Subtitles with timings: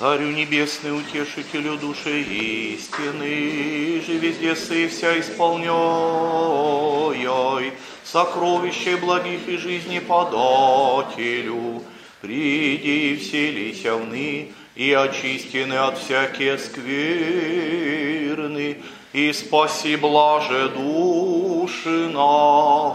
[0.00, 5.68] Царю небесный, утешителю души истины, же везде сы вся исполняй,
[8.02, 11.82] сокровище благих и жизни подателю,
[12.22, 17.58] приди и вселися вны, и очистены от всякие скверны,
[19.12, 22.94] и спаси блаже души нашим.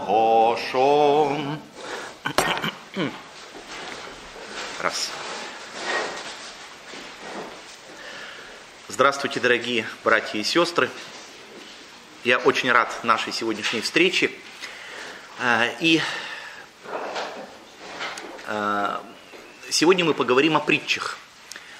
[4.82, 5.10] Раз.
[8.96, 10.88] Здравствуйте, дорогие братья и сестры.
[12.24, 14.30] Я очень рад нашей сегодняшней встрече.
[15.38, 16.00] А, и
[18.46, 19.04] а,
[19.68, 21.18] сегодня мы поговорим о притчах.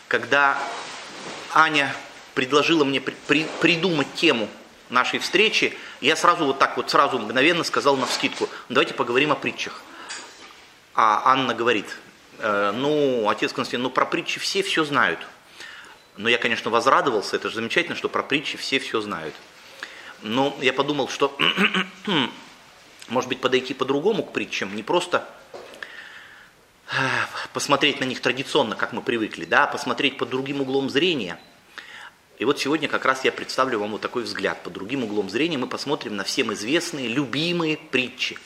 [0.08, 0.58] Когда
[1.54, 1.96] Аня
[2.34, 4.50] предложила мне придумать тему
[4.90, 9.36] нашей встречи, я сразу вот так вот, сразу мгновенно сказал на вскидку, давайте поговорим о
[9.36, 9.80] притчах.
[10.94, 11.86] А Анна говорит,
[12.40, 15.20] «Э, ну, отец Константин, ну про притчи все все знают–
[16.16, 19.34] но я, конечно, возрадовался, это же замечательно, что про притчи все все знают.
[20.22, 21.36] Но я подумал, что,
[23.08, 25.28] может быть, подойти по-другому к притчам, не просто
[26.90, 26.96] э,
[27.52, 31.38] посмотреть на них традиционно, как мы привыкли, да, а посмотреть под другим углом зрения.
[32.38, 34.62] И вот сегодня как раз я представлю вам вот такой взгляд.
[34.62, 38.38] Под другим углом зрения мы посмотрим на всем известные, любимые притчи,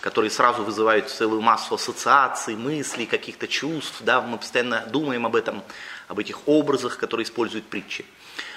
[0.00, 4.00] которые сразу вызывают целую массу ассоциаций, мыслей, каких-то чувств.
[4.00, 5.62] Да, мы постоянно думаем об этом
[6.08, 8.04] об этих образах, которые используют притчи.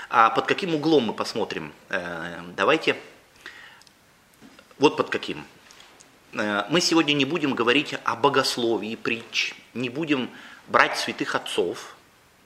[0.09, 1.73] А под каким углом мы посмотрим?
[1.89, 2.95] Э, давайте,
[4.79, 5.45] вот под каким.
[6.33, 10.29] Э, мы сегодня не будем говорить о богословии притч, не будем
[10.67, 11.95] брать святых отцов,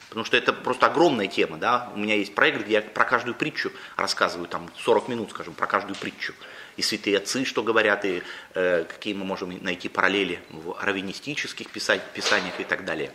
[0.09, 1.57] потому что это просто огромная тема.
[1.57, 1.91] Да?
[1.95, 5.67] У меня есть проект, где я про каждую притчу рассказываю, там 40 минут, скажем, про
[5.67, 6.33] каждую притчу.
[6.77, 8.23] И святые отцы, что говорят, и
[8.53, 13.11] э, какие мы можем найти параллели в раввинистических писаниях и так далее.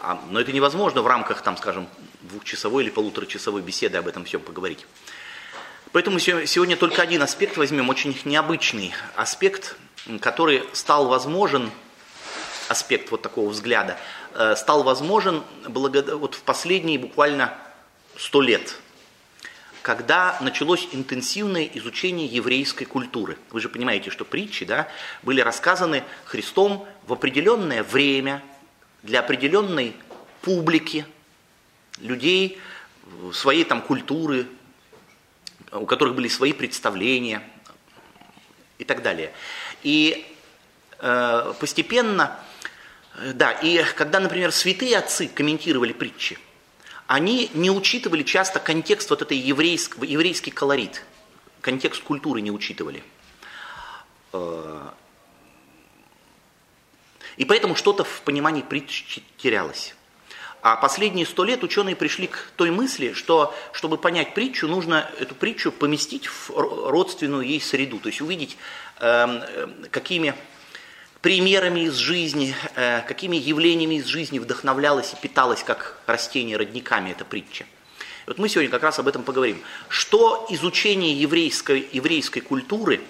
[0.00, 1.88] А, но это невозможно в рамках, там, скажем,
[2.22, 4.86] двухчасовой или полуторачасовой беседы об этом всем поговорить.
[5.92, 9.76] Поэтому сегодня только один аспект возьмем, очень необычный аспект,
[10.20, 11.70] который стал возможен,
[12.68, 13.96] аспект вот такого взгляда,
[14.34, 17.56] э, стал возможен вот в последние буквально
[18.16, 18.76] сто лет,
[19.88, 23.38] когда началось интенсивное изучение еврейской культуры.
[23.48, 24.86] Вы же понимаете, что притчи да,
[25.22, 28.42] были рассказаны Христом в определенное время,
[29.02, 29.96] для определенной
[30.42, 31.06] публики,
[32.00, 32.60] людей,
[33.32, 34.46] своей там культуры,
[35.72, 37.42] у которых были свои представления
[38.76, 39.32] и так далее.
[39.82, 40.30] И
[40.98, 42.38] э, постепенно,
[43.32, 46.38] да, и когда, например, святые отцы комментировали притчи,
[47.08, 51.02] они не учитывали часто контекст вот этой еврейский, еврейский колорит,
[51.62, 53.02] контекст культуры не учитывали.
[54.34, 54.90] Э,
[57.38, 59.94] и поэтому что-то в понимании притч терялось.
[60.60, 65.34] А последние сто лет ученые пришли к той мысли, что чтобы понять притчу, нужно эту
[65.34, 68.58] притчу поместить в родственную ей среду, то есть увидеть,
[69.00, 70.34] эм, э, какими
[71.20, 77.24] примерами из жизни, э, какими явлениями из жизни вдохновлялась и питалась как растение родниками эта
[77.24, 77.66] притча.
[78.26, 79.60] Вот мы сегодня как раз об этом поговорим.
[79.88, 83.00] Что изучение еврейской, еврейской культуры,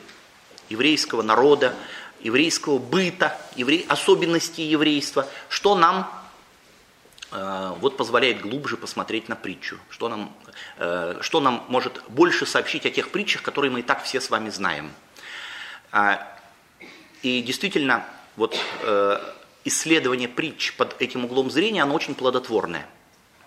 [0.68, 1.74] еврейского народа,
[2.20, 3.84] еврейского быта, евре...
[3.88, 6.10] особенностей еврейства, что нам
[7.30, 10.36] э, вот позволяет глубже посмотреть на притчу, что нам,
[10.78, 14.30] э, что нам может больше сообщить о тех притчах, которые мы и так все с
[14.30, 14.92] вами знаем.
[17.22, 18.04] И действительно,
[18.36, 19.18] вот э,
[19.64, 22.86] исследование притч под этим углом зрения, оно очень плодотворное.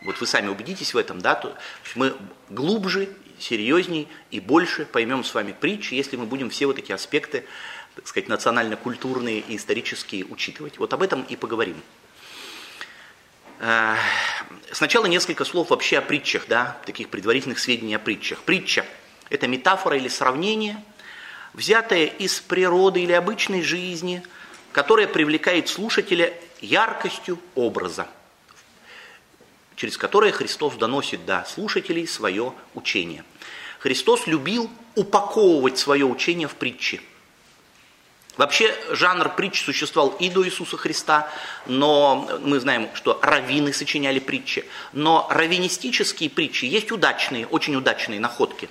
[0.03, 1.55] Вот вы сами убедитесь в этом, да, то
[1.95, 2.13] мы
[2.49, 3.09] глубже,
[3.39, 7.45] серьезней и больше поймем с вами притчи, если мы будем все вот эти аспекты
[7.95, 10.77] так сказать, национально-культурные и исторические учитывать.
[10.77, 11.75] Вот об этом и поговорим.
[13.59, 13.95] Э,
[14.71, 18.41] сначала несколько слов вообще о притчах, да, таких предварительных сведений о притчах.
[18.43, 18.85] Притча–
[19.29, 20.81] это метафора или сравнение,
[21.53, 24.23] взятое из природы или обычной жизни,
[24.71, 28.07] которое привлекает слушателя яркостью образа,
[29.75, 33.23] через которое Христос доносит до слушателей свое учение.
[33.79, 37.01] Христос любил упаковывать свое учение в притчи–
[38.37, 41.29] Вообще жанр притч существовал и до Иисуса Христа,
[41.65, 44.65] но мы знаем, что раввины сочиняли притчи.
[44.93, 48.69] Но раввинистические притчи есть удачные, очень удачные находки.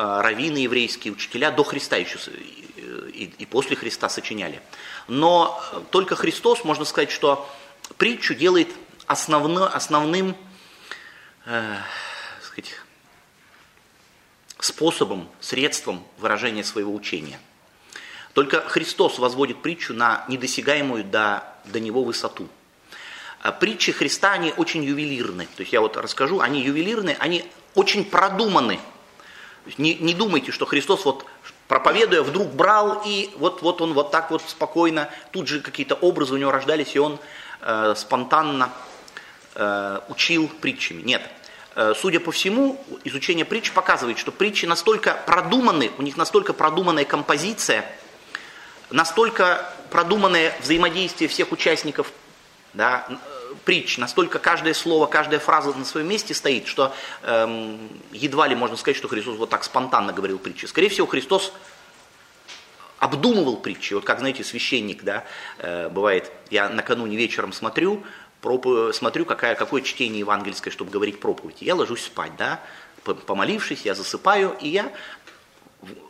[0.00, 2.18] Э, раввины еврейские, учителя до Христа еще
[3.12, 4.62] и, и после Христа сочиняли.
[5.08, 7.48] Но только Христос, можно сказать, что
[7.98, 8.68] притчу делает
[9.06, 10.36] основно, основным
[11.44, 11.76] э,
[12.42, 12.72] сказать,
[14.58, 17.38] способом, средством выражения своего учения.
[18.32, 22.48] Только Христос возводит притчу на недосягаемую до, до него высоту.
[23.42, 25.46] А притчи Христа, они очень ювелирны.
[25.56, 28.78] То есть я вот расскажу, они ювелирны, они очень продуманы.
[29.78, 31.26] Не, не думайте, что Христос вот
[31.68, 36.34] проповедуя, вдруг брал и вот, вот он вот так вот спокойно, тут же какие-то образы
[36.34, 37.18] у него рождались, и он
[37.60, 38.72] э, спонтанно
[39.54, 41.02] э, учил притчами.
[41.02, 41.22] Нет.
[41.76, 47.04] Э, судя по всему, изучение притч показывает, что притчи настолько продуманы, у них настолько продуманная
[47.04, 47.84] композиция,
[48.90, 52.12] настолько продуманное взаимодействие всех участников
[52.72, 53.06] да,
[53.64, 57.78] притч, настолько каждое слово, каждая фраза на своем месте стоит, что эм,
[58.12, 60.66] едва ли можно сказать, что Христос вот так спонтанно говорил притчи.
[60.66, 61.52] Скорее всего, Христос
[62.98, 63.94] обдумывал притчи.
[63.94, 65.24] Вот как, знаете, священник, да,
[65.58, 68.04] э, бывает, я накануне вечером смотрю,
[68.40, 68.66] проп...
[68.94, 71.62] смотрю, какая, какое чтение евангельское, чтобы говорить проповедь.
[71.62, 72.60] Я ложусь спать, да,
[73.04, 74.92] помолившись, я засыпаю, и я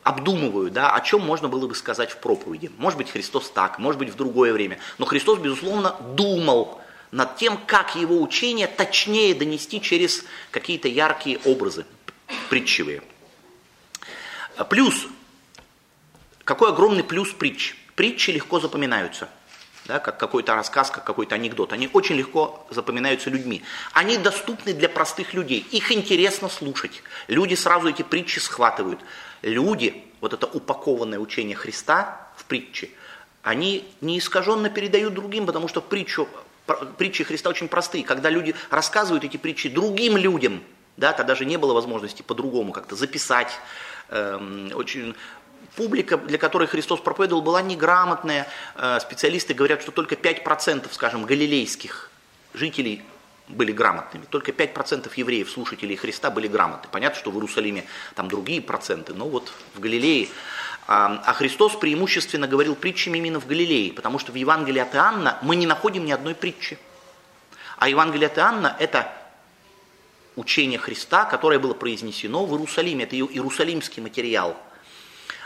[0.02, 2.70] обдумываю, да, о чем можно было бы сказать в проповеди.
[2.78, 4.78] Может быть, Христос так, может быть, в другое время.
[4.98, 6.79] Но Христос, безусловно, думал
[7.10, 11.84] над тем, как его учение точнее донести через какие-то яркие образы,
[12.48, 13.02] притчевые.
[14.68, 15.06] Плюс,
[16.44, 17.76] какой огромный плюс притч.
[17.94, 19.28] Притчи легко запоминаются,
[19.84, 21.72] да, как какой-то рассказ, как какой-то анекдот.
[21.72, 23.62] Они очень легко запоминаются людьми.
[23.92, 25.66] Они доступны для простых людей.
[25.70, 27.02] Их интересно слушать.
[27.28, 29.00] Люди сразу эти притчи схватывают.
[29.42, 32.90] Люди, вот это упакованное учение Христа в притче,
[33.42, 36.28] они неискаженно передают другим, потому что притчу
[36.98, 38.04] притчи Христа очень простые.
[38.04, 40.62] Когда люди рассказывают эти притчи другим людям,
[40.96, 43.52] да, тогда же не было возможности по-другому как-то записать.
[44.08, 45.14] Эм, очень
[45.76, 48.46] публика, для которой Христос проповедовал, была неграмотная.
[48.74, 52.10] Э, специалисты говорят, что только 5%, скажем, галилейских
[52.54, 53.02] жителей
[53.48, 54.24] были грамотными.
[54.28, 56.88] Только 5% евреев, слушателей Христа, были грамотны.
[56.90, 57.84] Понятно, что в Иерусалиме
[58.14, 60.28] там другие проценты, но вот в Галилее
[60.92, 65.54] а Христос преимущественно говорил притчами именно в Галилее, потому что в Евангелии от Иоанна мы
[65.54, 66.78] не находим ни одной притчи.
[67.78, 69.06] А Евангелие от Иоанна– это
[70.34, 73.04] учение Христа, которое было произнесено в Иерусалиме.
[73.04, 74.56] Это иерусалимский материал.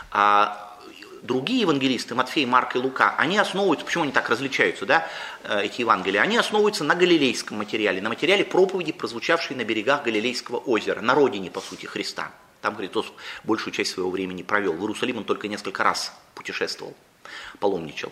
[0.09, 0.75] А
[1.21, 5.07] другие евангелисты, Матфей, Марк и Лука, они основываются, почему они так различаются, да,
[5.43, 10.57] э, эти Евангелия, они основываются на галилейском материале, на материале проповеди, прозвучавшей на берегах Галилейского
[10.57, 12.31] озера, на родине, по сути, Христа.
[12.65, 13.13] Там Христос
[13.43, 14.73] большую часть своего времени провел.
[14.73, 16.95] В Иерусалим он только несколько раз путешествовал,
[17.59, 18.11] паломничал.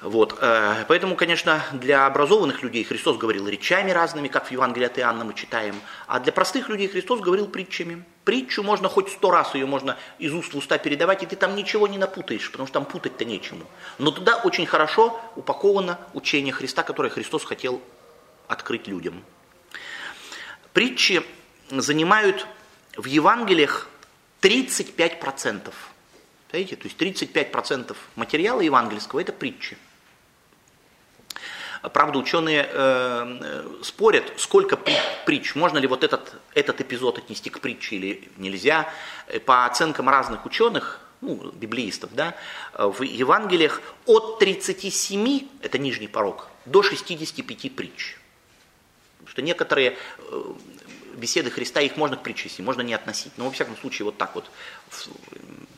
[0.00, 4.98] Вот, э, поэтому, конечно, для образованных людей Христос говорил речами разными, как в Евангелии от
[4.98, 5.76] Иоанна мы читаем,
[6.08, 8.04] а для простых людей Христос говорил притчами.
[8.24, 11.54] Притчу можно хоть сто раз ее можно из уст в уста передавать, и ты там
[11.54, 13.66] ничего не напутаешь, потому что там путать-то нечему.
[13.98, 17.80] Но туда очень хорошо упаковано учение Христа, которое Христос хотел
[18.48, 19.22] открыть людям.
[20.72, 21.22] Притчи
[21.70, 22.48] занимают
[22.96, 23.88] в Евангелиях
[24.40, 25.72] 35%.
[26.52, 29.78] Видите, то есть 35% материала евангельского это притчи.
[31.92, 34.78] Правда, ученые э, спорят, сколько
[35.26, 38.92] притч, можно ли вот этот, этот эпизод отнести к притче или нельзя.
[39.46, 42.36] По оценкам разных ученых, ну, библеистов, да,
[42.74, 48.16] в Евангелиях от 37, это нижний порог, до 65 притч.
[49.18, 50.42] Потому что некоторые э,
[51.16, 53.32] беседы Христа, их можно к притче, можно не относить.
[53.36, 54.50] Но во всяком случае вот так вот,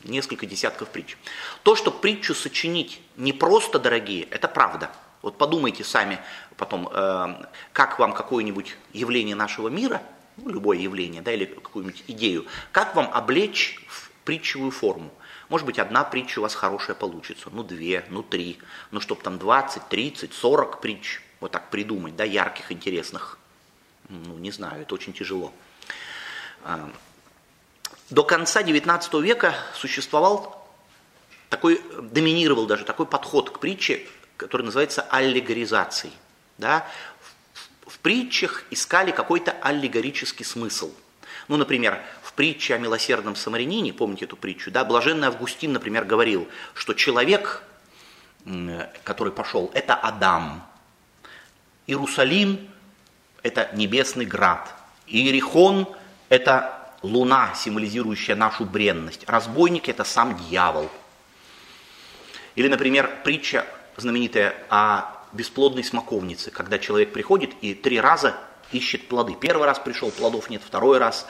[0.04, 1.16] несколько десятков притч.
[1.62, 4.90] То, что притчу сочинить не просто, дорогие, это правда.
[5.22, 6.18] Вот подумайте сами
[6.56, 10.02] потом, э, как вам какое-нибудь явление нашего мира,
[10.36, 15.10] ну, любое явление, да, или какую-нибудь идею, как вам облечь в притчевую форму.
[15.48, 18.58] Может быть, одна притча у вас хорошая получится, ну две, ну три,
[18.90, 23.38] ну чтобы там 20, 30, 40 притч вот так придумать, да, ярких, интересных.
[24.08, 25.52] Ну, не знаю, это очень тяжело.
[26.62, 26.90] А,
[28.10, 30.68] до конца XIX века существовал
[31.48, 34.06] такой, доминировал даже такой подход к притче,
[34.36, 36.12] который называется аллегоризацией.
[36.58, 36.86] Да?
[37.86, 40.92] В притчах искали какой-то аллегорический смысл.
[41.48, 46.48] Ну, например, в притче о милосердном самарянине, помните эту притчу, да, блаженный Августин, например, говорил,
[46.74, 47.62] что человек,
[49.04, 50.66] который пошел, это Адам.
[51.86, 52.68] Иерусалим
[53.44, 54.74] это небесный град.
[55.06, 55.86] Иерихон–
[56.28, 59.22] это луна, символизирующая нашу бренность.
[59.28, 60.90] Разбойник– это сам дьявол.
[62.56, 68.34] Или, например, притча знаменитая о бесплодной смоковнице, когда человек приходит и три раза
[68.72, 69.34] ищет плоды.
[69.34, 71.26] Первый раз пришел, плодов нет, второй раз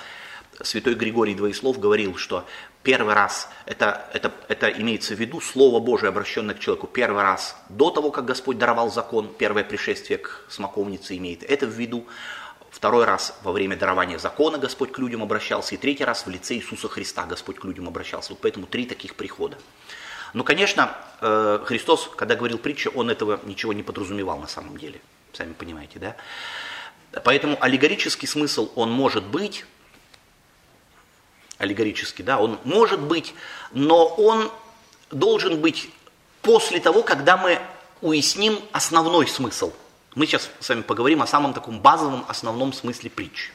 [0.63, 2.47] святой Григорий Двоеслов говорил, что
[2.85, 7.57] первый раз, это, это, это имеется в виду Слово Божие, обращенное к человеку, первый раз
[7.69, 12.07] до того, как Господь даровал закон, первое пришествие к смоковнице имеет это в виду,
[12.71, 16.55] второй раз во время дарования закона Господь к людям обращался, и третий раз в лице
[16.55, 18.33] Иисуса Христа Господь к людям обращался.
[18.33, 19.57] Вот поэтому три таких прихода.
[20.35, 25.01] Но, конечно, э, Христос, когда говорил притчу, он этого ничего не подразумевал на самом деле.
[25.33, 26.17] Сами понимаете, да?
[27.23, 29.65] Поэтому аллегорический смысл, он может быть,
[31.59, 33.35] аллегорический, да, он может быть,
[33.73, 34.51] но он
[35.11, 35.91] должен быть
[36.43, 37.61] после того, когда мы
[38.01, 39.73] уясним основной смысл.
[40.15, 43.51] Мы сейчас с вами поговорим о самом таком базовом основном смысле притчи.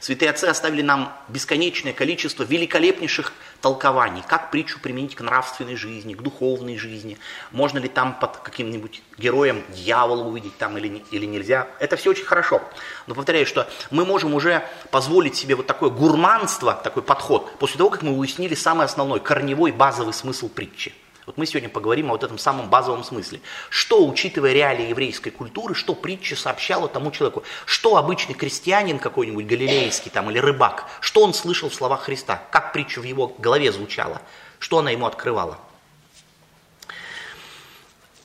[0.00, 6.22] Святые отцы оставили нам бесконечное количество великолепнейших толкований, как притчу применить к нравственной жизни, к
[6.22, 7.18] духовной жизни,
[7.50, 11.66] можно ли там под каким-нибудь героем дьявола увидеть там или, или нельзя.
[11.80, 12.62] Это все очень хорошо.
[13.06, 17.90] Но повторяю, что мы можем уже позволить себе вот такое гурманство, такой подход, после того,
[17.90, 20.94] как мы уяснили самый основной, корневой, базовый смысл притчи.
[21.28, 23.42] Вот мы сегодня поговорим о вот этом самом базовом смысле.
[23.68, 27.42] Что, учитывая реалии еврейской культуры, что притча сообщала тому человеку?
[27.66, 32.42] Что обычный крестьянин какой-нибудь галилейский там или рыбак, что он слышал в словах Христа?
[32.50, 34.22] Как притча в его голове звучала?
[34.58, 35.58] Что она ему открывала?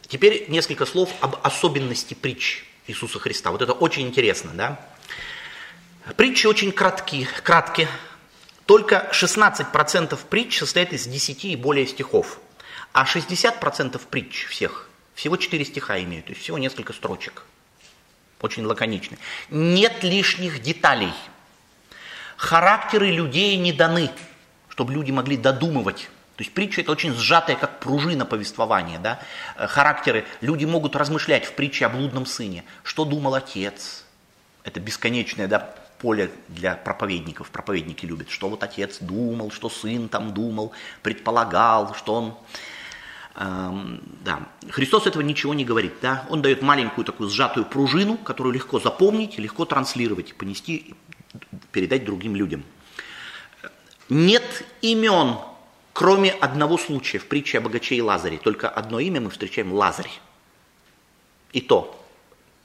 [0.07, 3.51] Теперь несколько слов об особенности притч Иисуса Христа.
[3.51, 4.79] Вот это очень интересно, да?
[6.15, 7.89] Притчи очень кратки, краткие.
[8.65, 12.39] Только 16% притч состоят из 10 и более стихов.
[12.93, 17.43] А 60% притч всех, всего 4 стиха имеют, то есть всего несколько строчек.
[18.39, 19.17] Очень лаконичны.
[19.50, 21.13] Нет лишних деталей.
[22.38, 24.12] Характеры людей не даны,
[24.69, 26.09] чтобы люди могли додумывать.
[26.35, 29.00] То есть притча это очень сжатая, как пружина повествования.
[29.00, 29.21] Да?
[29.55, 32.63] Э, характеры, люди могут размышлять в притче о блудном сыне.
[32.83, 34.03] Что думал отец?
[34.63, 37.50] Это бесконечное да, поле для проповедников.
[37.50, 42.38] Проповедники любят, что вот отец думал, что сын там думал, предполагал, что он
[43.36, 44.48] да.
[44.70, 45.94] Христос этого ничего не говорит.
[46.02, 46.25] Да?
[46.30, 50.96] Он дает маленькую такую сжатую пружину, которую легко запомнить, легко транслировать, понести,
[51.72, 52.63] передать другим людям.
[54.10, 55.38] Нет имен,
[55.94, 58.38] кроме одного случая в притче о богаче и Лазаре.
[58.38, 60.12] Только одно имя мы встречаем– Лазарь.
[61.54, 62.00] И то,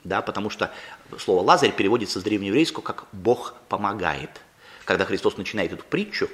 [0.03, 0.71] да, потому что
[1.17, 4.41] слово «Лазарь» переводится с древнееврейского как «Бог помогает».
[4.85, 6.27] Когда Христос начинает эту притчу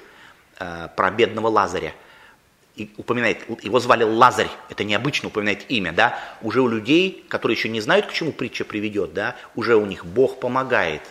[0.59, 1.93] э, про бедного Лазаря–
[2.75, 7.69] и упоминает, его звали Лазарь, это необычно упоминает имя, да, уже у людей, которые еще
[7.69, 11.01] не знают, к чему притча приведет, да, уже у них Бог помогает.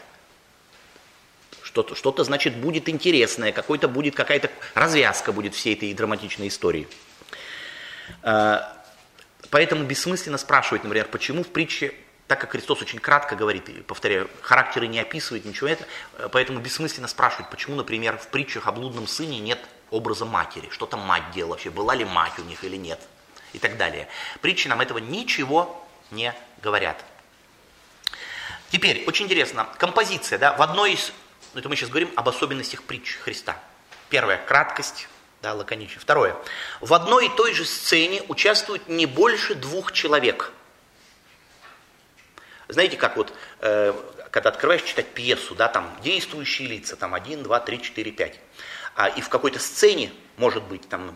[1.62, 6.86] Что-то, что-то значит, будет интересное, какой-то будет, какая-то развязка будет всей этой драматичной истории.
[8.22, 8.84] А,
[9.50, 11.94] поэтому бессмысленно спрашивать, например, почему в притче,
[12.28, 15.86] так как Христос очень кратко говорит, и повторяю, характеры не описывает, ничего это,
[16.30, 19.58] поэтому бессмысленно спрашивать, почему, например, в притчах о блудном сыне нет
[19.94, 23.00] образа матери, что там мать делала вообще, была ли мать у них или нет,
[23.52, 24.08] и так далее.
[24.40, 27.02] Притчи нам этого ничего не говорят.
[28.70, 31.12] Теперь, очень интересно, композиция, да, в одной из,
[31.52, 33.56] ну это мы сейчас говорим об особенностях притч Христа.
[34.08, 35.08] Первое, краткость,
[35.42, 36.02] да, лаконичность.
[36.02, 36.36] Второе,
[36.80, 40.52] в одной и той же сцене участвуют не больше двух человек.
[42.66, 43.92] Знаете, как вот, э,
[44.30, 48.40] когда открываешь читать пьесу, да, там действующие лица, там один, два, три, четыре, пять
[48.94, 51.14] а, и в какой-то сцене, может быть, там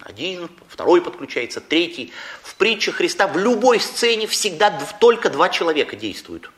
[0.00, 2.12] один, второй подключается, третий.
[2.42, 4.70] В притче Христа в любой сцене всегда
[5.00, 6.50] только два человека действуют.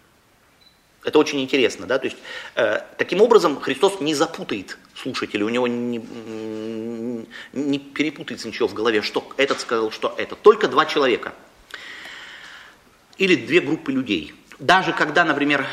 [1.05, 2.19] Это очень интересно, да, то есть
[2.57, 6.05] э, таким образом Христос не запутает слушателя, у него не,
[7.53, 10.35] не перепутается ничего в голове, что этот сказал, что это.
[10.35, 11.33] Только два человека.
[13.17, 14.35] Или две группы людей.
[14.59, 15.67] Даже когда, например,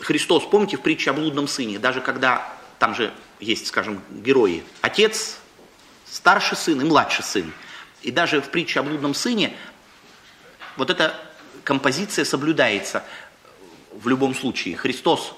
[0.00, 5.36] Христос, помните в притче о блудном сыне, даже когда там же есть, скажем, герои, отец,
[6.10, 7.52] старший сын и младший сын.
[8.00, 9.54] И даже в притче о блудном сыне
[10.78, 11.14] вот эта
[11.62, 13.04] композиция соблюдается
[13.92, 14.78] в любом случае.
[14.78, 15.34] Христос,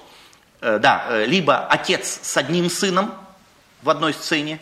[0.61, 3.13] э, да, э, либо отец с одним сыном
[3.81, 4.61] в одной сцене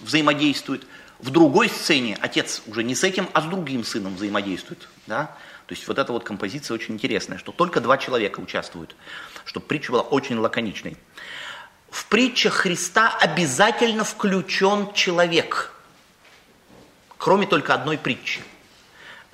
[0.00, 0.86] взаимодействует,
[1.18, 4.88] в другой сцене отец уже не с этим, а с другим сыном взаимодействует.
[5.06, 5.36] Да?
[5.66, 8.96] То есть вот эта вот композиция очень интересная, что только два человека участвуют,
[9.44, 10.96] чтобы притча была очень лаконичной
[11.92, 15.72] в притчах Христа обязательно включен человек,
[17.18, 18.40] кроме только одной притчи.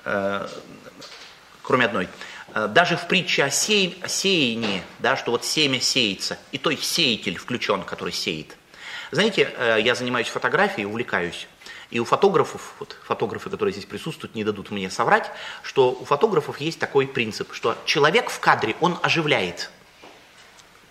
[0.03, 0.45] Э,
[1.63, 2.09] кроме одной.
[2.53, 6.69] Э, даже в притче о, сея, о сеянии, да, что вот семя сеется, и то
[6.69, 8.57] есть сеятель включен, который сеет.
[9.11, 11.47] Знаете, э, я занимаюсь фотографией, увлекаюсь.
[11.91, 15.31] И у фотографов, вот фотографы, которые здесь присутствуют, не дадут мне соврать,
[15.63, 19.71] что у фотографов есть такой принцип, что человек в кадре, он оживляет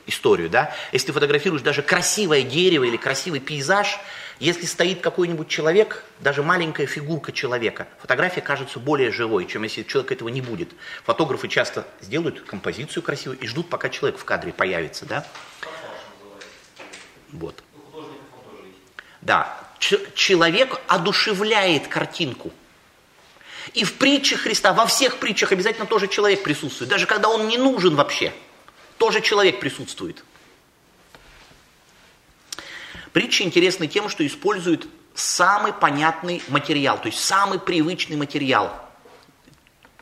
[0.08, 0.74] историю, да?
[0.92, 3.98] Если ты фотографируешь даже красивое дерево или красивый пейзаж,
[4.40, 10.12] если стоит какой-нибудь человек, даже маленькая фигурка человека, фотография кажется более живой, чем если человек
[10.12, 10.70] этого не будет.
[11.04, 15.26] Фотографы часто сделают композицию красивую и ждут, пока человек в кадре появится, да?
[17.32, 17.62] Вот.
[19.20, 19.58] Да,
[20.14, 22.52] человек одушевляет картинку.
[23.74, 26.90] И в притчах Христа, во всех притчах обязательно тоже человек присутствует.
[26.90, 28.32] Даже когда он не нужен вообще,
[28.98, 30.24] тоже человек присутствует.
[33.12, 38.70] Притча интересны тем, что используют самый понятный материал, то есть самый привычный материал,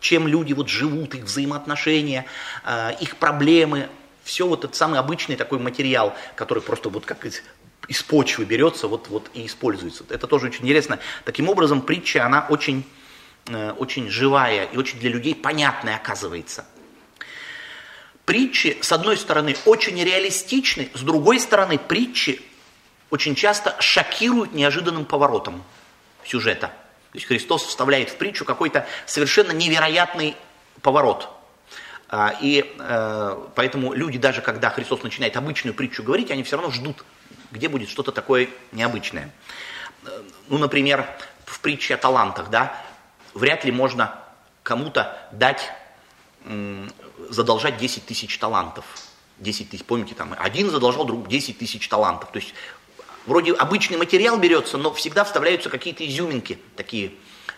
[0.01, 2.27] чем люди вот живут, их взаимоотношения,
[2.65, 3.89] э, их проблемы,
[4.25, 7.43] все вот этот самый обычный такой материал, который просто вот как из,
[7.89, 10.05] из почвы берется вот, вот и используется.
[10.11, 10.99] Это тоже очень интересно.
[11.25, 12.85] Таким образом, притча, она очень
[13.49, 16.65] Э, очень живая и очень для людей понятная оказывается.
[18.27, 22.43] Притчи, с одной стороны, очень реалистичны, с другой стороны, притчи
[23.09, 25.63] очень часто шокируют неожиданным поворотом
[26.25, 26.67] сюжета.
[27.13, 30.35] То есть Христос вставляет в притчу какой-то совершенно невероятный
[30.83, 31.29] поворот.
[32.09, 36.73] А, и э, поэтому люди, даже когда Христос начинает обычную притчу говорить, они все равно
[36.73, 37.05] ждут,
[37.53, 39.31] где будет что-то такое необычное.
[40.05, 41.07] Э, ну, например,
[41.45, 42.77] в притче о талантах, да,
[43.35, 44.19] вряд ли можно
[44.65, 45.71] кому-то дать,
[47.31, 48.85] задолжать 10 тысяч талантов.
[49.39, 52.31] 10 тысяч, помните, там один задолжал друг 10 тысяч талантов.
[52.33, 52.55] То есть
[53.27, 57.13] вроде обычный материал берется, но всегда вставляются какие-то изюминки такие,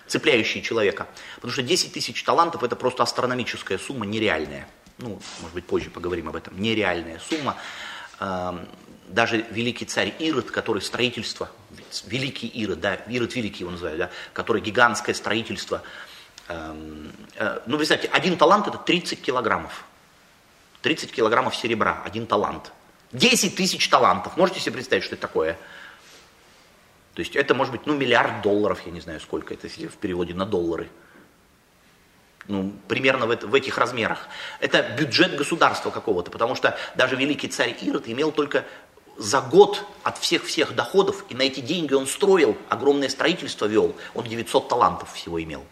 [0.06, 1.06] цепляющие человека.
[1.36, 4.68] Потому что 10 тысяч талантов это просто астрономическая сумма, нереальная.
[4.98, 6.60] Ну, может быть, позже поговорим об этом.
[6.60, 7.56] Нереальная сумма.
[8.18, 8.66] Эм,
[9.08, 11.50] даже великий царь Ирод, который строительство
[12.06, 15.82] великий Ирод, да, Ирод великий его называют, да, который гигантское строительство.
[16.48, 19.84] Эм, э, ну, вы знаете, один талант это 30 килограммов.
[20.82, 22.72] 30 килограммов серебра, один талант.
[23.12, 24.36] 10 тысяч талантов.
[24.36, 25.58] Можете себе представить, что это такое?
[27.14, 30.34] То есть это может быть, ну, миллиард долларов, я не знаю сколько это, в переводе
[30.34, 30.88] на доллары.
[32.46, 34.28] Ну, примерно в, это, в этих размерах.
[34.60, 38.64] Это бюджет государства какого-то, потому что даже великий царь Ирод имел только
[39.18, 44.24] за год от всех-всех доходов, и на эти деньги он строил, огромное строительство вел, он
[44.24, 45.64] 900 талантов всего имел,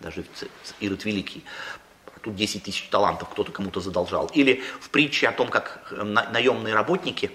[0.00, 0.24] даже
[0.80, 1.44] Ирод Великий.
[2.22, 4.30] Тут 10 тысяч талантов кто-то кому-то задолжал.
[4.34, 7.30] Или в притче о том, как э, наемные работники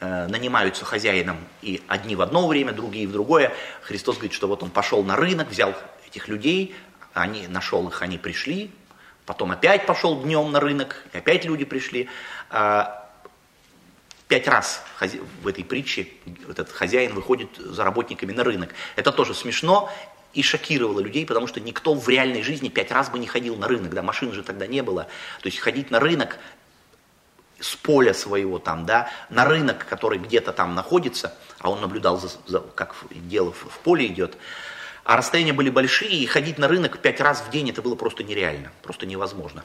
[0.00, 3.54] э, нанимаются хозяином, и одни в одно время, другие в другое.
[3.82, 5.74] Христос говорит, что вот он пошел на рынок, взял
[6.06, 6.74] этих людей,
[7.14, 8.70] они, нашел их, они пришли,
[9.24, 12.08] потом опять пошел днем на рынок, и опять люди пришли.
[12.50, 13.08] А,
[14.28, 14.84] Пять раз
[15.42, 16.06] в этой притче
[16.50, 18.74] этот хозяин выходит за работниками на рынок.
[18.94, 19.90] Это тоже смешно
[20.34, 23.66] и шокировало людей, потому что никто в реальной жизни пять раз бы не ходил на
[23.68, 25.04] рынок, да, машин же тогда не было.
[25.40, 26.38] То есть ходить на рынок
[27.60, 32.30] с поля своего там, да, на рынок, который где-то там находится, а он наблюдал, за,
[32.46, 34.36] за, как дело в, в поле идет,
[35.04, 38.22] а расстояния были большие, и ходить на рынок пять раз в день это было просто
[38.22, 39.64] нереально, просто невозможно.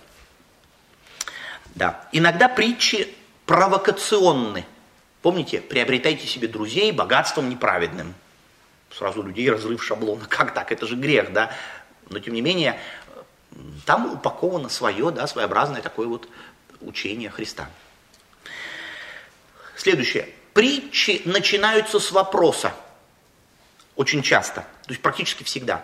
[1.75, 2.07] Да.
[2.11, 3.13] Иногда притчи
[3.45, 4.65] провокационны.
[5.21, 8.13] Помните, приобретайте себе друзей богатством неправедным.
[8.97, 10.25] Сразу людей разрыв шаблона.
[10.29, 10.71] Как так?
[10.71, 11.51] Это же грех, да?
[12.09, 12.79] Но тем не менее,
[13.85, 16.27] там упаковано свое, да, своеобразное такое вот
[16.81, 17.69] учение Христа.
[19.75, 20.29] Следующее.
[20.53, 22.73] Притчи начинаются с вопроса.
[23.95, 24.61] Очень часто.
[24.61, 25.83] То есть практически всегда.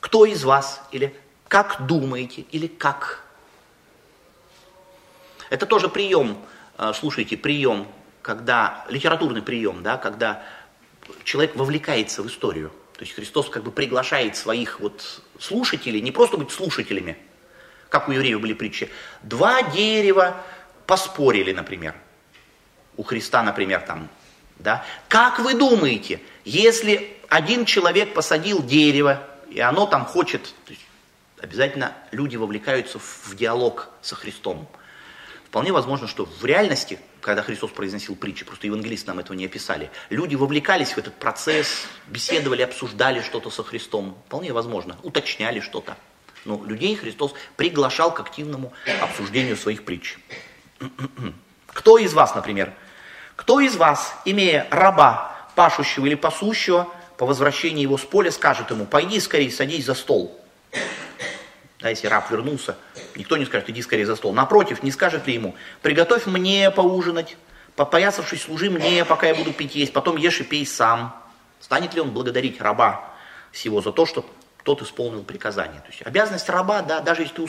[0.00, 0.82] Кто из вас?
[0.92, 1.14] Или
[1.48, 2.42] как думаете?
[2.52, 3.24] Или как?
[5.50, 6.38] Это тоже прием
[6.82, 7.86] а, слушайте, прием,
[8.22, 10.42] когда, литературный прием, да, когда
[11.24, 12.70] человек вовлекается в историю.
[12.94, 17.16] То есть Христос как бы приглашает своих вот слушателей, не просто быть слушателями,
[17.88, 18.90] как у евреев были притчи.
[19.22, 20.42] Два дерева
[20.86, 21.94] поспорили, например.
[22.96, 24.08] У Христа, например, там,
[24.58, 24.84] да.
[25.08, 30.54] Как вы думаете, если один человек посадил дерево, и оно там хочет,
[31.40, 34.68] обязательно люди вовлекаются в диалог со Христом.
[35.46, 39.90] Вполне возможно, что в реальности, когда Христос произносил притчи, просто евангелисты нам этого не описали,
[40.08, 44.16] люди вовлекались в этот процесс, беседовали, обсуждали что-то со Христом.
[44.26, 45.96] Вполне возможно, уточняли что-то.
[46.44, 50.18] Но людей Христос приглашал к активному обсуждению своих притч.
[51.66, 52.72] Кто из вас, например,
[53.36, 58.86] кто из вас, имея раба, пашущего или пасущего, по возвращении его с поля скажет ему,
[58.86, 60.40] пойди скорее, садись за стол.
[61.80, 62.76] Да, если раб вернулся,
[63.16, 64.34] никто не скажет, иди скорее за стол.
[64.34, 67.38] Напротив, не скажет ли ему, приготовь мне поужинать,
[67.74, 71.16] попоясавшись, служи мне, пока я буду пить есть, потом ешь и пей сам.
[71.58, 73.10] Станет ли он благодарить раба
[73.50, 74.28] всего за то, что
[74.62, 75.80] тот исполнил приказание?
[75.80, 77.46] То есть обязанность раба, да, даже если ты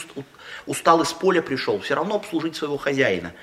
[0.65, 3.33] устал из поля пришел, все равно обслужить своего хозяина.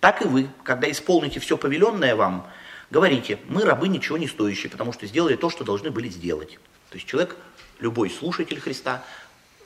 [0.00, 2.48] Так и вы, когда исполните все повеленное вам,
[2.90, 6.58] говорите, мы рабы ничего не стоящие, потому что сделали то, что должны были сделать.
[6.90, 7.36] То есть человек,
[7.78, 9.04] любой слушатель Христа,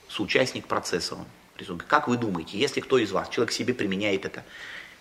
[0.09, 1.17] соучастник процесса.
[1.69, 4.45] Он, как вы думаете, если кто из вас, человек себе применяет это,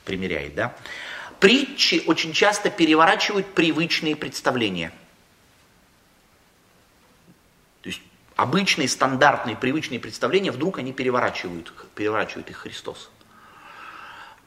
[0.05, 0.75] примеряет, да?
[1.39, 4.91] Притчи очень часто переворачивают привычные представления.
[7.83, 8.01] То есть
[8.35, 13.11] обычные, стандартные, привычные представления, вдруг они переворачивают, переворачивают их Христос.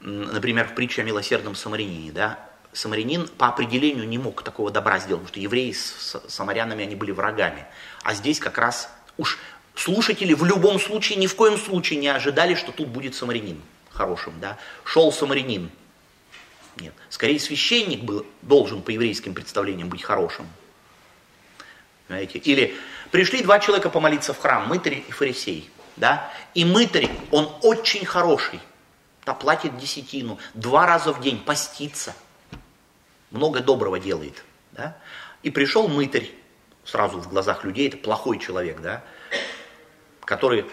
[0.01, 2.39] Например, в притче о милосердном самарянине, да,
[2.73, 7.11] самарянин по определению не мог такого добра сделать, потому что евреи с самарянами, они были
[7.11, 7.65] врагами.
[8.03, 9.37] А здесь как раз уж
[9.75, 13.61] слушатели в любом случае, ни в коем случае не ожидали, что тут будет самарянин
[14.01, 14.57] хорошим, да.
[14.83, 15.69] Шел самарянин.
[16.77, 16.93] Нет.
[17.09, 20.47] Скорее священник был, должен по еврейским представлениям быть хорошим.
[22.07, 22.39] Понимаете?
[22.39, 22.75] Или
[23.11, 25.69] пришли два человека помолиться в храм, мытарь и фарисей.
[25.97, 26.31] Да?
[26.53, 28.59] И мытарь, он очень хороший.
[29.25, 32.15] Да, платит десятину, два раза в день постится.
[33.29, 34.43] Много доброго делает.
[34.71, 34.97] Да?
[35.43, 36.31] И пришел мытарь,
[36.85, 39.03] сразу в глазах людей, это плохой человек, да?
[40.31, 40.65] Который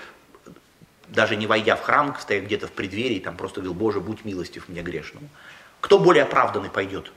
[1.09, 4.69] даже не войдя в храм, стоя где-то в преддверии, там просто говорил, Боже, будь милостив
[4.69, 5.29] мне грешному.
[5.81, 7.11] Кто более оправданный пойдет?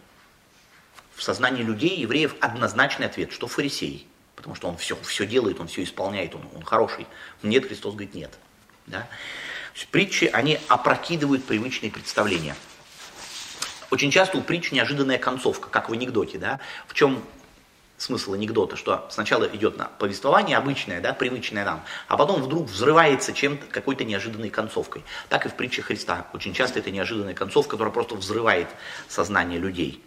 [1.15, 4.07] В сознании людей, евреев, однозначный ответ, что фарисей.
[4.35, 7.05] Потому что он все, все делает, он все исполняет, он, он хороший.
[7.43, 8.31] Нет, Христос говорит, нет.
[8.87, 9.07] Да?
[9.91, 12.55] Притчи, они опрокидывают привычные представления.
[13.91, 16.39] Очень часто у притч неожиданная концовка, как в анекдоте.
[16.39, 16.59] Да?
[16.87, 17.21] В чем
[18.01, 23.31] смысл анекдота, что сначала идет на повествование обычное, да, привычное нам, а потом вдруг взрывается
[23.31, 25.03] чем-то, какой-то неожиданной концовкой.
[25.29, 26.27] Так и в притче Христа.
[26.33, 28.67] Очень часто это неожиданная концовка, которая просто взрывает
[29.07, 30.03] сознание людей.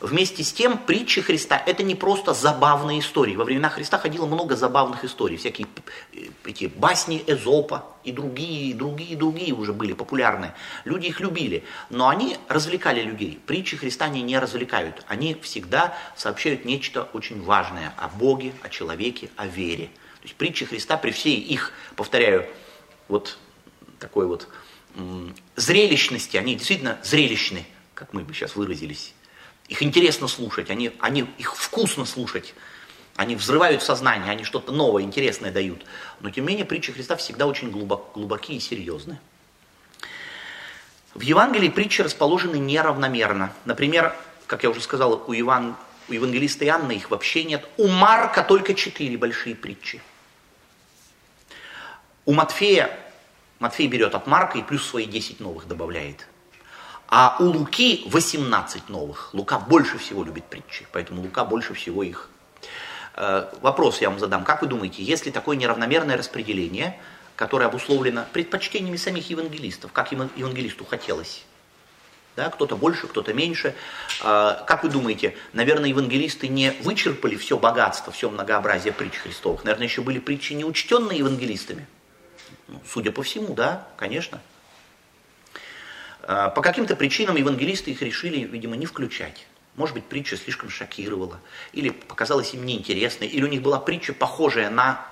[0.00, 3.34] Вместе с тем, притчи Христа– это не просто забавные истории.
[3.34, 5.66] Во времена Христа ходило много забавных историй, всякие
[6.12, 10.52] э, эти басни Эзопа и другие, другие, другие уже были популярны.
[10.84, 13.40] Люди их любили, но они развлекали людей.
[13.46, 19.30] Притчи Христа они не развлекают, они всегда сообщают нечто очень важное о Боге, о человеке,
[19.36, 19.86] о вере.
[20.20, 22.46] То есть притчи Христа при всей их, повторяю,
[23.08, 23.36] вот
[23.98, 24.48] такой вот
[25.56, 29.14] зрелищности, они действительно зрелищны, как мы бы сейчас выразились,
[29.68, 32.54] их интересно слушать, они, они, их вкусно слушать.
[33.16, 35.84] Они взрывают сознание, они что-то новое, интересное дают.
[36.20, 39.20] Но тем не менее притчи Христа всегда очень глубок, глубокие и серьезные.
[41.14, 43.52] В Евангелии притчи расположены неравномерно.
[43.64, 45.76] Например, как я уже сказал, у, Еван,
[46.08, 47.68] у евангелиста Иоанна их вообще нет.
[47.76, 50.00] У Марка только четыре большие притчи.
[52.24, 52.96] У Матфея,
[53.58, 56.26] Матфей берет от Марка и плюс свои 10 новых добавляет.
[57.08, 59.32] А у Луки 18 новых.
[59.32, 62.28] Лука больше всего любит притчи, поэтому Лука больше всего их.
[63.14, 64.44] Э, вопрос я вам задам.
[64.44, 67.00] Как вы думаете, если такое неравномерное распределение,
[67.34, 71.44] которое обусловлено предпочтениями самих евангелистов, как евангелисту хотелось?
[72.36, 73.74] Да, кто-то больше, кто-то меньше.
[74.22, 79.64] Э, как вы думаете, наверное, евангелисты не вычерпали все богатство, все многообразие притч Христовых?
[79.64, 81.86] Наверное, еще были притчи неучтенные евангелистами?
[82.66, 84.42] Ну, судя по всему, да, конечно.
[86.28, 89.46] А, по каким-то причинам евангелисты их решили, видимо, не включать.
[89.76, 91.40] Может быть, притча слишком шокировала,
[91.72, 95.06] или показалась им неинтересной, или у них была притча, похожая на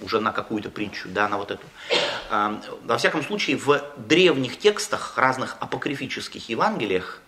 [0.00, 1.62] уже на какую-то притчу, да, на вот эту.
[2.28, 7.20] А, во всяком случае, в древних текстах, разных апокрифических Евангелиях,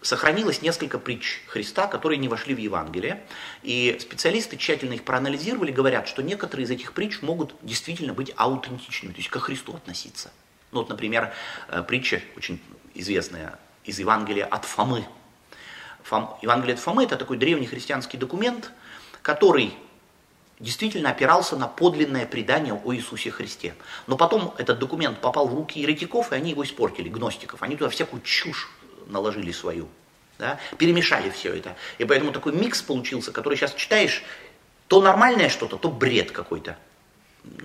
[0.00, 3.22] сохранилось несколько притч Христа, которые не вошли в Евангелие.
[3.62, 9.12] И специалисты тщательно их проанализировали, говорят, что некоторые из этих притч могут действительно быть аутентичными,
[9.12, 10.30] то есть ко Христу относиться.
[10.72, 11.32] Ну вот, например,
[11.68, 12.60] э, притча очень
[12.94, 15.04] известная из Евангелия от Фомы.
[16.04, 18.70] Фом, Евангелие от Фомы– это такой древний христианский документ,
[19.22, 19.74] который
[20.60, 23.74] действительно опирался на подлинное предание о Иисусе Христе.
[24.06, 27.62] Но потом этот документ попал в руки еретиков, и они его испортили, гностиков.
[27.62, 28.70] Они туда всякую чушь
[29.06, 29.88] наложили свою,
[30.38, 31.76] да, перемешали все это.
[31.98, 34.22] И поэтому такой микс получился, который сейчас читаешь,
[34.86, 36.76] то нормальное что-то, то бред какой-то,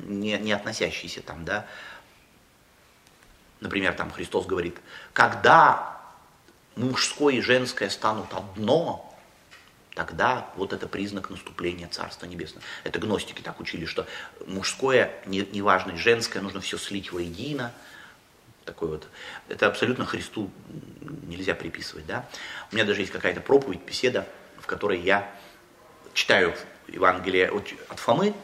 [0.08, 1.66] не, не относящийся там, да,
[3.66, 4.78] Например, там Христос говорит,
[5.12, 6.00] когда
[6.76, 9.12] мужское и женское станут одно,
[9.96, 12.64] тогда вот это признак наступления Царства Небесного.
[12.84, 14.06] Это гностики так учили, что
[14.46, 17.74] мужское неважно, не женское, нужно все слить воедино.
[18.66, 19.08] Такой вот.
[19.50, 20.52] Это абсолютно Христу
[21.24, 22.06] нельзя приписывать.
[22.06, 22.30] Да?
[22.72, 24.28] У меня даже есть какая-то проповедь, беседа,
[24.60, 25.28] в которой я
[26.14, 26.54] читаю
[26.88, 28.36] Евангелие от Фомы,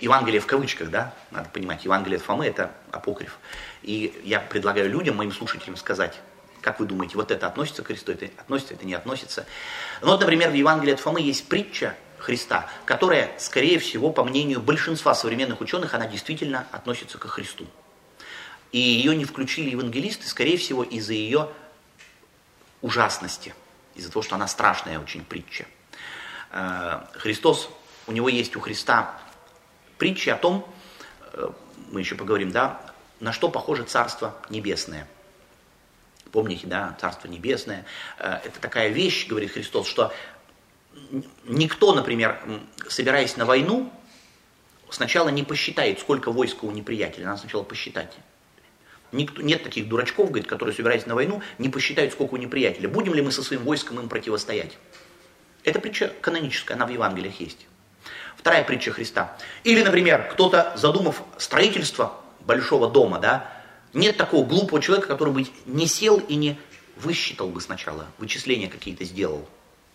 [0.00, 3.38] Евангелие в кавычках, да, надо понимать, Евангелие от Фомы это апокриф.
[3.82, 6.18] И я предлагаю людям, моим слушателям сказать,
[6.60, 9.46] как вы думаете, вот это относится к Христу, это относится, это не относится.
[10.00, 14.60] Ну вот, например, в Евангелии от Фомы есть притча Христа, которая, скорее всего, по мнению
[14.60, 17.66] большинства современных ученых, она действительно относится к Христу.
[18.72, 21.48] И ее не включили евангелисты, скорее всего, из-за ее
[22.82, 23.54] ужасности,
[23.94, 25.66] из-за того, что она страшная очень притча.
[26.50, 27.70] Э, Христос,
[28.06, 29.18] у него есть у Христа
[29.98, 30.66] притчи о том,
[31.32, 31.50] э,
[31.90, 32.80] мы еще поговорим, да,
[33.20, 35.06] на что похоже Царство Небесное.
[36.32, 37.84] Помните, да, Царство Небесное,
[38.18, 40.12] э, это такая вещь, говорит Христос, что
[41.44, 42.40] никто, например,
[42.88, 43.92] собираясь на войну,
[44.90, 48.16] сначала не посчитает, сколько войска у неприятеля, надо сначала посчитать.
[49.10, 52.88] Никто, нет таких дурачков, говорит, которые, собираясь на войну, не посчитают, сколько у неприятеля.
[52.88, 54.76] Будем ли мы со своим войском им противостоять?
[55.64, 57.66] Это притча каноническая, она в Евангелиях есть.
[58.38, 59.36] Вторая притча Христа.
[59.64, 63.52] Или, например, кто-то, задумав строительство большого дома, да,
[63.92, 66.58] нет такого глупого человека, который бы не сел и не
[66.96, 69.46] высчитал бы сначала, вычисления какие-то сделал.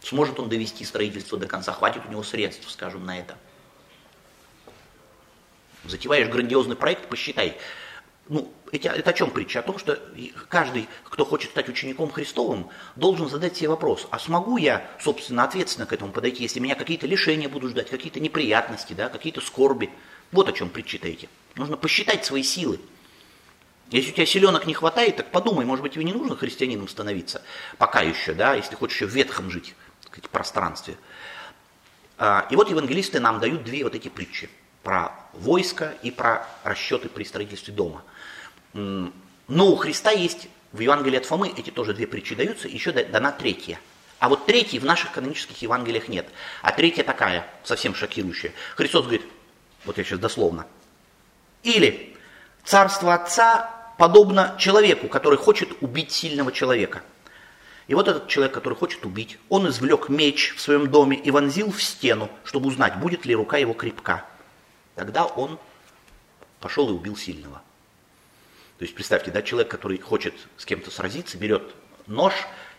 [0.01, 3.37] Сможет он довести строительство до конца, хватит у него средств, скажем, на это.
[5.85, 7.57] Затеваешь грандиозный проект, посчитай.
[8.29, 9.59] Ну, это, это о чем притча?
[9.59, 9.99] О том, что
[10.47, 15.85] каждый, кто хочет стать учеником Христовым, должен задать себе вопрос, а смогу я, собственно, ответственно
[15.85, 19.89] к этому подойти, если меня какие-то лишения будут ждать, какие-то неприятности, да, какие-то скорби.
[20.31, 21.27] Вот о чем причитаете.
[21.55, 22.79] Нужно посчитать свои силы.
[23.91, 27.43] Если у тебя селенок не хватает, так подумай, может быть, тебе не нужно христианином становиться,
[27.77, 30.95] пока еще, да, если хочешь еще в ветхом жить, так сказать, пространстве.
[32.17, 34.49] А, и вот евангелисты нам дают две вот эти притчи
[34.81, 38.03] про войско и про расчеты при строительстве дома.
[38.73, 39.11] Но
[39.47, 43.79] у Христа есть в Евангелии от Фомы, эти тоже две притчи даются, еще дана третья.
[44.19, 46.27] А вот третьей в наших канонических Евангелиях нет.
[46.61, 48.53] А третья такая, совсем шокирующая.
[48.75, 49.23] Христос говорит,
[49.85, 50.65] вот я сейчас дословно.
[51.61, 52.15] Или
[52.63, 57.03] царство Отца подобно человеку, который хочет убить сильного человека.
[57.87, 61.71] И вот этот человек, который хочет убить, он извлек меч в своем доме и вонзил
[61.71, 64.25] в стену, чтобы узнать, будет ли рука его крепка.
[64.95, 65.59] Тогда он
[66.61, 67.61] пошел и убил сильного.
[68.83, 71.73] То есть представьте, да, человек, который хочет с кем-то сразиться, берет
[72.05, 72.33] нож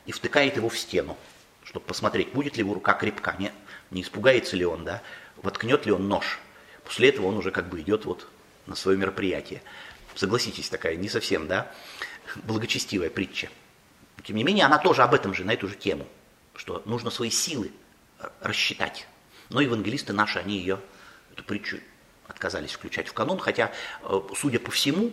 [0.04, 1.16] и втыкает его в стену,
[1.64, 3.50] чтобы посмотреть, будет ли его рука крепка, не,
[3.90, 5.02] не испугается ли он, да,
[5.36, 6.40] воткнет ли он нож.
[6.84, 8.28] После этого он уже как бы идет вот
[8.66, 9.62] на свое мероприятие.
[10.14, 11.72] Согласитесь, такая не совсем, да,
[12.42, 13.48] благочестивая притча.
[14.24, 16.06] Тем не менее, она тоже об этом же, на эту же тему,
[16.54, 17.72] что нужно свои силы
[18.42, 19.06] рассчитать.
[19.48, 20.80] Но евангелисты наши, они ее,
[21.32, 21.78] эту притчу
[22.26, 25.10] отказались включать в канон, хотя, э, судя по всему,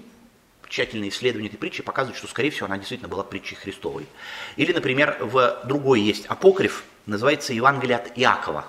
[0.72, 4.08] тщательные исследования этой притчи показывают, что, скорее всего, она действительно была притчей Христовой.
[4.56, 8.66] Или, например, в другой есть апокриф, называется Евангелие от Иакова,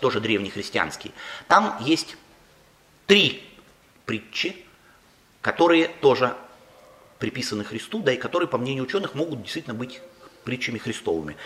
[0.00, 1.12] тоже древнехристианский.
[1.46, 2.16] Там есть
[3.06, 3.48] три
[4.04, 4.66] притчи,
[5.40, 6.34] которые тоже
[7.20, 10.00] приписаны Христу, да и которые, по мнению ученых, могут действительно быть
[10.42, 11.36] притчами Христовыми.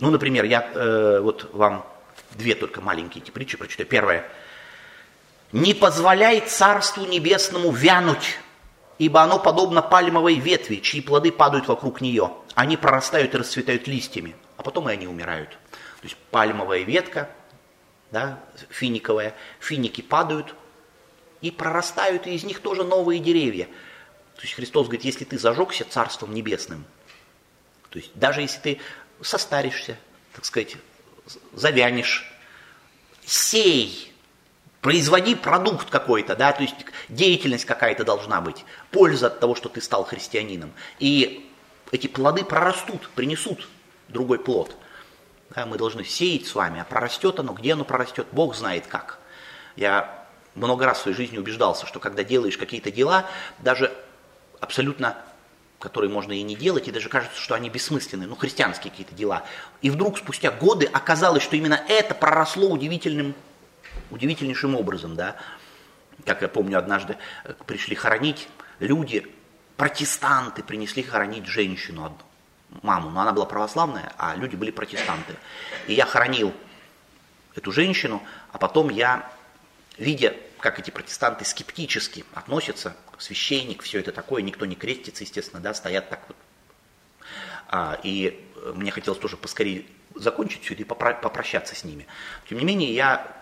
[0.00, 1.86] Ну, например, я э, вот вам
[2.32, 3.88] две только маленькие эти притчи прочитаю.
[3.88, 4.28] Первая.
[5.52, 8.38] «Не позволяй Царству Небесному вянуть,
[8.98, 12.32] ибо оно подобно пальмовой ветви, чьи плоды падают вокруг нее.
[12.54, 15.50] Они прорастают и расцветают листьями, а потом и они умирают».
[15.50, 17.28] То есть пальмовая ветка,
[18.10, 18.38] да,
[18.70, 20.54] финиковая, финики падают
[21.40, 23.66] и прорастают, и из них тоже новые деревья.
[24.36, 26.84] То есть Христос говорит, если ты зажегся Царством Небесным,
[27.90, 28.80] то есть даже если ты
[29.20, 29.96] состаришься,
[30.32, 30.76] так сказать,
[31.52, 32.30] завянешь,
[33.26, 34.12] сей,
[34.80, 36.74] производи продукт какой-то, да, то есть
[37.08, 40.72] деятельность какая-то должна быть, польза от того, что ты стал христианином.
[40.98, 41.50] И
[41.90, 43.68] эти плоды прорастут, принесут
[44.08, 44.76] другой плод.
[45.50, 49.18] Да, мы должны сеять с вами, а прорастет оно, где оно прорастет, Бог знает как.
[49.76, 53.24] Я много раз в своей жизни убеждался, что когда делаешь какие-то дела,
[53.58, 53.92] даже
[54.60, 55.16] абсолютно,
[55.78, 59.44] которые можно и не делать, и даже кажется, что они бессмысленные, ну, христианские какие-то дела.
[59.80, 63.34] И вдруг спустя годы оказалось, что именно это проросло удивительным,
[64.10, 65.36] удивительнейшим образом, да.
[66.24, 68.48] Как я помню, однажды э, пришли хоронить
[68.80, 69.26] люди,
[69.76, 72.18] протестанты принесли хоронить женщину одну,
[72.82, 75.34] маму, но она была православная, а люди были протестанты.
[75.86, 76.52] И я хоронил
[77.54, 79.30] эту женщину, а потом я,
[79.96, 85.74] видя, как эти протестанты скептически относятся священник, все это такое, никто не крестится, естественно, да,
[85.74, 86.36] стоят так вот.
[87.68, 89.84] А, и мне хотелось тоже поскорее
[90.14, 92.06] закончить все это и попрощаться с ними.
[92.48, 93.37] Тем не менее, я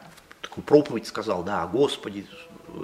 [0.62, 2.26] проповедь сказал, да, о Господе,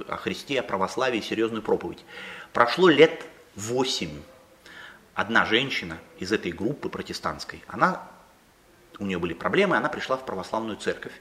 [0.08, 2.04] о Христе, о православии, серьезную проповедь.
[2.52, 3.24] Прошло лет
[3.56, 4.22] восемь.
[5.14, 8.08] Одна женщина из этой группы протестантской, она
[8.98, 11.12] у нее были проблемы, она пришла в православную церковь.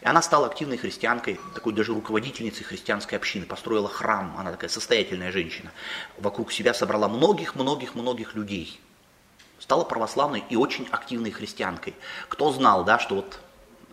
[0.00, 5.32] И она стала активной христианкой, такой даже руководительницей христианской общины, построила храм, она такая состоятельная
[5.32, 5.70] женщина.
[6.18, 8.80] Вокруг себя собрала многих-многих-многих людей.
[9.58, 11.94] Стала православной и очень активной христианкой.
[12.28, 13.40] Кто знал, да, что вот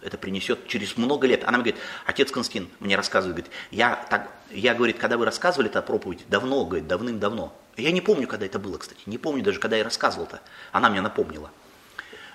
[0.01, 1.43] это принесет через много лет.
[1.43, 5.69] Она мне говорит, отец Константин мне рассказывает, говорит, я, так, я, говорит, когда вы рассказывали
[5.69, 7.53] это проповедь, давно, говорит, давным-давно.
[7.75, 10.41] Я не помню, когда это было, кстати, не помню даже, когда я рассказывал-то.
[10.71, 11.51] Она мне напомнила.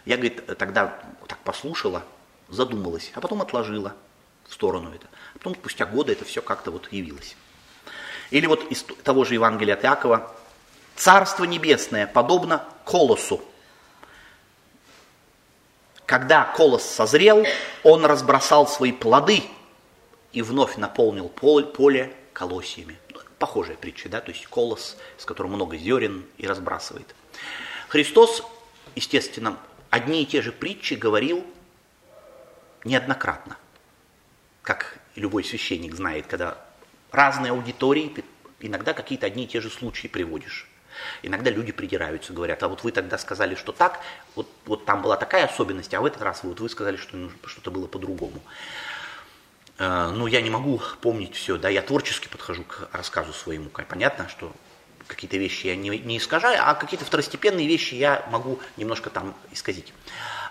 [0.04, 0.98] Я, говорит, тогда
[1.28, 2.02] так послушала,
[2.48, 3.94] задумалась, а потом отложила
[4.48, 5.06] в сторону это.
[5.34, 7.36] А потом спустя годы это все как-то вот явилось.
[8.30, 10.34] Или вот из того же Евангелия от Иакова,
[10.96, 13.42] Царство Небесное подобно колосу,
[16.12, 17.46] когда колос созрел,
[17.82, 19.44] он разбросал свои плоды
[20.34, 22.98] и вновь наполнил поле колосьями.
[23.38, 27.14] Похожая притча, да, то есть колос, с которым много зерен и разбрасывает.
[27.88, 28.44] Христос,
[28.94, 29.56] естественно,
[29.88, 31.46] одни и те же притчи говорил
[32.84, 33.56] неоднократно.
[34.60, 36.58] Как любой священник знает, когда
[37.10, 38.22] разные аудитории,
[38.60, 40.68] иногда какие-то одни и те же случаи приводишь.
[41.22, 44.00] Иногда люди придираются, говорят, а вот вы тогда сказали, что так,
[44.34, 47.30] вот, вот там была такая особенность, а в этот раз вот вы сказали, что ну,
[47.46, 48.42] что-то было по-другому.
[49.78, 53.68] Э, ну, я не могу помнить все, да, я творчески подхожу к рассказу своему.
[53.68, 54.52] Понятно, что
[55.06, 59.92] какие-то вещи я не, не искажаю, а какие-то второстепенные вещи я могу немножко там исказить.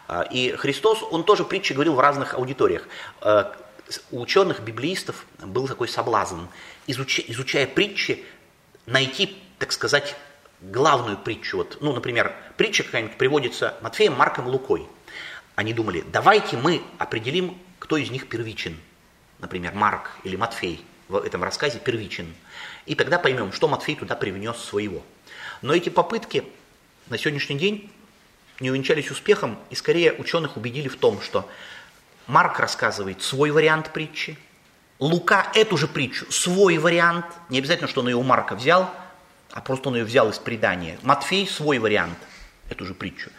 [0.07, 2.87] Э, и Христос, он тоже притчи говорил в разных аудиториях.
[3.21, 3.45] Э,
[4.11, 6.41] у ученых, библеистов был такой соблазн,
[6.87, 8.23] изучая, изучая притчи,
[8.85, 10.15] найти, так сказать,
[10.61, 14.87] главную притчу, вот, ну, например, притча какая-нибудь приводится Матфеем, Марком, Лукой.
[15.55, 18.77] Они думали, давайте мы определим, кто из них первичен.
[19.39, 22.33] Например, Марк или Матфей в этом рассказе первичен.
[22.85, 25.03] И тогда поймем, что Матфей туда привнес своего.
[25.61, 26.45] Но эти попытки
[27.09, 27.91] на сегодняшний день
[28.59, 31.49] не увенчались успехом, и скорее ученых убедили в том, что
[32.27, 34.37] Марк рассказывает свой вариант притчи,
[34.99, 38.93] Лука эту же притчу, свой вариант, не обязательно, что он ее у Марка взял,
[39.51, 40.97] а просто он ее взял из предания.
[41.03, 42.17] Матфей свой вариант,
[42.69, 43.29] эту же притчу.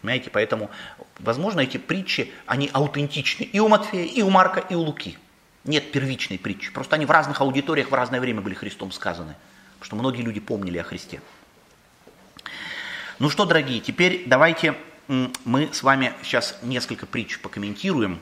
[0.00, 0.70] Понимаете, поэтому,
[1.18, 5.18] возможно, эти притчи, они аутентичны и у Матфея, и у Марка, и у Луки.
[5.64, 6.72] Нет первичной притчи.
[6.72, 9.36] Просто они в разных аудиториях в разное время были Христом сказаны.
[9.78, 11.20] Потому что многие люди помнили о Христе.
[13.18, 14.74] Ну что, дорогие, теперь давайте
[15.44, 18.18] мы с вами сейчас несколько притч покомментируем.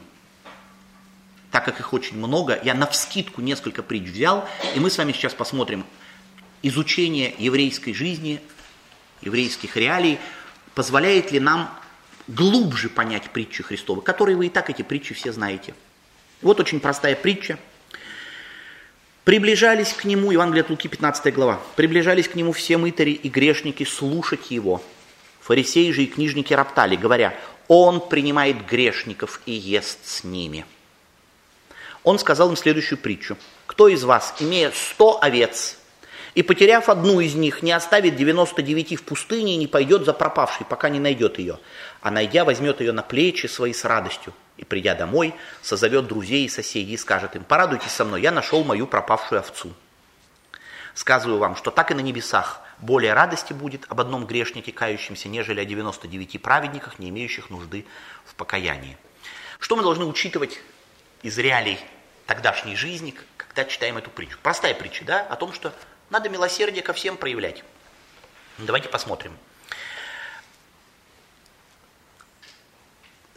[1.53, 5.12] Так как их очень много, я на вскидку несколько притч взял, и мы с вами
[5.12, 5.85] сейчас посмотрим,
[6.62, 8.40] изучение еврейской жизни,
[9.21, 10.18] еврейских реалий,
[10.75, 11.77] позволяет ли нам
[12.29, 15.75] глубже понять притчи Христовы, которые вы и так эти притчи все знаете.
[16.42, 17.59] Вот очень простая притча.
[19.25, 23.85] Приближались к нему, Евангелие от Луки, 15 глава, приближались к нему все мытари и грешники
[23.85, 24.83] слушать его.
[25.40, 27.35] Фарисеи же и книжники роптали, говоря,
[27.66, 30.64] он принимает грешников и ест с ними.
[32.05, 33.37] Он сказал им следующую притчу.
[33.66, 35.77] Кто из вас, имея сто овец,
[36.38, 40.64] и, потеряв одну из них, не оставит 99 в пустыне и не пойдет за пропавшей,
[40.66, 41.59] пока не найдет ее,
[42.01, 46.48] а найдя, возьмет ее на плечи свои с радостью, и, придя домой, созовет друзей и
[46.48, 49.74] соседей и скажет им, порадуйтесь со мной, я нашел мою пропавшую овцу.
[50.94, 55.59] Сказываю вам, что так и на небесах более радости будет об одном грешнике, кающемся, нежели
[55.59, 57.85] о 99 праведниках, не имеющих нужды
[58.24, 58.96] в покаянии.
[59.59, 60.61] Что мы должны учитывать
[61.22, 61.81] из реалий
[62.27, 64.38] тогдашней жизни, когда читаем эту притчу?
[64.40, 65.72] Простая притча, да, о том, что
[66.11, 67.64] надо милосердие ко всем проявлять.
[68.59, 69.37] Давайте посмотрим.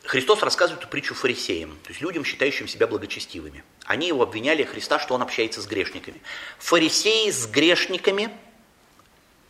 [0.03, 3.63] Христос рассказывает притчу фарисеям, то есть людям, считающим себя благочестивыми.
[3.85, 6.21] Они его обвиняли, Христа, что он общается с грешниками.
[6.59, 8.29] Фарисеи с грешниками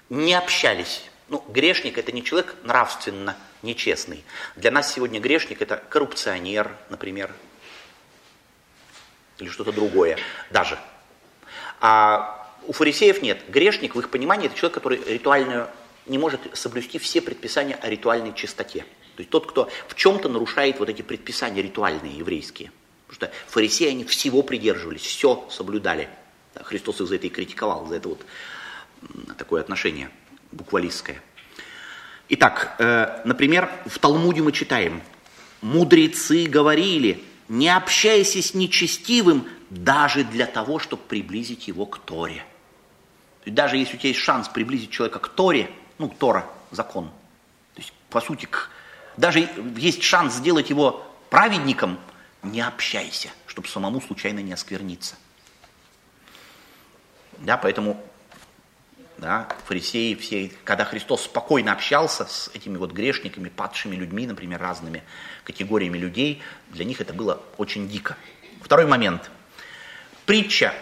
[0.10, 1.10] не общались.
[1.30, 4.24] Ну, грешник это не человек нравственно нечестный.
[4.56, 7.34] Для нас сегодня грешник это коррупционер, например,
[9.40, 10.20] или что-то другое
[10.52, 10.78] даже.
[11.80, 13.40] А у фарисеев нет.
[13.50, 15.68] Грешник, в их понимании, это человек, который ритуальную,
[16.06, 18.80] не может соблюсти все предписания о ритуальной чистоте.
[19.16, 22.72] То есть тот, кто в чем-то нарушает вот эти предписания ритуальные, еврейские.
[23.08, 26.10] Потому что фарисеи, они всего придерживались, все соблюдали.
[26.64, 28.26] Христос их за это и критиковал, за это вот
[29.38, 30.10] такое отношение
[30.52, 31.22] буквалистское.
[32.30, 35.02] Итак, э, например, в Талмуде мы читаем,
[35.62, 42.46] мудрецы говорили, не общайся с нечестивым даже для того, чтобы приблизить его к Торе.
[43.46, 47.08] Даже если у тебя есть шанс приблизить человека к Торе, ну, Тора, закон,
[47.74, 48.70] то есть, по сути, к,
[49.18, 52.00] даже есть шанс сделать его праведником,
[52.44, 55.16] не общайся, чтобы самому случайно не оскверниться.
[57.40, 58.04] Да, поэтому
[59.22, 65.04] да, фарисеи все, когда Христос спокойно общался с этими вот грешниками, падшими людьми, например, разными
[65.44, 68.18] категориями людей, для них это было очень дико.
[68.62, 69.30] Второй момент.
[70.26, 70.74] Притча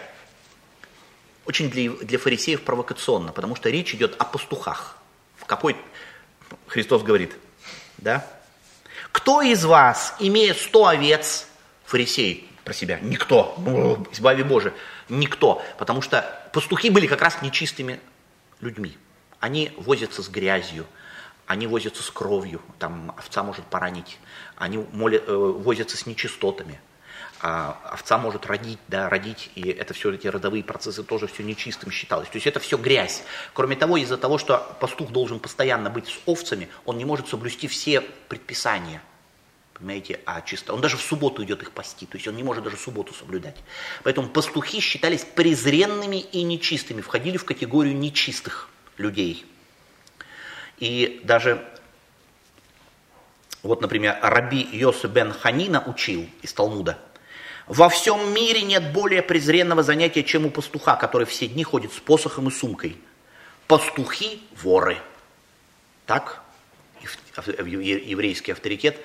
[1.46, 4.96] очень для, для фарисеев провокационно, потому что речь идет о пастухах.
[5.36, 5.76] В какой
[6.66, 7.36] Христос говорит,
[7.98, 8.26] да?
[9.12, 11.48] Кто из вас, имея сто овец,
[11.84, 13.54] фарисей про себя, никто,
[14.12, 14.72] избави Боже,
[15.08, 18.00] никто, потому что пастухи были как раз нечистыми
[18.60, 18.96] людьми.
[19.40, 20.86] Они возятся с грязью,
[21.46, 24.18] они возятся с кровью, там овца может поранить,
[24.56, 26.80] они молят, э, возятся с нечистотами,
[27.42, 31.90] а овца может родить, да, родить, и это все эти родовые процессы тоже все нечистым
[31.90, 32.28] считалось.
[32.28, 33.22] То есть это все грязь.
[33.54, 37.66] Кроме того, из-за того, что пастух должен постоянно быть с овцами, он не может соблюсти
[37.66, 39.02] все предписания.
[39.72, 40.74] Понимаете, а чисто.
[40.74, 43.56] Он даже в субботу идет их пасти, то есть он не может даже субботу соблюдать.
[44.02, 48.68] Поэтому пастухи считались презренными и нечистыми, входили в категорию нечистых
[48.98, 49.46] людей.
[50.76, 51.66] И даже,
[53.62, 56.98] вот, например, Раби Йосы бен Ханина учил из Талмуда,
[57.70, 62.00] во всем мире нет более презренного занятия, чем у пастуха, который все дни ходит с
[62.00, 62.96] посохом и сумкой.
[63.68, 64.98] Пастухи– воры.
[66.04, 66.42] Так
[67.46, 68.98] еврейский авторитет.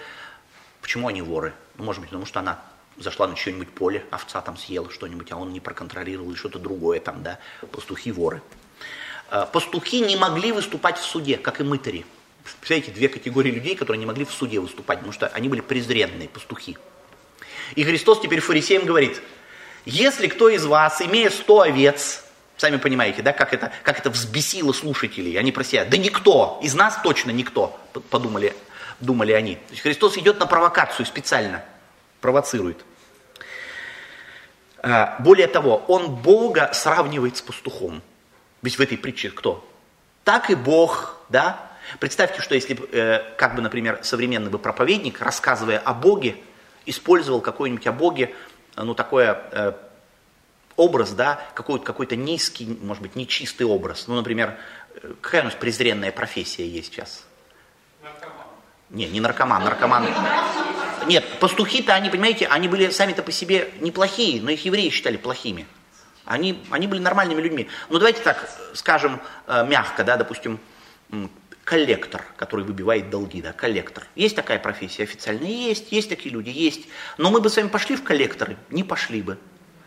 [0.81, 1.53] Почему они воры?
[1.77, 2.59] Ну, может быть, потому что она
[2.97, 6.99] зашла на чье-нибудь поле, овца там съела что-нибудь, а он не проконтролировал или что-то другое
[6.99, 7.37] там, да.
[7.71, 8.41] Пастухи– воры.
[9.29, 12.03] Э, пастухи не могли выступать в суде, как и мытари.
[12.43, 16.27] Представляете, две категории людей, которые не могли в суде выступать, потому что они были презренные
[16.27, 16.79] пастухи.
[17.73, 19.21] И Христос теперь фарисеям говорит,
[19.85, 22.23] если кто из вас, имея сто овец,
[22.57, 26.73] сами понимаете, да, как это, как это взбесило слушателей, они про себя, да никто, из
[26.75, 28.55] нас точно никто, подумали,
[28.99, 29.55] думали они.
[29.55, 31.63] То есть Христос идет на провокацию специально,
[32.21, 32.85] провоцирует.
[34.81, 38.01] Э, более того, он Бога сравнивает с пастухом.
[38.61, 39.67] Ведь в этой притче кто?
[40.23, 41.59] Так и Бог, да?
[41.99, 46.35] Представьте, что если, э, как бы, например, современный бы проповедник, рассказывая о Боге,
[46.85, 48.33] использовал какой-нибудь о Боге,
[48.75, 49.73] ну, такое э,
[50.75, 54.07] образ, да, какой-то какой низкий, может быть, нечистый образ.
[54.07, 54.57] Ну, например,
[54.95, 57.25] э, какая у нас презренная профессия есть сейчас?
[58.03, 58.45] Наркоман.
[58.89, 60.07] Не, не наркоман, наркоман.
[61.07, 65.67] Нет, пастухи-то, они, понимаете, они были сами-то по себе неплохие, но их евреи считали плохими.
[66.25, 67.69] Они, они были нормальными людьми.
[67.89, 70.59] Ну давайте так скажем э, мягко, да, допустим,
[71.65, 74.05] коллектор, который выбивает долги, да, коллектор.
[74.15, 75.49] Есть такая профессия официальная?
[75.49, 76.87] Есть, есть такие люди, есть.
[77.17, 78.55] Но мы бы с вами пошли в коллекторы?
[78.69, 79.37] Не пошли бы.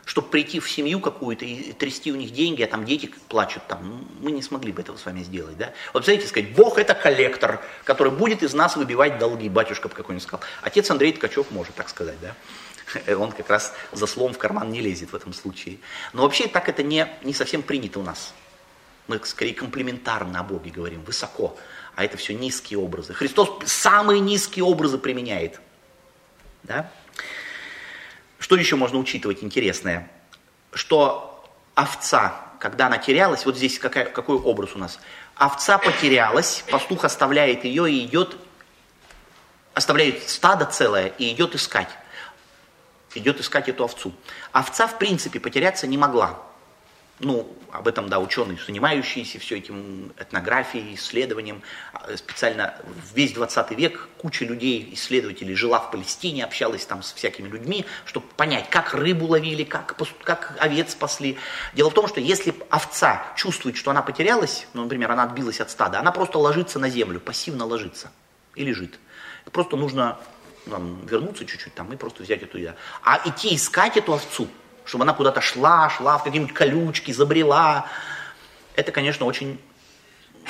[0.04, 4.08] Чтобы прийти в семью какую-то и трясти у них деньги, а там дети плачут, там,
[4.20, 5.66] мы не смогли бы этого с вами сделать, да.
[5.92, 10.44] Вот, представляете, сказать, Бог это коллектор, который будет из нас выбивать долги, батюшка какой-нибудь сказал.
[10.62, 12.34] Отец Андрей Ткачев может так сказать, да.
[13.16, 15.78] он как раз за словом в карман не лезет в этом случае.
[16.12, 18.32] Но вообще так это не, не совсем принято у нас.
[19.08, 21.56] Мы скорее комплементарно о Боге говорим, высоко.
[21.96, 23.14] А это все низкие образы.
[23.14, 25.60] Христос самые низкие образы применяет.
[26.62, 26.90] Да?
[28.38, 30.10] Что еще можно учитывать интересное?
[30.72, 31.44] Что
[31.74, 35.00] овца, когда она терялась, вот здесь какая, какой образ у нас?
[35.34, 38.36] Овца потерялась, пастух оставляет ее и идет,
[39.74, 41.88] оставляет стадо целое и идет искать
[43.14, 44.12] идет искать эту овцу.
[44.52, 46.42] Овца, в принципе, потеряться не могла.
[47.20, 51.62] Ну, об этом, да, ученые, занимающиеся все этим этнографией, исследованием.
[51.92, 52.74] А, специально
[53.12, 58.26] весь 20 век куча людей, исследователей жила в Палестине, общалась там с всякими людьми, чтобы
[58.36, 61.38] понять, как рыбу ловили, как, как овец спасли.
[61.74, 65.70] Дело в том, что если овца чувствует, что она потерялась, ну, например, она отбилась от
[65.70, 68.12] стада, она просто ложится на землю, пассивно ложится
[68.54, 68.98] и лежит.
[69.52, 70.18] Просто нужно
[70.66, 72.76] нам вернуться чуть-чуть там и просто взять эту еду.
[73.02, 74.48] А идти искать эту овцу,
[74.88, 77.86] чтобы она куда-то шла, шла в какие-нибудь колючки, забрела,
[78.74, 79.60] это, конечно, очень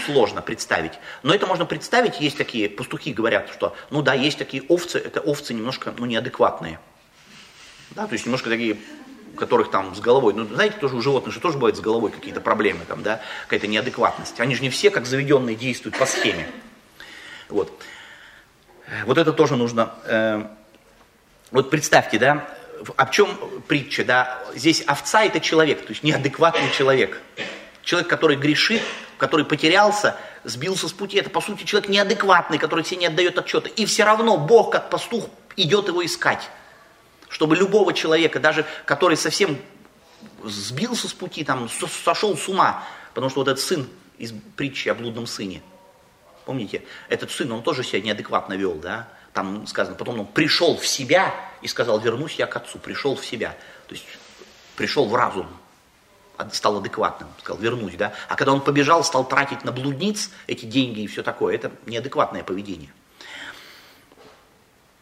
[0.07, 0.93] сложно представить.
[1.24, 5.20] Но это можно представить, есть такие, пастухи говорят, что, ну да, есть такие овцы, это
[5.20, 6.78] овцы немножко, ну, неадекватные.
[7.91, 8.76] Да, то есть немножко такие,
[9.36, 12.41] которых там с головой, ну, знаете, тоже у животных же тоже бывают с головой какие-то
[12.41, 14.39] проблемы, там, да, какая-то неадекватность.
[14.39, 16.47] Они же не все, как заведенные, действуют по схеме.
[17.49, 17.72] Вот.
[19.05, 19.95] Вот это тоже нужно.
[20.05, 20.47] Э,
[21.51, 22.57] вот представьте, да,
[22.96, 27.20] о чем притча, да, здесь овца это человек, то есть неадекватный человек.
[27.82, 28.82] Человек, который грешит,
[29.16, 33.68] который потерялся, сбился с пути, это по сути человек неадекватный, который себе не отдает отчета.
[33.68, 35.26] И все равно Бог, как пастух,
[35.56, 36.50] идет его искать.
[37.28, 39.58] Чтобы любого человека, даже который совсем
[40.44, 41.68] сбился с пути, там,
[42.04, 45.62] сошел с ума, потому что вот этот сын из притчи о блудном сыне–
[46.48, 49.06] Помните, этот сын, он тоже себя неадекватно вел, да?
[49.34, 53.24] Там сказано, потом он пришел в себя и сказал, вернусь я к отцу, пришел в
[53.24, 53.56] себя.
[53.86, 54.06] То есть
[54.76, 55.48] пришел в разум,
[56.52, 58.12] стал адекватным, сказал, вернусь, да.
[58.28, 62.44] А когда он побежал, стал тратить на блудниц эти деньги и все такое, это неадекватное
[62.44, 62.92] поведение.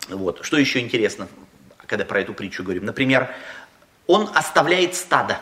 [0.08, 0.44] Вот.
[0.44, 1.28] Что еще интересно,
[1.86, 2.84] когда про эту притчу говорим?
[2.84, 3.34] Например,
[4.06, 5.40] он оставляет стадо,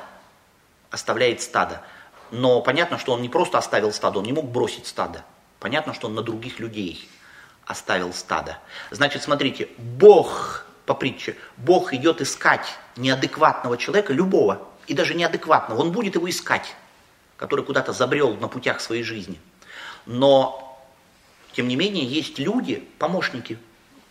[0.91, 1.83] оставляет стадо.
[2.31, 5.25] Но понятно, что он не просто оставил стадо, он не мог бросить стадо.
[5.61, 7.09] Понятно, что он на других людей
[7.67, 8.59] оставил стадо.
[8.91, 12.67] Значит, смотрите, Бог, по притче, Бог идет искать
[12.97, 16.75] неадекватного человека, любого, и даже неадекватного, он будет его искать,
[17.37, 19.41] который куда-то забрел на путях своей жизни.
[20.07, 20.79] Но,
[21.53, 23.59] тем не менее, есть люди, помощники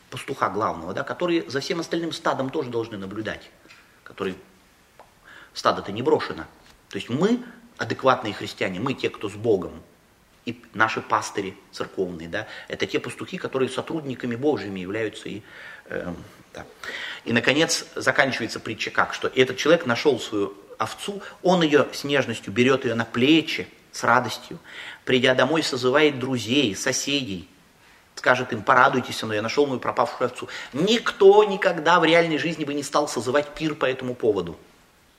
[0.10, 3.50] пастуха главного, да, которые за всем остальным стадом тоже должны наблюдать,
[4.04, 4.36] которые
[5.54, 6.46] стадо-то не брошено.
[6.90, 7.44] То есть мы,
[7.78, 9.82] адекватные христиане, мы те, кто с Богом,
[10.46, 15.42] и наши пастыри церковные, да, это те пастухи, которые сотрудниками Божьими являются и,
[15.86, 16.14] э,
[16.54, 16.66] да.
[17.26, 22.54] и наконец заканчивается притча как, что этот человек нашел свою овцу, он ее с нежностью
[22.54, 24.60] берет ее на плечи, с радостью,
[25.06, 27.48] придя домой, созывает друзей, соседей,
[28.16, 30.50] скажет им, порадуйтесь, но я нашел мою пропавшую овцу.
[30.74, 34.58] Никто никогда в реальной жизни бы не стал созывать пир по этому поводу.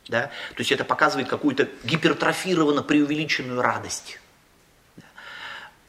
[0.08, 0.30] Да?
[0.54, 4.18] То есть это показывает какую-то гипертрофированно преувеличенную радость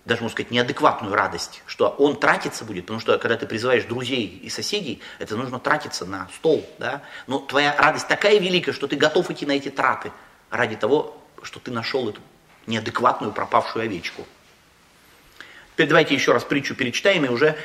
[0.06, 4.28] даже, можно сказать, неадекватную радость, что он тратиться будет, потому что когда ты призываешь друзей
[4.28, 8.96] и соседей, это нужно тратиться на стол, да, но твоя радость такая великая, что ты
[8.96, 10.12] готов идти на эти траты
[10.52, 12.22] ради того, что ты нашел эту
[12.68, 14.28] неадекватную пропавшую овечку.
[15.74, 17.58] Теперь давайте еще раз притчу перечитаем и уже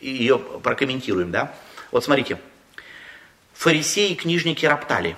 [0.00, 1.54] ее прокомментируем, да.
[1.90, 2.38] Вот смотрите,
[3.54, 5.16] фарисеи и книжники роптали,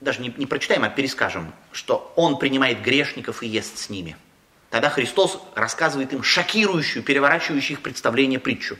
[0.00, 4.14] даже не, не прочитаем, а перескажем, что он принимает грешников и ест с ними–
[4.72, 8.78] Тогда Христос рассказывает им шокирующую, переворачивающую их представление притчу.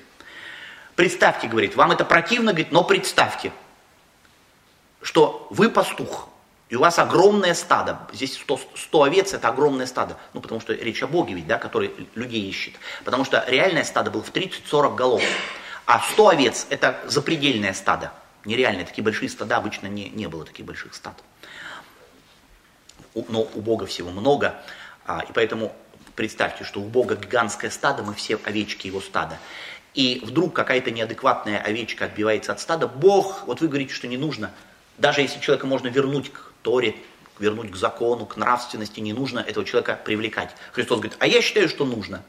[0.97, 3.53] Представьте, говорит, вам это противно, говорит, но представьте,
[5.03, 6.30] что вы пастух,
[6.70, 7.99] и у вас огромное стадо.
[8.11, 10.16] Здесь 100, 100 овец– это огромное стадо.
[10.32, 12.72] Ну, потому что речь о Боге ведь, да, который людей ищет.
[13.05, 15.22] Потому что реальное стадо было в 30-40 голов.
[15.84, 18.12] А 100 овец– это запредельное стадо.
[18.47, 21.22] Нереальные, такие большие стада обычно не, не было таких больших стад.
[23.14, 24.55] Но у Бога всего много.
[25.05, 25.74] А, и поэтому
[26.15, 29.39] представьте, что у Бога гигантское стадо, мы все овечки его стада.
[29.95, 34.51] И вдруг какая-то неадекватная овечка отбивается от стада, Бог, вот вы говорите, что не нужно,
[34.99, 36.97] даже если человека можно вернуть к Торе,
[37.39, 40.51] вернуть к закону, к нравственности, не нужно этого человека привлекать.
[40.73, 42.23] Христос говорит, а я считаю, что нужно.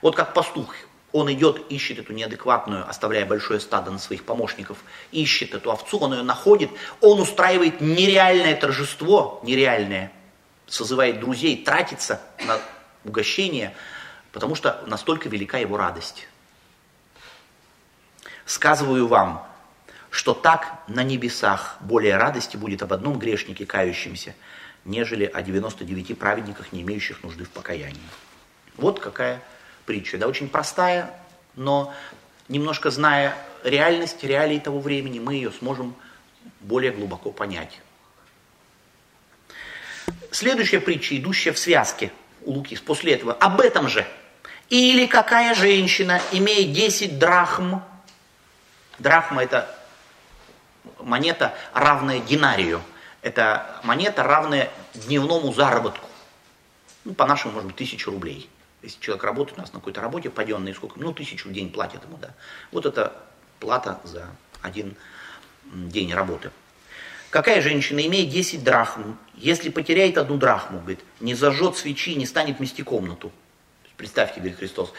[0.00, 0.74] Вот как пастух,
[1.12, 4.78] он идет, ищет эту неадекватную, оставляя большое стадо на своих помощников,
[5.10, 6.70] ищет эту овцу, он ее находит,
[7.00, 10.10] он устраивает нереальное торжество, нереальное,
[10.66, 12.58] созывает друзей, тратится на
[13.04, 13.74] угощение,
[14.32, 16.28] потому что настолько велика его радость.
[18.44, 19.46] Сказываю вам,
[20.10, 24.34] что так на небесах более радости будет об одном грешнике кающемся,
[24.84, 28.00] нежели о 99 праведниках, не имеющих нужды в покаянии.
[28.76, 29.42] Вот какая
[29.86, 30.18] притча.
[30.18, 31.14] Да, очень простая,
[31.54, 31.94] но
[32.48, 33.34] немножко зная
[33.64, 35.94] реальность, реалии того времени, мы ее сможем
[36.60, 37.80] более глубоко понять.
[40.30, 42.12] Следующая притча, идущая в связке
[42.46, 44.06] Луки, после этого, об этом же.
[44.68, 47.80] Или какая женщина имеет 10 драхм,
[48.98, 49.68] драхма это
[50.98, 52.82] монета, равная динарию.
[53.20, 56.08] Это монета, равная дневному заработку.
[57.04, 58.48] Ну, по-нашему, может быть, тысячу рублей.
[58.82, 60.98] Если человек работает у нас на какой-то работе, паденный, сколько?
[60.98, 62.30] Ну, тысячу в день платят ему, да.
[62.72, 63.12] Вот это
[63.60, 64.26] плата за
[64.60, 64.96] один
[65.64, 66.50] день работы.
[67.32, 72.60] Какая женщина имеет 10 драхм, если потеряет одну драхму, говорит, не зажжет свечи, не станет
[72.60, 73.32] мести комнату.
[73.96, 74.92] Представьте, говорит Христос,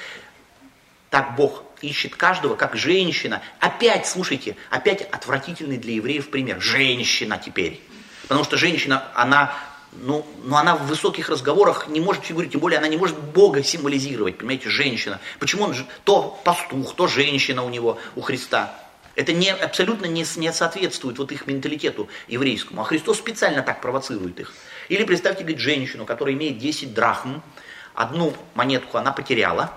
[1.12, 3.44] так Бог ищет каждого, как женщина.
[3.60, 6.60] Опять, слушайте, опять отвратительный для евреев пример.
[6.60, 7.80] Женщина теперь.
[8.24, 9.54] Потому что женщина, она,
[9.92, 13.62] ну, ну она в высоких разговорах не может фигурировать, тем более она не может Бога
[13.62, 15.20] символизировать, понимаете, женщина.
[15.38, 18.74] Почему он то пастух, то женщина у него, у Христа.
[19.16, 22.82] Это не, абсолютно не, не соответствует вот их менталитету еврейскому.
[22.82, 24.54] А Христос специально так провоцирует их.
[24.90, 27.42] Или представьте, говорит, женщину, которая имеет 10 драхм,
[27.94, 29.74] одну монетку она потеряла,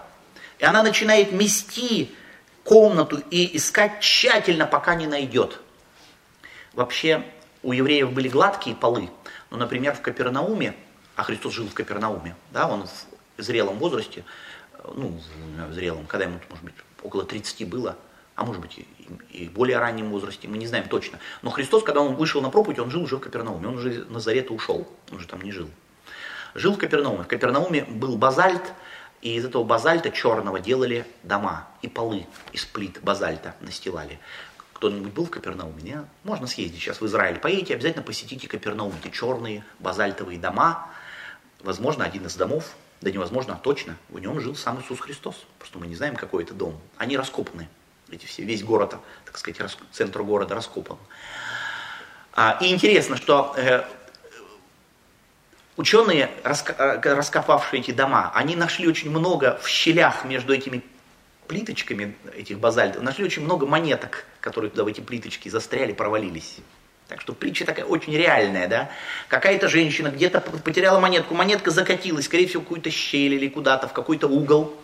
[0.59, 2.11] и она начинает мести
[2.65, 5.61] комнату и искать тщательно, пока не найдет.
[6.73, 7.23] Вообще
[7.63, 9.11] у евреев были гладкие полы,
[9.51, 10.75] но, например, в Капернауме,
[11.15, 12.87] а Христос жил в Капернауме, да, он
[13.37, 14.25] в зрелом возрасте,
[14.95, 15.21] ну,
[15.69, 17.97] в зрелом, когда ему, может быть, около 30 было,
[18.37, 18.79] а может быть
[19.31, 21.19] и в более раннем возрасте, мы не знаем точно.
[21.43, 24.53] Но Христос, когда он вышел на проповедь, он жил уже в Капернауме, он уже Назарета
[24.53, 25.71] ушел, он уже там не жил.
[26.55, 27.25] Жил в Капернауме.
[27.25, 28.75] В Капернауме был базальт,
[29.23, 34.19] и из этого базальта черного делали дома и полы из плит базальта настилали.
[34.75, 35.83] Кто-нибудь был в Капернауме?
[35.83, 36.05] Нет?
[36.23, 37.39] Можно съездить сейчас в Израиль.
[37.39, 38.93] Поедете, обязательно посетите Капернаум.
[39.03, 40.89] Эти черные базальтовые дома.
[41.61, 45.47] Возможно, один из домов, да невозможно, а точно, в нем жил сам Иисус Христос.
[45.59, 46.79] Просто мы не знаем, какой это дом.
[46.99, 47.69] Они раскопаны
[48.11, 50.99] эти все, весь город, так сказать, рас, центр города раскопан.
[52.33, 53.83] А, и интересно, что э,
[55.77, 60.83] ученые, раска, э, раскопавшие эти дома, они нашли очень много в щелях между этими
[61.49, 66.59] плиточками этих базальтов, нашли очень много монеток, которые туда в эти плиточки застряли, провалились.
[67.09, 68.91] Так что притча такая очень реальная, да.
[69.29, 73.93] Какая-то женщина где-то потеряла монетку, монетка закатилась, скорее всего, в какую-то щель или куда-то, в
[73.93, 74.75] какой-то угол.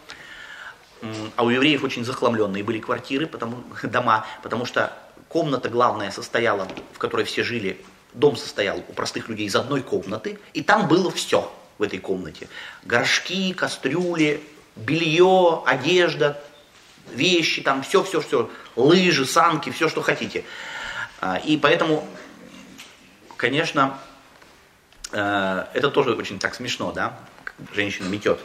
[1.36, 4.92] А у евреев очень захламленные были квартиры, потому, дома, потому что
[5.28, 7.80] комната главная состояла, в которой все жили,
[8.12, 12.48] дом состоял у простых людей из одной комнаты, и там было все в этой комнате.
[12.84, 14.42] Горшки, кастрюли,
[14.76, 16.42] белье, одежда,
[17.10, 20.44] вещи, там все-все-все, лыжи, санки, все, что хотите.
[21.20, 22.06] А, и поэтому,
[23.36, 23.98] конечно,
[25.12, 27.18] э, это тоже очень так смешно, да,
[27.74, 28.40] женщина метет.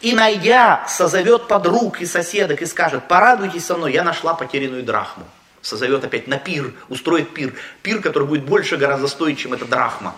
[0.00, 5.24] И найдя, созовет подруг и соседок и скажет, порадуйтесь со мной, я нашла потерянную драхму.
[5.60, 7.54] Созовет опять на пир, устроит пир.
[7.82, 10.14] Пир, который будет больше гораздо стоить, чем эта драхма.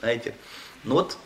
[0.00, 0.34] Знаете?
[0.82, 1.16] Ну вот,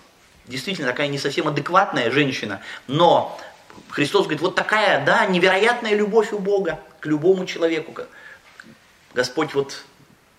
[0.46, 3.40] действительно, такая не совсем адекватная женщина, но
[3.88, 7.94] Христос говорит, вот такая, да, невероятная любовь у Бога к любому человеку.
[9.14, 9.82] Господь вот,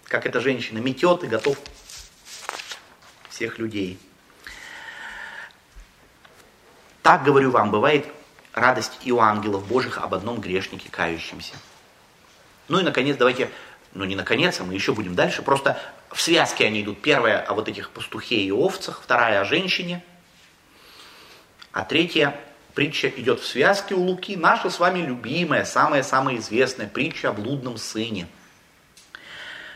[0.05, 1.57] как эта женщина, метет и готов
[3.29, 3.99] всех людей.
[7.09, 8.05] Так, говорю вам, бывает
[8.53, 11.55] радость и у ангелов Божьих об одном грешнике кающемся.
[12.67, 13.49] Ну и, наконец, давайте,
[13.95, 15.81] ну не наконец, а мы еще будем дальше, просто
[16.11, 17.01] в связке они идут.
[17.01, 20.03] Первая о вот этих пастухе и овцах, вторая о женщине,
[21.71, 22.39] а третья
[22.75, 27.77] притча идет в связке у Луки, наша с вами любимая, самая-самая известная притча о блудном
[27.77, 28.27] сыне.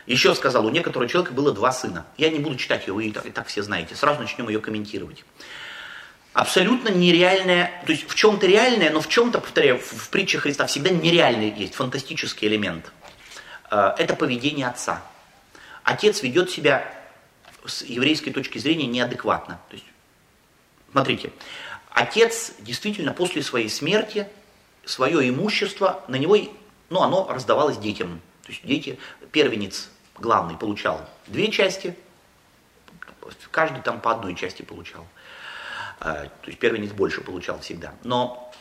[0.06, 2.06] Еще сказал, у некоторого человека было два сына.
[2.16, 3.96] Я не буду читать ее, вы и так, и так все знаете.
[3.96, 5.24] Сразу начнем ее комментировать.
[6.34, 10.66] Абсолютно нереальная, то есть в чем-то реальная, но в чем-то, повторяю, в, в притче Христа
[10.66, 12.92] всегда нереальный есть, фантастический элемент.
[13.70, 15.02] Э, это поведение отца
[15.84, 16.92] отец ведет себя
[17.64, 19.60] с еврейской точки зрения неадекватно.
[19.68, 19.86] То есть,
[20.90, 21.30] смотрите,
[21.90, 24.26] отец действительно после своей смерти
[24.84, 26.36] свое имущество на него,
[26.90, 28.20] ну, оно раздавалось детям.
[28.42, 28.98] То есть дети,
[29.30, 31.96] первенец главный получал две части,
[33.50, 35.06] каждый там по одной части получал.
[36.00, 37.94] А, то есть первенец больше получал всегда.
[38.04, 38.52] Но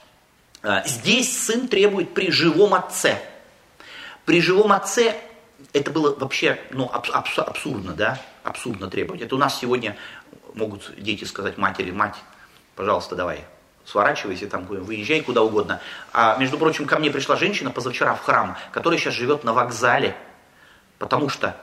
[0.62, 3.22] а, здесь сын требует при живом отце.
[4.26, 5.16] При живом отце
[5.74, 9.22] это было вообще ну, абс- абсурдно, да, абсурдно требовать.
[9.22, 9.98] Это у нас сегодня
[10.54, 12.16] могут дети сказать матери, мать,
[12.76, 13.46] пожалуйста, давай,
[13.86, 15.82] сворачивайся, там, выезжай куда угодно.
[16.14, 20.16] А, между прочим, ко мне пришла женщина позавчера в храм, которая сейчас живет на вокзале,
[21.00, 21.56] потому что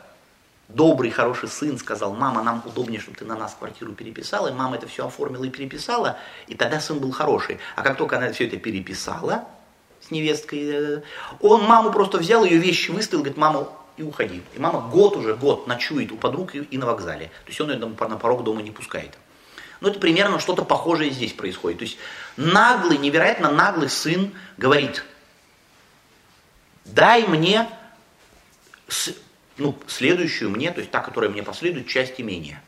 [0.75, 4.77] добрый, хороший сын сказал, мама, нам удобнее, чтобы ты на нас квартиру переписала, и мама
[4.77, 7.59] это все оформила и переписала, и тогда сын был хороший.
[7.77, 9.45] А как только она все это переписала
[10.01, 11.03] с невесткой, э,
[11.41, 14.43] он маму просто взял, ее вещи выставил, говорит, мама, и уходи.
[14.55, 17.27] И мама год уже, год ночует у подруг и, на вокзале.
[17.27, 19.13] То есть он ее на порог дома не пускает.
[19.81, 21.79] Ну, это примерно что-то похожее здесь происходит.
[21.79, 21.99] То есть
[22.37, 25.05] наглый, невероятно наглый сын говорит,
[26.85, 27.69] дай мне
[29.61, 32.63] ну, следующую мне, то есть та, которая мне последует, часть имения.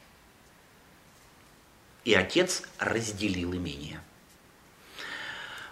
[2.04, 4.00] И отец разделил имение.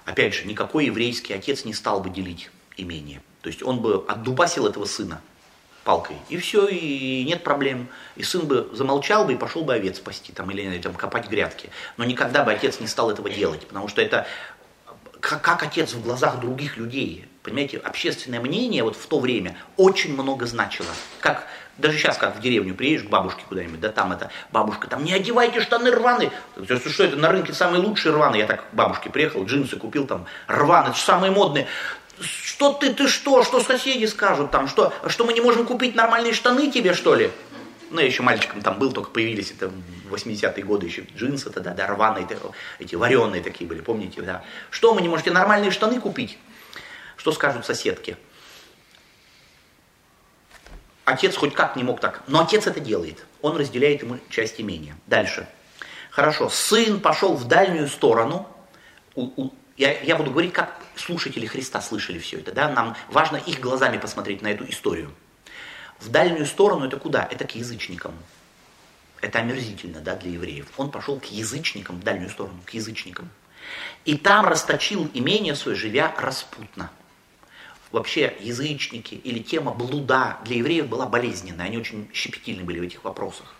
[0.04, 3.22] Опять же, никакой еврейский отец не стал бы делить имение.
[3.42, 5.20] То есть он бы отдубасил этого сына
[5.84, 6.16] палкой.
[6.28, 7.88] И все, и нет проблем.
[8.16, 11.70] И сын бы замолчал бы и пошел бы овец спасти там, или там, копать грядки.
[11.96, 14.26] Но никогда бы отец не стал этого делать, потому что это
[15.20, 17.28] как, как отец в глазах других людей.
[17.42, 20.88] Понимаете, общественное мнение вот в то время очень много значило.
[21.20, 21.46] Как
[21.78, 25.14] даже сейчас, как в деревню приедешь к бабушке куда-нибудь, да там это, бабушка, там не
[25.14, 26.30] одевайте штаны рваные.
[26.86, 28.40] Что это, на рынке самые лучшие рваные.
[28.40, 31.66] Я так к бабушке приехал, джинсы купил там, рваные, это самые модные
[32.20, 36.34] что ты, ты что, что соседи скажут там, что, что мы не можем купить нормальные
[36.34, 37.30] штаны тебе, что ли?
[37.90, 39.72] Ну, я еще мальчиком там был, только появились, это
[40.10, 42.26] 80-е годы еще джинсы тогда, да, рваные,
[42.78, 44.44] эти вареные такие были, помните, да.
[44.68, 46.38] Что, мы не можете нормальные штаны купить?
[47.20, 48.16] Что скажут соседки?
[51.04, 53.26] Отец хоть как не мог так, но отец это делает.
[53.42, 54.96] Он разделяет ему часть имения.
[55.06, 55.46] Дальше.
[56.10, 58.48] Хорошо, сын пошел в дальнюю сторону,
[59.14, 62.52] у, у, я, я буду говорить, как слушатели Христа слышали все это.
[62.52, 62.70] Да?
[62.70, 65.12] Нам важно их глазами посмотреть на эту историю.
[65.98, 67.28] В дальнюю сторону это куда?
[67.30, 68.14] Это к язычникам.
[69.20, 70.68] Это омерзительно да, для евреев.
[70.78, 73.28] Он пошел к язычникам, в дальнюю сторону, к язычникам.
[74.06, 76.90] И там расточил имение свое, живя распутно.
[77.92, 81.66] Вообще язычники или тема блуда для евреев была болезненная.
[81.66, 83.54] Они очень щепетильны были в этих вопросах.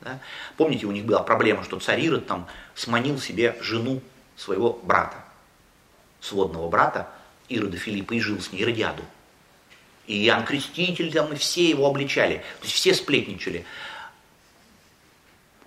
[0.00, 0.20] Да?
[0.56, 4.00] Помните, у них была проблема, что царь Ирод там сманил себе жену
[4.36, 5.24] своего брата
[6.22, 7.10] сводного брата
[7.48, 9.02] Ирода Филиппа и жил с ней, Иродиаду.
[10.06, 12.38] И Иоанн Креститель там, и все его обличали.
[12.60, 13.66] То есть все сплетничали.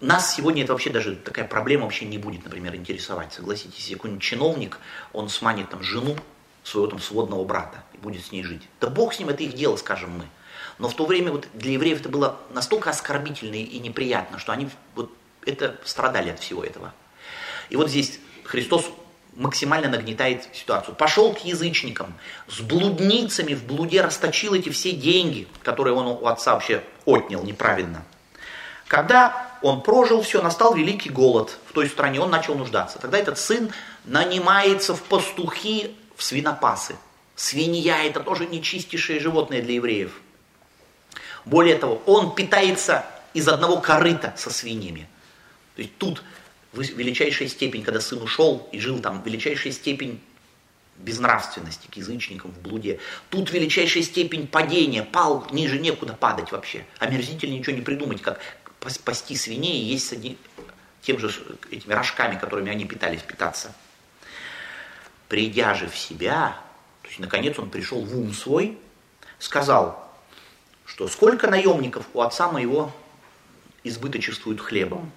[0.01, 3.33] нас сегодня это вообще даже такая проблема вообще не будет, например, интересовать.
[3.33, 4.79] Согласитесь, какой-нибудь чиновник,
[5.13, 6.17] он сманит там жену
[6.65, 8.63] своего там сводного брата и будет с ней жить.
[8.81, 10.25] Да бог с ним, это их дело, скажем мы.
[10.79, 14.69] Но в то время вот для евреев это было настолько оскорбительно и неприятно, что они
[14.95, 15.11] вот
[15.45, 16.93] это страдали от всего этого.
[17.69, 18.89] И вот здесь Христос
[19.35, 20.95] максимально нагнетает ситуацию.
[20.95, 22.13] Пошел к язычникам,
[22.47, 28.03] с блудницами в блуде расточил эти все деньги, которые он у отца вообще отнял неправильно.
[28.87, 32.99] Когда он прожил все, настал великий голод в той стране, он начал нуждаться.
[32.99, 33.71] Тогда этот сын
[34.05, 36.95] нанимается в пастухи, в свинопасы.
[37.35, 40.21] Свинья это тоже нечистейшее животное для евреев.
[41.43, 45.07] Более того, он питается из одного корыта со свиньями.
[45.75, 46.23] То есть тут
[46.73, 50.21] величайшая степень, когда сын ушел и жил там, величайшая степень
[50.97, 52.99] безнравственности к язычникам в блуде.
[53.29, 56.85] Тут величайшая степень падения, пал, ниже некуда падать вообще.
[56.99, 58.39] Омерзительно ничего не придумать, как
[59.03, 60.37] пасти свиней и есть с одни,
[61.01, 61.33] тем же
[61.71, 63.73] этими рожками, которыми они питались, питаться.
[65.27, 66.57] Придя же в себя,
[67.01, 68.77] то есть наконец он пришел в ум свой,
[69.39, 70.07] сказал,
[70.85, 72.91] что сколько наемников у отца моего
[73.83, 75.11] избыточествуют хлебом,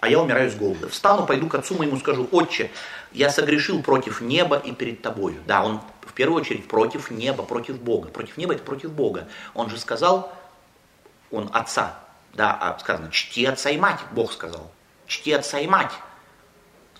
[0.00, 0.88] а я умираю с голода.
[0.88, 2.70] Встану, пойду к отцу моему, скажу, отче,
[3.12, 5.42] я согрешил против неба и перед тобою.
[5.46, 8.08] Да, он в первую очередь против неба, против Бога.
[8.08, 9.28] Против неба это против Бога.
[9.54, 10.32] Он же сказал,
[11.30, 11.98] он отца,
[12.34, 14.70] да, а сказано, чти отца и мать, Бог сказал.
[15.06, 15.92] Чти отца и мать.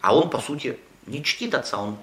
[0.01, 1.99] А он, по сути, не чтит отца, он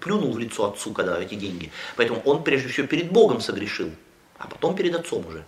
[0.00, 1.70] плюнул в лицо отцу, когда эти деньги.
[1.96, 3.90] Поэтому он прежде всего перед Богом согрешил,
[4.38, 5.44] а потом перед отцом уже.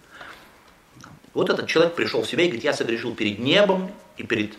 [1.33, 4.55] Вот этот человек пришел в себя и говорит, я согрешил перед небом и перед...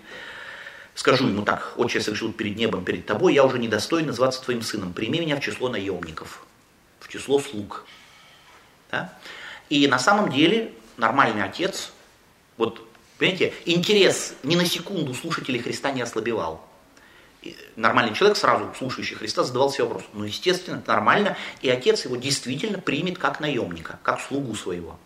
[0.96, 4.42] Скажу ему так, отче, я согрешил перед небом, перед тобой, я уже не достоин называться
[4.42, 4.94] твоим сыном.
[4.94, 6.46] Прими меня в число наемников,
[7.00, 7.86] в число слуг.
[8.90, 9.18] Да?
[9.70, 11.92] И на самом деле нормальный отец,
[12.58, 12.86] вот,
[13.18, 16.66] понимаете, интерес ни на секунду слушателей Христа не ослабевал.
[17.76, 20.04] Нормальный человек, сразу слушающий Христа, задавал себе вопрос.
[20.14, 25.00] Ну, естественно, это нормально, и отец его действительно примет как наемника, как слугу своего.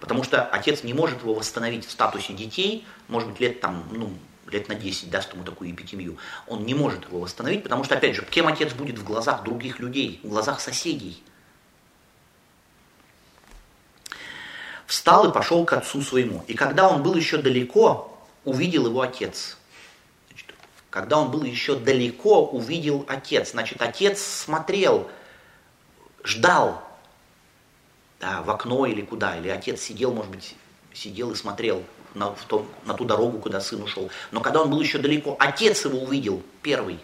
[0.00, 4.12] Потому что отец не может его восстановить в статусе детей, может быть, лет там, ну,
[4.46, 6.18] лет на 10 даст ему такую эпитемию.
[6.46, 9.80] Он не может его восстановить, потому что, опять же, кем отец будет в глазах других
[9.80, 11.22] людей, в глазах соседей?
[14.86, 16.44] Встал и пошел к отцу своему.
[16.48, 19.57] И когда он был еще далеко, увидел его отец.
[20.90, 23.50] Когда он был еще далеко, увидел отец.
[23.50, 25.10] Значит, отец смотрел,
[26.24, 26.82] ждал,
[28.20, 30.54] да, в окно или куда, или отец сидел, может быть,
[30.94, 31.84] сидел и смотрел
[32.14, 34.10] на, в том, на ту дорогу, куда сын ушел.
[34.30, 36.98] Но когда он был еще далеко, отец его увидел первый.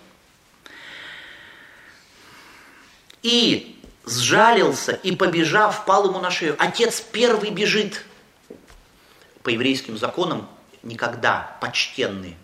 [3.23, 6.57] И сжалился и, побежав, пал ему на шею.
[6.59, 8.05] Отец первый бежит.
[9.43, 10.49] По еврейским законам
[10.83, 12.37] никогда почтенный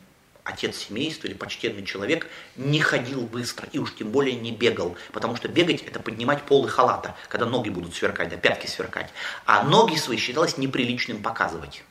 [0.50, 2.26] отец семейства или почтенный человек
[2.56, 6.68] не ходил быстро и уж тем более не бегал, потому что бегать это поднимать полы
[6.68, 9.10] халата, когда ноги будут сверкать, да, пятки сверкать.
[9.46, 11.84] А ноги свои считалось неприличным показывать.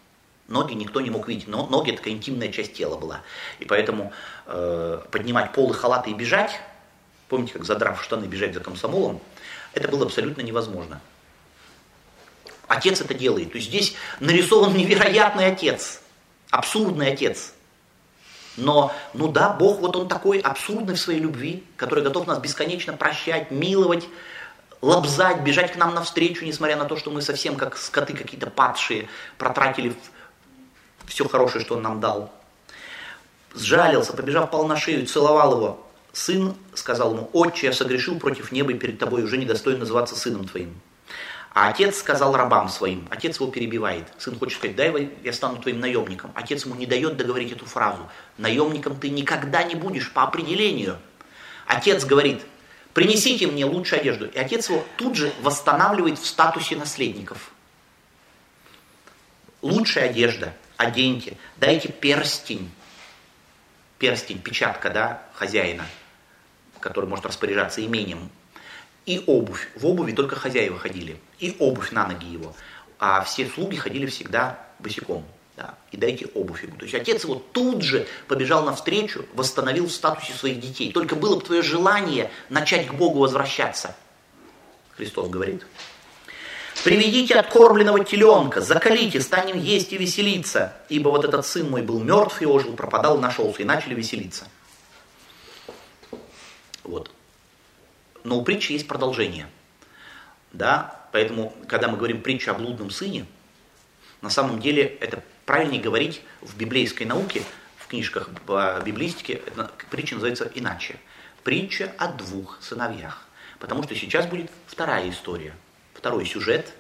[0.48, 3.22] Ноги никто не мог видеть, но ноги такая интимная часть тела была.
[3.60, 4.12] И поэтому
[4.48, 6.60] э, поднимать полы халата и бежать,
[7.28, 9.22] помните, как задрав штаны бежать за комсомолом,
[9.74, 11.02] это было абсолютно невозможно.
[12.68, 13.52] Отец это делает.
[13.52, 16.02] То есть здесь нарисован невероятный отец,
[16.50, 17.54] абсурдный отец–
[18.60, 22.94] но, ну да, Бог вот он такой абсурдный в своей любви, который готов нас бесконечно
[22.94, 24.08] прощать, миловать,
[24.82, 29.08] лобзать, бежать к нам навстречу, несмотря на то, что мы совсем как скоты какие-то падшие,
[29.38, 29.96] протратили
[31.08, 32.32] все хорошее, что он нам дал.
[33.56, 35.88] Сжалился, побежав, пал на шею, целовал его.
[36.14, 40.48] Сын сказал ему, отче, я согрешил против неба и перед тобой, уже недостоин называться сыном
[40.48, 40.80] твоим.
[41.54, 44.08] А отец сказал рабам своим, отец его перебивает.
[44.20, 46.32] Сын хочет сказать, дай я стану твоим наемником.
[46.36, 48.08] Отец ему не дает договорить эту фразу.
[48.38, 51.00] Наемником ты никогда не будешь по определению.
[51.66, 52.46] Отец говорит,
[52.94, 54.28] принесите мне лучшую одежду.
[54.28, 57.52] И отец его тут же восстанавливает в статусе наследников.
[59.62, 62.72] Лучшая одежда, оденьте, дайте перстень.
[63.98, 65.86] Перстень, печатка, да, хозяина,
[66.80, 68.30] который может распоряжаться имением
[69.10, 69.70] и обувь.
[69.76, 71.20] В обуви только хозяева ходили.
[71.40, 72.54] И обувь на ноги его.
[73.00, 75.26] А все слуги ходили всегда босиком.
[75.58, 76.78] Да, и дайте обувь ему.
[76.78, 80.94] То есть отец его тут же побежал навстречу, восстановил в статусе своих детей.
[80.94, 83.96] Только было бы твое желание начать к Богу возвращаться.
[84.96, 85.66] Христос говорит.
[86.84, 90.74] Приведите откормленного теленка, закалите, станем есть и веселиться.
[90.88, 93.64] Ибо вот этот сын мой был мертв и ожил, пропадал и нашелся.
[93.64, 94.48] И начали веселиться.
[96.84, 97.10] Вот.
[98.30, 99.48] Но у притчи есть продолжение.
[100.54, 101.04] Да?
[101.12, 103.26] Поэтому, когда мы говорим притчу о блудном сыне,
[104.22, 107.42] на самом деле это правильнее говорить в библейской науке,
[107.78, 110.98] в книжках по библистике, эта притча называется иначе.
[111.44, 113.26] Притча о двух сыновьях.
[113.58, 115.56] Потому что сейчас будет вторая история,
[115.96, 116.72] второй сюжет,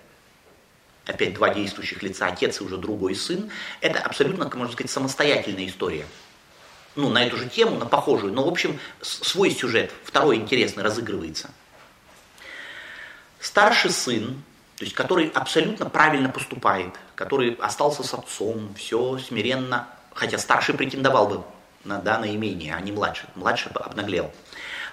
[1.08, 3.50] опять два действующих лица, отец и уже другой сын.
[3.82, 6.06] Это абсолютно, можно сказать, самостоятельная история.
[7.00, 11.50] Ну, на эту же тему, на похожую, но, в общем, свой сюжет, второй интересный, разыгрывается.
[13.40, 14.44] Старший сын,
[14.76, 21.28] то есть который абсолютно правильно поступает, который остался с отцом, все смиренно, хотя старший претендовал
[21.28, 21.44] бы
[21.86, 23.30] на, да, на имение, а не младший.
[23.36, 24.30] Младший обнаглел.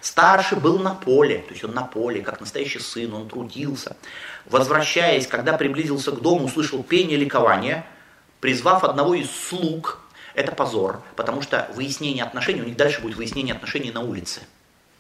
[0.00, 3.96] Старший был на поле, то есть он на поле, как настоящий сын, он трудился.
[4.44, 7.84] Возвращаясь, когда приблизился к дому, услышал пение ликования,
[8.38, 10.05] призвав одного из слуг,
[10.36, 14.42] это позор, потому что выяснение отношений, у них дальше будет выяснение отношений на улице.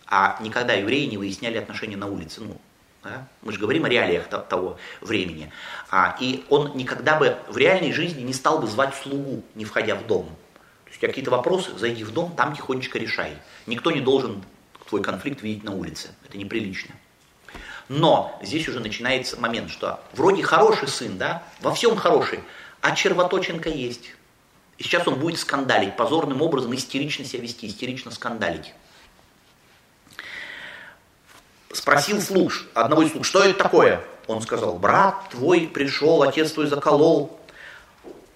[0.06, 2.40] А никогда евреи не выясняли отношения на улице.
[2.40, 2.56] Ну,
[3.04, 3.28] да?
[3.42, 5.52] Мы же говорим о реалиях того времени.
[5.90, 9.94] А, и он никогда бы в реальной жизни не стал бы звать слугу, не входя
[9.94, 10.24] в дом.
[10.84, 13.36] То есть какие-то вопросы, зайди в дом, там тихонечко решай.
[13.66, 14.42] Никто не должен
[14.88, 16.08] твой конфликт видеть на улице.
[16.26, 16.94] Это неприлично.
[17.88, 22.40] Но здесь уже начинается момент, что вроде хороший сын, да, во всем хороший,
[22.80, 24.15] а червоточинка есть.
[24.78, 28.74] И сейчас он будет скандалить, позорным образом истерично себя вести, истерично скандалить.
[31.72, 34.02] Спросил слуг, одного из слуг, что это такое?
[34.26, 37.38] Он сказал, брат твой пришел, отец твой заколол.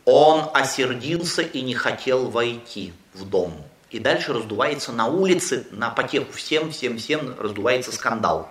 [0.04, 3.54] Он осердился и не хотел войти в дом.
[3.90, 8.48] И дальше раздувается на улице, на потеху всем, всем, всем раздувается скандал.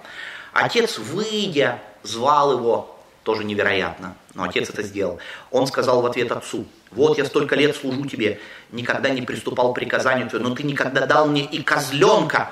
[0.53, 2.98] Отец, выйдя, звал его,
[3.29, 5.19] тоже невероятно, но отец это сделал.
[5.51, 8.39] Он сказал в ответ отцу, вот я столько лет служу тебе,
[8.71, 12.49] никогда не приступал к приказанию твоему, но ты никогда дал мне и козленка,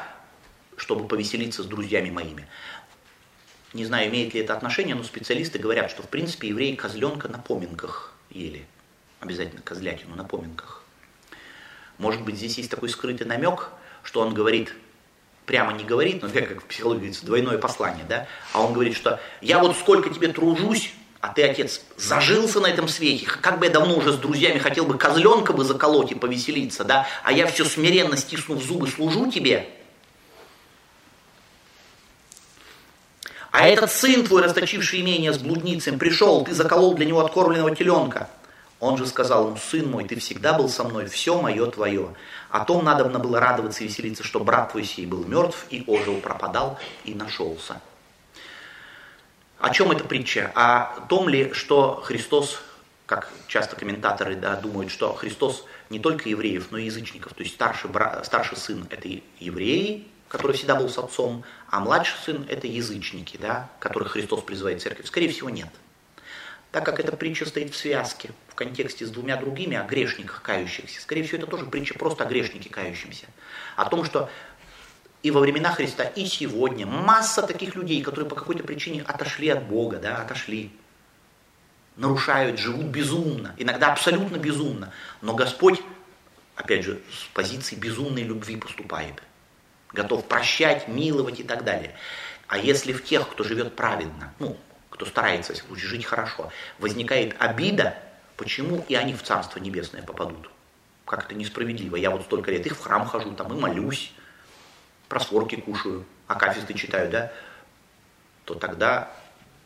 [0.76, 2.48] чтобы повеселиться с друзьями моими.
[3.74, 7.40] Не знаю, имеет ли это отношение, но специалисты говорят, что в принципе евреи козленка на
[7.40, 8.68] поминках ели.
[9.20, 10.84] Обязательно козлятину на поминках.
[11.98, 13.72] Может быть, здесь есть такой скрытый намек,
[14.04, 14.76] что он говорит,
[15.48, 18.28] прямо не говорит, но как в психологии говорится, двойное послание, да?
[18.54, 22.88] А он говорит, что я вот сколько тебе тружусь, а ты, отец, зажился на этом
[22.90, 26.84] свете, как бы я давно уже с друзьями хотел бы козленка бы заколоть и повеселиться,
[26.84, 29.70] да, а я все смиренно, стиснув зубы, служу тебе.
[33.52, 38.30] А этот сын твой, расточивший имение с блудницей, пришел, ты заколол для него откормленного теленка.
[38.80, 42.14] Он же сказал ему, сын мой, ты всегда был со мной, все мое твое.
[42.50, 46.22] О том надо было радоваться и веселиться, что брат твой сей был мертв и ожил,
[46.22, 47.82] пропадал и нашелся.
[49.60, 50.52] О чем эта притча?
[50.54, 52.62] О том ли, что Христос,
[53.08, 57.34] как часто комментаторы да, думают, что Христос не только евреев, но и язычников.
[57.34, 59.10] То есть старший, брат, старший сын– это
[59.40, 64.80] евреи, который всегда был с отцом, а младший сын– это язычники, да, которых Христос призывает
[64.80, 65.08] в церковь.
[65.08, 65.70] Скорее всего, нет.
[66.78, 71.02] Так как эта притча стоит в связке, в контексте с двумя другими о грешниках кающихся,
[71.02, 73.26] скорее всего, это тоже притча просто о грешнике кающемся.
[73.76, 74.30] О том, что
[75.24, 79.64] и во времена Христа, и сегодня масса таких людей, которые по какой-то причине отошли от
[79.64, 80.72] Бога, да, отошли,
[81.96, 84.94] нарушают, живут безумно, иногда абсолютно безумно.
[85.22, 85.82] Но Господь,
[86.54, 89.16] опять же, с позиции безумной любви поступает.
[89.94, 91.96] Готов прощать, миловать и так далее.
[92.46, 94.60] А если в тех, кто живет праведно, ну,
[94.98, 97.96] кто старается жить хорошо, возникает обида,
[98.36, 100.50] почему и они в Царство Небесное попадут?
[101.06, 101.98] Как это несправедливо.
[101.98, 104.12] Я вот столько лет их в храм хожу, там и молюсь,
[105.08, 107.32] просворки кушаю, акафисты читаю, да,
[108.46, 109.12] то тогда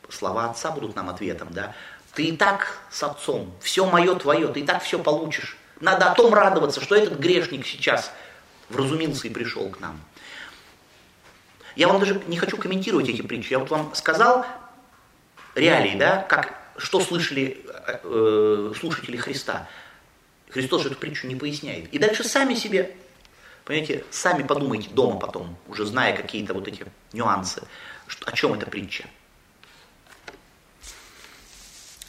[0.10, 1.74] слова отца будут нам ответом, да.
[2.14, 5.58] Ты и так с отцом, все мое твое, ты и так все получишь.
[5.80, 8.12] Надо о том радоваться, что этот грешник сейчас
[8.68, 9.98] вразумился и пришел к нам.
[11.78, 13.54] Я вам даже не хочу комментировать эти притчи.
[13.54, 14.46] Я вот вам сказал
[15.56, 17.66] реалии, да, как, что слышали
[18.04, 19.68] э, слушатели Христа.
[20.50, 21.94] Христос эту притчу не поясняет.
[21.94, 22.96] И дальше сами себе
[23.66, 27.64] Понимаете, сами подумайте дома потом, уже зная какие-то вот эти нюансы,
[28.08, 29.06] что, о чем эта притча.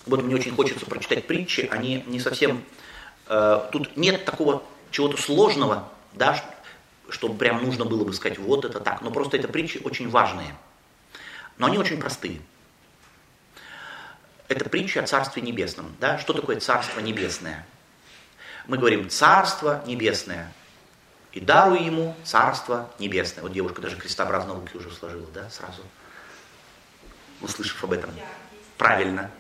[0.06, 2.64] Вот мне очень хочется прочитать притчи, они не совсем...
[3.28, 6.42] Э, тут нет такого чего-то сложного, да,
[7.08, 9.02] чтобы прям нужно было бы сказать, вот это так.
[9.02, 10.56] Но просто это притчи очень важные.
[11.58, 12.40] Но они очень простые.
[14.52, 15.96] Это притча о Царстве Небесном.
[15.98, 16.18] Да?
[16.18, 17.66] Что такое Царство Небесное?
[18.66, 20.52] Мы говорим Царство Небесное
[21.32, 23.42] и даруй ему царство небесное.
[23.42, 25.82] Вот девушка даже крестообразно руки уже сложила, да, сразу,
[27.40, 28.10] услышав об этом.
[28.76, 29.30] Правильно,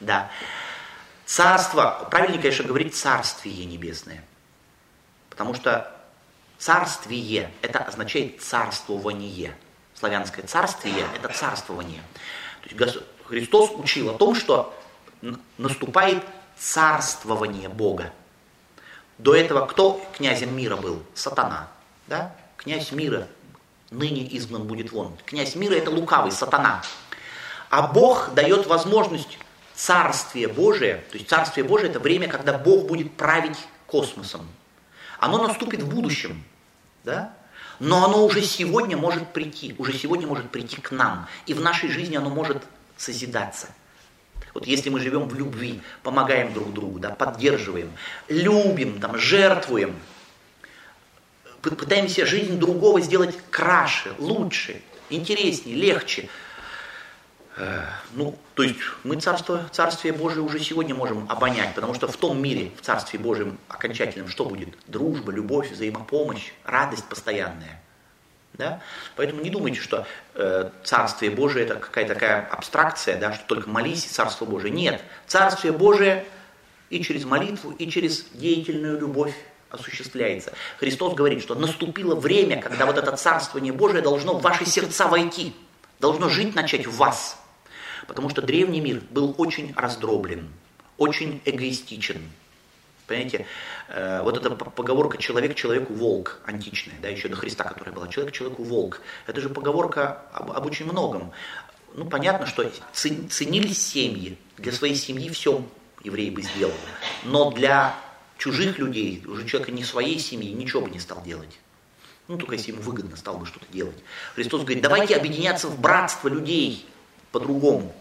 [0.00, 0.30] да.
[1.26, 4.24] Царство, правильнее, конечно, говорить царствие небесное.
[5.28, 5.94] Потому что
[6.58, 9.54] царствие, это означает царствование.
[9.94, 12.02] Славянское царствие– это царствование.
[12.62, 12.98] То есть
[13.28, 14.74] Христос учил о том, что
[15.58, 16.22] наступает
[16.58, 18.12] царствование Бога.
[19.18, 21.02] До этого кто князем мира был?
[21.14, 21.68] Сатана.
[22.06, 22.34] Да?
[22.56, 23.26] Князь мира
[23.90, 25.16] ныне изгнан будет вон.
[25.24, 26.82] Князь мира это лукавый, сатана.
[27.70, 29.38] А Бог дает возможность
[29.74, 34.48] Царствие Божие, то есть Царствие Божие это время, когда Бог будет править космосом.
[35.18, 36.44] Оно наступит в будущем,
[37.04, 37.34] да?
[37.78, 41.26] но оно уже сегодня может прийти, уже сегодня может прийти к нам.
[41.46, 42.62] И в нашей жизни оно может
[42.96, 43.68] созидаться.
[44.54, 47.92] Вот если мы живем в любви, помогаем друг другу, да, поддерживаем,
[48.28, 49.94] любим, там, жертвуем,
[51.60, 54.80] пытаемся жизнь другого сделать краше, лучше,
[55.10, 56.28] интереснее, легче.
[57.56, 62.16] Э, ну, то есть мы царство, Царствие Божие уже сегодня можем обонять, потому что в
[62.16, 64.70] том мире, в Царстве Божьем окончательном, что будет?
[64.86, 67.82] Дружба, любовь, взаимопомощь, радость постоянная.
[68.58, 68.80] Да?
[69.16, 74.06] Поэтому не думайте, что э, Царствие Божие это какая-то такая абстракция, да, что только молись
[74.06, 74.70] и Царство Божие.
[74.70, 76.24] Нет, Царствие Божие
[76.88, 79.34] и через молитву, и через деятельную любовь
[79.70, 80.52] осуществляется.
[80.78, 85.54] Христос говорит, что наступило время, когда вот это Царствование Божие должно в ваши сердца войти,
[86.00, 87.38] должно жить начать в вас.
[88.06, 90.48] Потому что древний мир был очень раздроблен,
[90.96, 92.22] очень эгоистичен.
[93.06, 93.46] Понимаете,
[93.88, 98.34] э, вот эта поговорка «человек человеку волк» античная, да, еще до Христа, которая была, «человек
[98.34, 101.30] человеку волк», это же поговорка об, об очень многом.
[101.94, 105.64] Ну, понятно, что ценились семьи, для своей семьи все
[106.02, 106.74] еврей бы сделал,
[107.24, 107.94] но для
[108.38, 111.58] чужих людей, уже человека не своей семьи, ничего бы не стал делать.
[112.28, 113.96] Ну, только если ему выгодно стал бы что-то делать.
[114.34, 116.84] Христос говорит, давайте объединяться в братство людей
[117.30, 117.94] по-другому.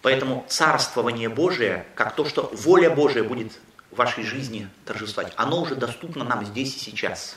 [0.00, 3.52] Поэтому царствование Божие, как то, что воля Божия будет
[3.94, 7.36] в вашей жизни торжествовать, оно уже доступно нам здесь и сейчас.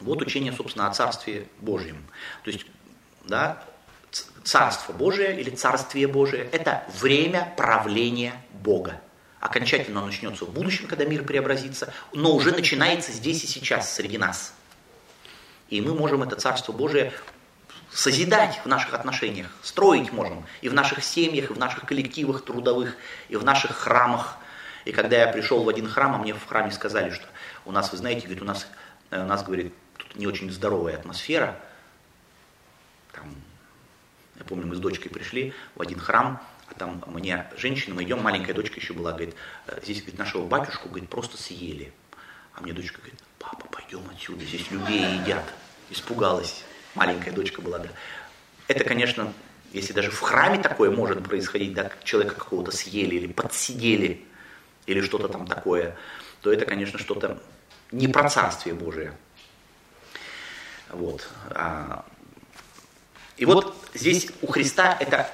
[0.00, 2.06] Вот учение, собственно, о Царстве Божьем.
[2.44, 2.66] То есть,
[3.24, 3.62] да,
[4.44, 9.00] Царство Божие или Царствие Божие– это время правления Бога.
[9.40, 14.18] Окончательно оно начнется в будущем, когда мир преобразится, но уже начинается здесь и сейчас, среди
[14.18, 14.54] нас.
[15.68, 17.12] И мы можем это Царство Божие
[17.90, 22.96] созидать в наших отношениях, строить можем и в наших семьях, и в наших коллективах трудовых,
[23.28, 24.36] и в наших храмах.
[24.86, 27.26] И когда я пришел в один храм, а мне в храме сказали, что
[27.64, 28.68] у нас, вы знаете, говорит, у нас,
[29.10, 31.58] э, у нас говорит, тут не очень здоровая атмосфера.
[33.12, 33.34] Там,
[34.36, 38.22] я помню, мы с дочкой пришли в один храм, а там мне женщина, мы идем,
[38.22, 39.34] маленькая дочка еще была, говорит,
[39.66, 41.92] «Э, здесь, говорит, нашего батюшку, говорит, просто съели.
[42.54, 45.44] А мне дочка говорит, папа, пойдем отсюда, здесь людей едят.
[45.90, 46.62] Испугалась,
[46.94, 47.88] маленькая дочка была, да.
[48.68, 49.32] Это, конечно,
[49.72, 54.25] если даже в храме такое может происходить, да, человека какого-то съели или подсидели,
[54.86, 55.96] или что-то там такое,
[56.40, 57.38] то это, конечно, что-то
[57.92, 59.12] не про Царствие Божие.
[60.90, 61.26] Вот.
[61.50, 62.04] А,
[63.36, 65.28] и вот здесь у Христа это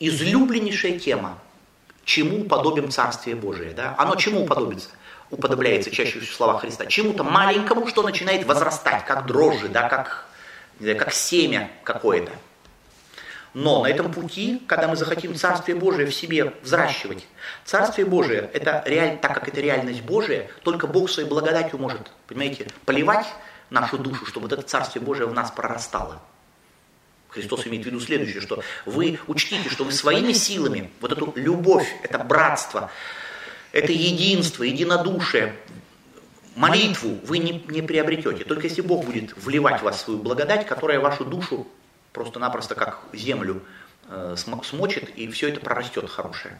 [0.00, 1.38] излюбленнейшая тема.
[2.04, 3.72] Чему подобим Царствие Божие?
[3.72, 3.94] Да?
[3.98, 4.90] Оно чему уподобится?
[5.30, 6.86] Уподобляется чаще всего в словах Христа.
[6.86, 10.26] Чему-то маленькому, что начинает возрастать, как дрожжи, да, как,
[10.80, 12.30] как семя какое-то.
[13.54, 17.24] Но на этом пути, когда мы захотим Царствие Божие в себе взращивать,
[17.64, 22.66] Царствие Божие, это реаль, так как это реальность Божия, только Бог своей благодатью может, понимаете,
[22.84, 23.26] поливать
[23.70, 26.20] нашу душу, чтобы вот это Царствие Божие в нас прорастало.
[27.28, 31.88] Христос имеет в виду следующее, что вы учтите, что вы своими силами, вот эту любовь,
[32.02, 32.90] это братство,
[33.70, 35.54] это единство, единодушие,
[36.56, 38.44] молитву вы не, не приобретете.
[38.44, 41.68] Только если Бог будет вливать в вас свою благодать, которая вашу душу
[42.14, 43.62] просто-напросто как землю
[44.08, 46.58] э, смочит, и все это прорастет хорошее.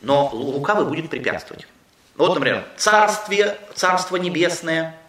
[0.00, 1.66] Но лукавый будет препятствовать.
[2.16, 4.96] Вот, например, царствие, царство небесное–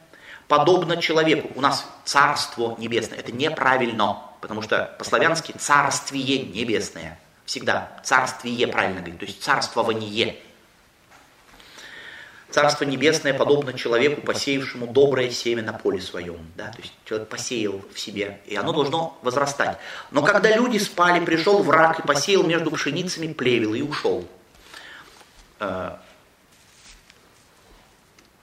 [0.51, 1.49] подобно человеку.
[1.55, 3.19] У нас Царство Небесное.
[3.19, 7.17] Это неправильно, потому что по-славянски Царствие Небесное.
[7.45, 10.35] Всегда Царствие правильно говорить, то есть царствование.
[12.51, 16.45] Царство Небесное подобно человеку, посеявшему доброе семя на поле своем.
[16.55, 16.67] Да?
[16.67, 19.77] То есть человек посеял в себе, и оно должно возрастать.
[20.11, 24.27] Но когда люди спали, пришел враг и посеял между пшеницами плевел и ушел.
[25.59, 25.91] Э,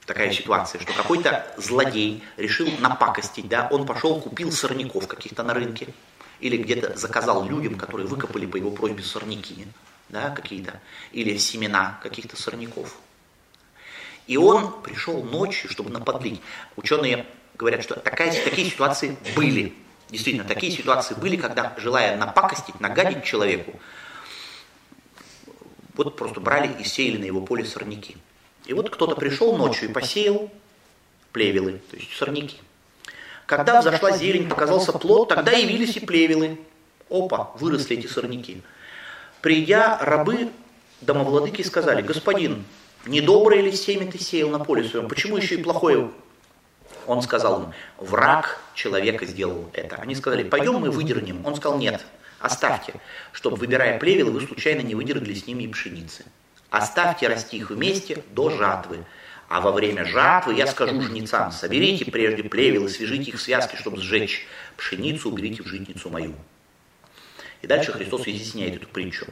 [0.07, 5.93] такая ситуация, что какой-то злодей решил напакостить, да, он пошел, купил сорняков каких-то на рынке,
[6.39, 9.67] или где-то заказал людям, которые выкопали по его просьбе сорняки,
[10.09, 10.79] да, какие-то,
[11.11, 12.95] или семена каких-то сорняков.
[14.29, 16.39] И он пришел ночью, чтобы наподлить.
[16.75, 17.25] Ученые
[17.55, 19.73] говорят, что такая, такие ситуации были.
[20.09, 23.79] Действительно, такие ситуации были, когда, желая напакостить, нагадить человеку,
[25.95, 28.17] вот просто брали и сеяли на его поле сорняки.
[28.67, 30.51] И вот кто-то пришел ночью и посеял
[31.31, 32.57] плевелы, то есть сорняки.
[33.47, 36.59] Когда взошла зелень, показался плод, тогда явились и плевелы.
[37.09, 38.61] Опа, выросли эти сорняки.
[39.41, 40.51] Придя, рабы
[41.01, 42.63] домовладыки сказали, господин,
[43.05, 46.11] недоброе ли семя ты сеял на поле своем, почему еще и плохое?
[47.07, 49.95] Он сказал им, враг человека сделал это.
[49.95, 51.45] Они сказали, пойдем мы выдернем.
[51.45, 52.05] Он сказал, нет,
[52.39, 52.93] оставьте,
[53.31, 56.25] чтобы, выбирая плевелы, вы случайно не выдергали с ними и пшеницы.
[56.69, 59.05] Оставьте расти их вместе до жатвы.
[59.47, 63.97] А во время жатвы я скажу жнецам, соберите прежде плевелы, свяжите их в связки, чтобы
[63.97, 64.45] сжечь
[64.77, 66.35] пшеницу, уберите в житницу мою.
[67.63, 69.25] И дальше Христос изъясняет эту притчу.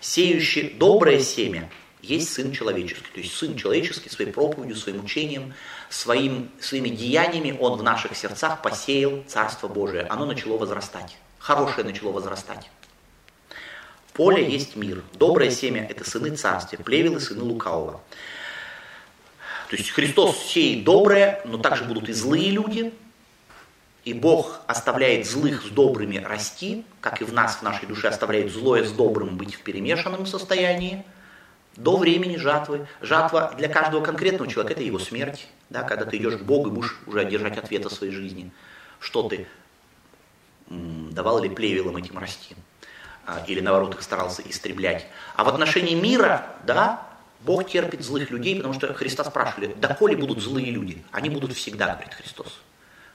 [0.00, 1.68] Сеющий доброе семя
[2.02, 3.10] есть Сын Человеческий.
[3.12, 5.54] То есть Сын Человеческий своей проповедью, своим учением,
[5.90, 10.02] своим, своими деяниями Он в наших сердцах посеял Царство Божие.
[10.04, 11.16] Оно начало возрастать.
[11.38, 12.70] Хорошее начало возрастать.
[14.12, 15.04] Поле есть мир.
[15.14, 18.00] Доброе семя– это сыны царствия, плевелы– сыны лукавого.
[19.70, 22.92] То есть Христос сеет доброе, но также будут и злые люди.
[24.04, 28.50] И Бог оставляет злых с добрыми расти, как и в нас, в нашей душе, оставляет
[28.50, 31.04] злое с добрым быть в перемешанном состоянии
[31.78, 32.86] до времени жатвы.
[33.00, 35.46] Жатва для каждого конкретного человека– это его смерть.
[35.70, 38.50] Да, когда ты идешь к Богу и будешь уже одержать ответ о своей жизни.
[39.00, 39.46] Что ты
[40.68, 42.56] давал ли плевелам этим расти?
[43.26, 45.06] А, или наоборот их старался истреблять.
[45.36, 47.06] А в отношении мира, да,
[47.40, 51.04] Бог терпит злых людей, потому что Христа спрашивали, доколе будут злые люди?
[51.12, 52.60] Они будут всегда, говорит Христос.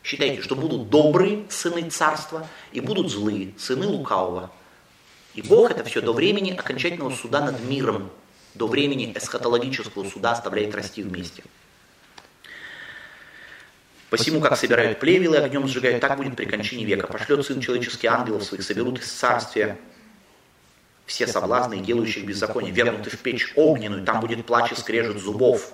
[0.03, 4.51] Считайте, что будут добрые сыны царства и будут злые сыны лукавого.
[5.33, 8.11] И Бог это все до времени окончательного суда над миром,
[8.55, 11.43] до времени эсхатологического суда оставляет расти вместе.
[14.09, 17.07] Посему, как собирают плевелы, огнем сжигают, так будет при кончине века.
[17.07, 19.77] Пошлет Сын Человеческий ангелов своих, соберут из царствия
[21.05, 25.71] все соблазны, делающих беззаконие, вернуты в печь огненную, там будет плач и скрежет зубов.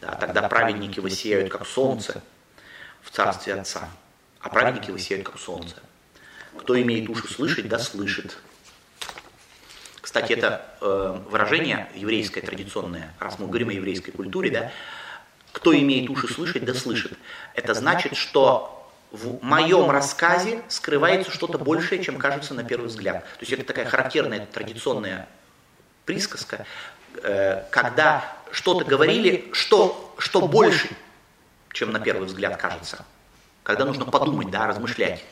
[0.00, 2.22] Да, тогда праведники высеют, как солнце
[3.02, 3.88] в царстве Отца,
[4.40, 5.76] а праведники высеют, как солнце.
[6.58, 8.38] Кто имеет уши слышать, да слышит.
[10.06, 14.70] Кстати, это э, выражение еврейское, традиционное, раз мы говорим о еврейской культуре, да,
[15.50, 17.18] кто имеет уши слышать, да слышит.
[17.54, 23.24] Это значит, что в моем рассказе скрывается что-то большее, чем кажется на первый взгляд.
[23.24, 25.28] То есть это такая характерная традиционная
[26.04, 26.66] присказка,
[27.24, 30.88] э, когда что-то говорили, что, что больше,
[31.72, 33.04] чем на первый взгляд кажется.
[33.64, 35.24] Когда нужно подумать, да, размышлять.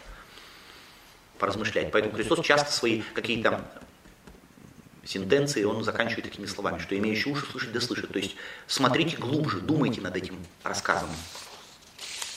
[1.39, 1.93] Поразмышлять.
[1.93, 3.65] Поэтому Христос часто свои какие-то
[5.07, 8.13] сентенции он заканчивает такими словами, что имеющий уши слышать да слышит.
[8.13, 8.37] То есть
[8.67, 11.09] смотрите глубже, думайте над этим рассказом.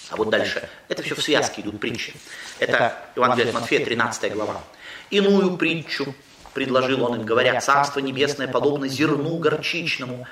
[0.09, 0.69] А вот дальше.
[0.87, 2.13] Это все в связке идут притчи.
[2.59, 4.61] Это Евангелие от Матфея, 13 глава.
[5.09, 6.15] Иную притчу
[6.53, 10.25] предложил он им, говоря, «Царство небесное подобно зерну горчичному,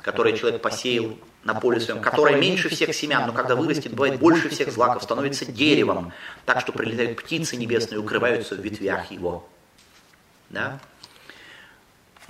[0.00, 4.48] которое человек посеял на поле своем, которое меньше всех семян, но когда вырастет, бывает больше
[4.48, 6.12] всех злаков, становится деревом,
[6.44, 9.48] так что прилетают птицы небесные и укрываются в ветвях его».
[10.50, 10.80] Да?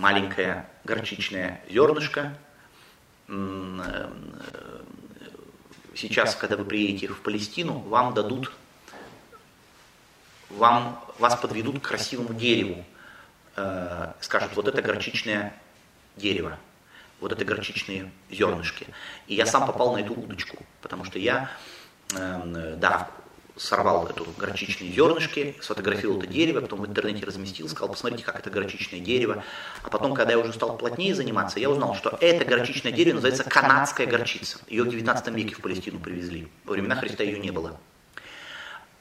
[0.01, 2.35] Маленькое горчичное зернышко,
[5.95, 8.51] сейчас, когда вы приедете в Палестину, вам дадут,
[10.49, 12.83] вам, вас подведут к красивому дереву,
[13.57, 15.55] э, скажут, вот это горчичное
[16.17, 16.59] дерево,
[17.21, 18.87] вот это горчичные зернышки.
[19.27, 21.51] И я сам попал на эту удочку, потому что я,
[22.15, 23.11] э, да,
[23.57, 28.51] сорвал эту горчичные зернышки, сфотографировал это дерево, потом в интернете разместил, сказал, посмотрите, как это
[28.51, 29.45] горчичное дерево.
[29.83, 33.45] А потом, когда я уже стал плотнее заниматься, я узнал, что это горчичное дерево называется
[33.45, 34.59] канадская горчица.
[34.68, 36.49] Ее в 19 веке в Палестину привезли.
[36.64, 37.79] Во времена Христа ее не было.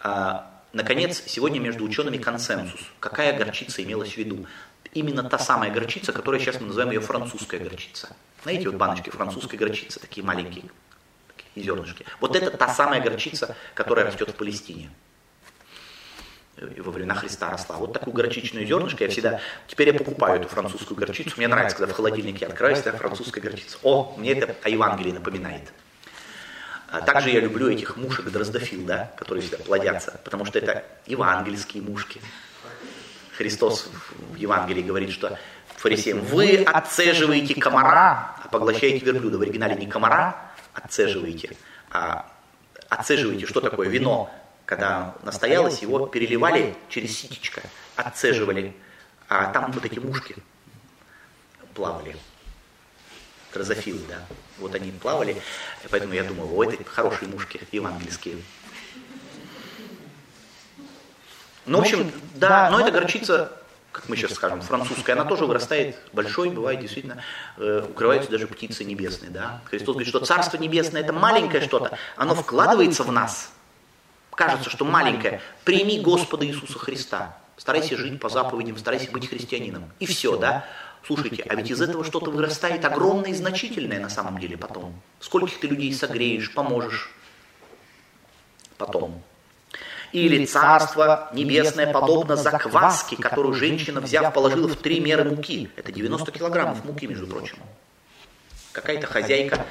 [0.01, 2.81] А, наконец, сегодня между учеными консенсус.
[2.99, 4.45] Какая горчица имелась в виду?
[4.93, 8.15] Именно та самая горчица, которая сейчас мы называем ее французская горчица.
[8.43, 10.65] Знаете, вот баночки французской горчицы, такие маленькие,
[11.59, 12.05] и зернышки.
[12.19, 14.89] Вот это та самая горчица, которая растет в Палестине.
[16.57, 17.77] Во времена Христа росла.
[17.77, 19.39] Вот такую горчичную зернышко я всегда...
[19.67, 21.35] Теперь я покупаю эту французскую горчицу.
[21.37, 23.77] Мне нравится, когда в холодильнике открываюсь, это французская горчица.
[23.81, 25.71] О, мне это о Евангелии напоминает.
[26.91, 31.83] А также я люблю этих мушек дроздофил, да, которые всегда плодятся, потому что это евангельские
[31.83, 32.19] мушки.
[33.37, 33.89] Христос
[34.33, 35.37] в Евангелии говорит, что
[35.77, 39.37] фарисеям, вы отцеживаете комара, а поглощаете верблюда.
[39.37, 40.48] В оригинале не комара,
[40.83, 41.55] отцеживаете.
[41.91, 42.31] А
[42.89, 44.29] отцеживаете, что такое вино?
[44.65, 47.61] Когда настоялось, его переливали через ситечко,
[47.95, 48.75] отцеживали.
[49.27, 50.35] А там вот эти мушки
[51.73, 52.15] плавали.
[53.53, 54.25] Дрозофилы, да.
[54.59, 55.41] Вот они плавали.
[55.89, 58.37] Поэтому я думал, о, это хорошие мушки евангельские.
[61.65, 63.58] Ну, в общем, да, но эта горчица
[63.91, 67.23] как мы сейчас скажем, французская, она тоже вырастает большой, бывает действительно,
[67.57, 69.31] э, укрываются даже птицы небесные.
[69.31, 69.61] Да?
[69.65, 73.51] Христос говорит, что Царство Небесное это маленькое что-то, оно вкладывается в нас.
[74.31, 75.41] Кажется, что маленькое.
[75.65, 77.37] Прими Господа Иисуса Христа.
[77.57, 79.91] старайся жить по заповедям, старайся быть христианином.
[79.99, 80.65] И все, да?
[81.05, 85.01] Слушайте, а ведь из этого что-то вырастает огромное и значительное на самом деле потом.
[85.19, 87.09] Скольких ты людей согреешь, поможешь
[88.77, 89.21] потом.
[90.11, 95.69] Или царство небесное подобно закваске, которую женщина, взяв, положила в три меры муки.
[95.75, 97.57] Это 90 килограммов муки, между прочим.
[98.71, 99.65] Какая-то хозяйка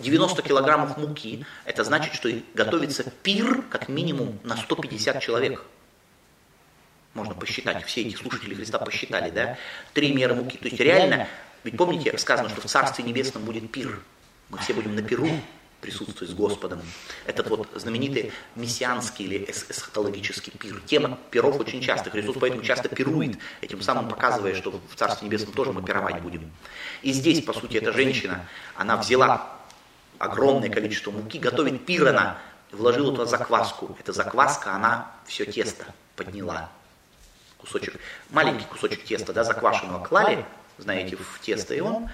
[0.00, 5.64] 90 килограммов муки, это значит, что готовится пир как минимум на 150 человек.
[7.14, 9.56] Можно посчитать, все эти слушатели Христа посчитали, да?
[9.92, 10.56] Три меры муки.
[10.56, 11.28] То есть реально,
[11.62, 14.00] ведь помните, сказано, что в Царстве Небесном будет пир.
[14.50, 15.28] Мы все будем на пиру
[15.84, 16.80] присутствовать с Господом.
[17.26, 20.80] Этот вот знаменитый мессианский или эсхатологический пир.
[20.86, 22.08] Тема пиров очень часто.
[22.08, 26.50] Христос поэтому часто пирует, этим самым показывая, что в Царстве Небесном тоже мы пировать будем.
[27.02, 29.58] И здесь, по сути, эта женщина, она взяла
[30.18, 32.38] огромное количество муки, готовит пир она,
[32.72, 33.94] вложила туда закваску.
[34.00, 35.84] Эта закваска, она все тесто
[36.16, 36.70] подняла.
[37.58, 38.00] Кусочек,
[38.30, 40.46] маленький кусочек теста, да, заквашенного клали,
[40.78, 42.08] знаете, в тесто, и он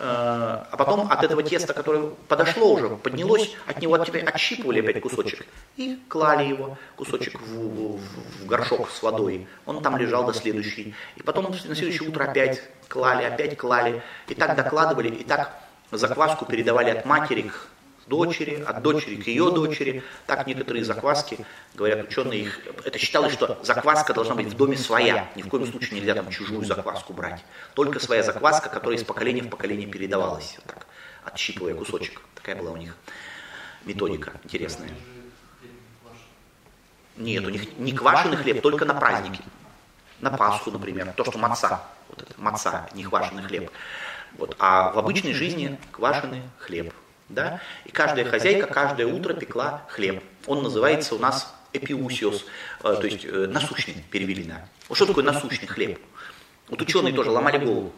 [0.00, 5.44] а потом от этого теста, которое подошло уже, поднялось, от него от отщипывали опять кусочек
[5.76, 8.00] и клали его, кусочек в, в,
[8.42, 9.48] в горшок с водой.
[9.66, 10.94] Он там лежал до следующей.
[11.16, 14.02] И потом на следующее утро опять клали, опять клали.
[14.28, 15.58] И так докладывали, и так
[15.90, 17.68] закваску передавали от матери к
[18.08, 20.02] дочери, от дочери к ее дочери.
[20.26, 21.44] Так некоторые закваски,
[21.74, 25.30] говорят ученые, их, это считалось, что закваска должна быть в доме своя.
[25.36, 27.44] Ни в коем случае нельзя там чужую закваску брать.
[27.74, 30.86] Только своя закваска, которая из поколения в поколение передавалась, вот так,
[31.24, 32.20] отщипывая кусочек.
[32.34, 32.96] Такая была у них
[33.84, 34.90] методика интересная.
[37.16, 39.42] Нет, у них не квашеный хлеб, только на праздники.
[40.20, 43.70] На Пасху, например, то, что маца, вот это маца, не квашеный хлеб.
[44.36, 44.56] Вот.
[44.58, 46.92] А в обычной жизни квашеный хлеб.
[47.28, 47.60] Да?
[47.84, 50.22] И каждая хозяйка каждое утро пекла хлеб.
[50.46, 52.46] Он называется у нас эпиусиос,
[52.82, 54.66] э, то есть э, насущный перевели на.
[54.88, 55.98] Вот что такое насущный хлеб?
[56.68, 57.92] Вот ученые тоже ломали голову.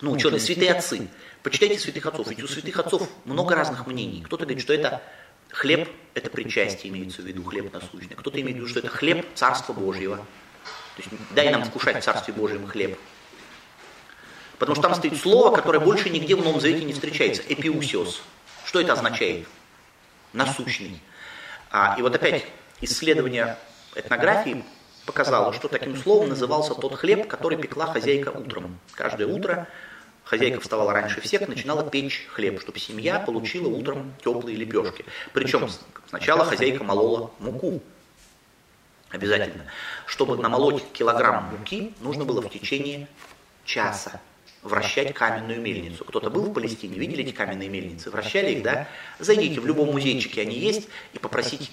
[0.00, 1.08] Ну, ученые, святые отцы.
[1.42, 4.22] Почитайте святых отцов, ведь у святых отцов много разных мнений.
[4.22, 5.02] Кто-то говорит, что это
[5.50, 8.16] хлеб, это причастие имеется в виду, хлеб насущный.
[8.16, 10.16] Кто-то имеет в виду, что это хлеб Царства Божьего.
[10.16, 12.98] То есть дай нам вкушать в Царстве Божьем хлеб.
[14.58, 17.42] Потому что там стоит слово, которое больше нигде в Новом Завете не встречается.
[17.48, 18.22] Эпиусиос.
[18.70, 19.48] Что это означает?
[20.32, 21.00] Насущный.
[21.72, 22.46] А, и вот опять
[22.80, 23.58] исследование
[23.96, 24.64] этнографии
[25.06, 28.78] показало, что таким словом назывался тот хлеб, который пекла хозяйка утром.
[28.94, 29.66] Каждое утро
[30.22, 35.04] хозяйка вставала раньше всех, начинала печь хлеб, чтобы семья получила утром теплые лепешки.
[35.32, 35.68] Причем
[36.08, 37.82] сначала хозяйка молола муку.
[39.08, 39.64] Обязательно.
[40.06, 43.08] Чтобы намолоть килограмм муки, нужно было в течение
[43.64, 44.20] часа
[44.62, 46.04] вращать каменную мельницу.
[46.04, 48.10] Кто-то был в Палестине, видели эти каменные мельницы?
[48.10, 48.88] Вращали их, да?
[49.18, 51.70] Зайдите в любом музейчике, они есть, и попросите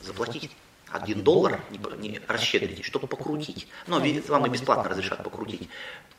[0.00, 0.50] заплатить
[0.90, 3.68] один доллар, не, не расщедрите, чтобы покрутить.
[3.86, 5.68] Но видите, вам и бесплатно разрешат покрутить.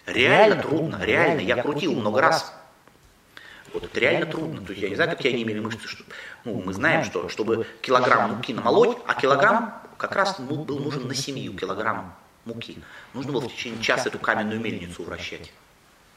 [0.06, 1.42] Реально трудно, реально.
[1.42, 2.54] Я крутил много раз.
[3.74, 4.62] Вот это реально трудно.
[4.62, 5.88] То есть я не знаю, как я не имели мышцы.
[5.88, 6.04] Что,
[6.46, 11.16] ну, мы знаем, что чтобы килограмм муки намолоть, а килограмм как раз был нужен на
[11.16, 12.16] семью килограмм
[12.46, 12.78] муки.
[13.14, 15.52] Нужно было в течение часа эту каменную мельницу вращать.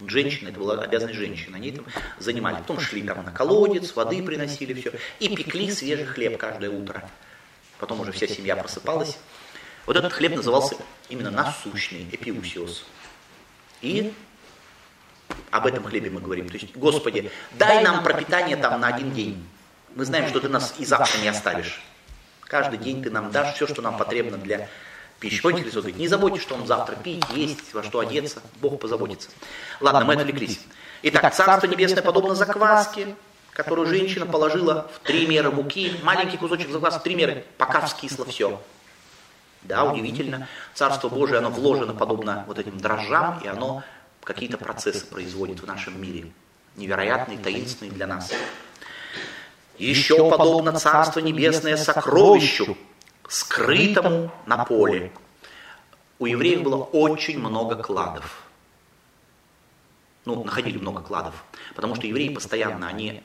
[0.01, 1.87] Женщина, это была обязанность женщины, они этим
[2.19, 2.59] занимались.
[2.59, 4.93] Потом шли там на колодец, воды приносили, все.
[5.21, 7.09] И пекли свежий хлеб каждое утро.
[7.79, 9.19] Потом уже вся семья просыпалась.
[9.87, 10.77] Вот этот хлеб назывался
[11.09, 12.85] именно насущный, эпиусиос.
[13.83, 14.13] И
[15.51, 16.49] об этом хлебе мы говорим.
[16.49, 19.47] То есть, Господи, дай нам пропитание там на один день.
[19.95, 21.81] Мы знаем, что ты нас и завтра не оставишь.
[22.41, 24.69] Каждый день ты нам дашь все, что нам потребно для
[25.31, 29.29] Христос говорит, не заботьтесь, что вам завтра пить, есть, во что одеться, Бог позаботится.
[29.81, 30.61] Ладно, мы отвлеклись.
[31.03, 33.15] Итак, Царство Небесное подобно закваске,
[33.53, 38.61] которую женщина положила в три меры муки, маленький кусочек закваски, три меры, пока вскисло все.
[39.63, 40.49] Да, удивительно.
[40.75, 43.83] Царство Божие, оно вложено подобно вот этим дрожжам, и оно
[44.23, 46.31] какие-то процессы производит в нашем мире.
[46.77, 48.33] Невероятные, таинственные для нас.
[49.79, 52.77] Еще подобно Царство Небесное сокровищу,
[53.29, 55.13] скрытому на поле.
[56.19, 58.43] У евреев было очень много кладов.
[60.25, 61.45] Ну, находили много кладов.
[61.75, 63.23] Потому что евреи постоянно, они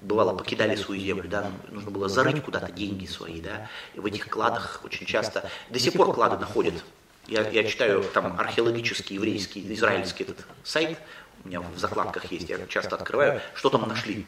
[0.00, 4.28] бывало, покидали свою землю, да, нужно было зарыть куда-то деньги свои, да, и в этих
[4.28, 6.74] кладах очень часто, до сих пор клады находят.
[7.26, 10.98] Я, я читаю там археологический, еврейский, израильский этот сайт,
[11.44, 14.26] у меня в закладках есть, я часто открываю, что там нашли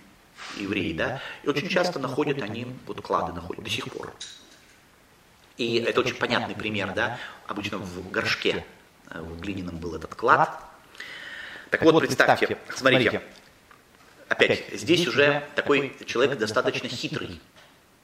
[0.57, 4.13] евреи, да, и очень часто находят они, вот клады находят до сих пор.
[5.57, 8.65] И это очень понятный пример, да, обычно в горшке
[9.11, 10.59] э, в глиняном был этот клад.
[11.71, 13.23] Так вот, представьте, смотрите,
[14.29, 17.41] опять, здесь уже такой человек достаточно хитрый.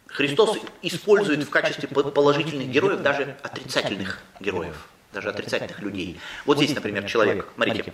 [0.06, 6.20] Христос использует в качестве положительных героев даже отрицательных героев, даже отрицательных людей.
[6.44, 7.93] Вот здесь, например, человек, смотрите,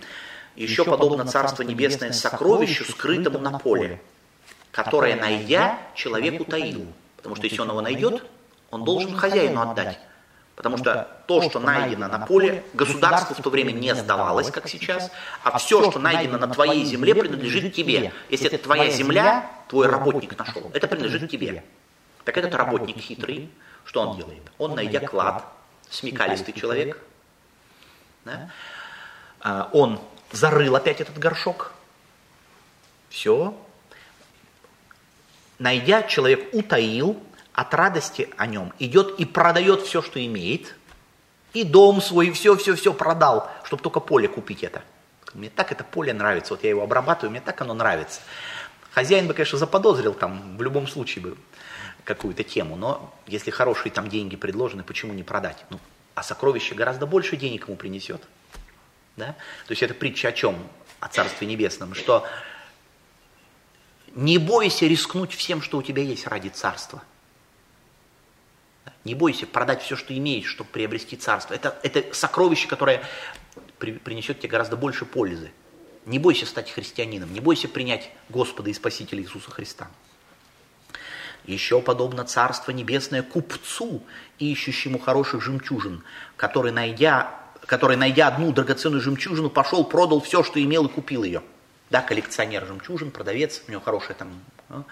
[0.55, 4.01] еще подобно Царство Небесное сокровищу, скрытому на поле,
[4.73, 6.85] которое, найдя, человек утаил.
[7.15, 8.25] Потому что если он его найдет,
[8.71, 9.99] он должен хозяину отдать.
[10.55, 15.11] Потому что то, что найдено на поле, государству в то время не сдавалось, как сейчас,
[15.43, 18.11] а все, что найдено на твоей земле, принадлежит тебе.
[18.29, 21.63] Если это твоя земля, твой работник нашел, это принадлежит тебе.
[22.25, 23.49] Так этот работник хитрый,
[23.85, 24.43] что он делает?
[24.57, 25.45] Он, найдя клад,
[25.89, 26.99] смекалистый человек,
[28.25, 28.49] да,
[29.41, 29.99] а, он
[30.31, 31.73] зарыл опять этот горшок,
[33.09, 33.55] все,
[35.63, 37.23] найдя, человек утаил,
[37.53, 40.75] от радости о нем идет и продает все, что имеет,
[41.53, 44.83] и дом свой, и все-все-все продал, чтобы только поле купить это.
[45.33, 48.21] Мне так это поле нравится, вот я его обрабатываю, мне так оно нравится.
[48.91, 51.37] Хозяин бы, конечно, заподозрил там в любом случае бы
[52.03, 55.63] какую-то тему, но если хорошие там деньги предложены, почему не продать?
[55.69, 55.79] Ну,
[56.13, 58.21] а сокровище гораздо больше денег ему принесет.
[59.15, 59.27] Да?
[59.67, 60.57] То есть это притча о чем?
[60.99, 62.27] О Царстве Небесном, что
[64.15, 67.03] не бойся рискнуть всем, что у тебя есть ради Царства.
[69.03, 71.53] Не бойся продать все, что имеешь, чтобы приобрести Царство.
[71.53, 73.03] Это, это сокровище, которое
[73.79, 75.51] при, принесет тебе гораздо больше пользы.
[76.05, 79.89] Не бойся стать христианином, не бойся принять Господа и Спасителя Иисуса Христа.
[81.45, 84.03] Еще подобно Царство Небесное купцу,
[84.39, 86.03] ищущему хороших жемчужин,
[86.37, 91.41] который, найдя, который, найдя одну драгоценную жемчужину, пошел, продал все, что имел и купил ее.
[91.93, 94.43] Да, коллекционер жемчужин, продавец, у него хорошая там...
[94.69, 94.83] А,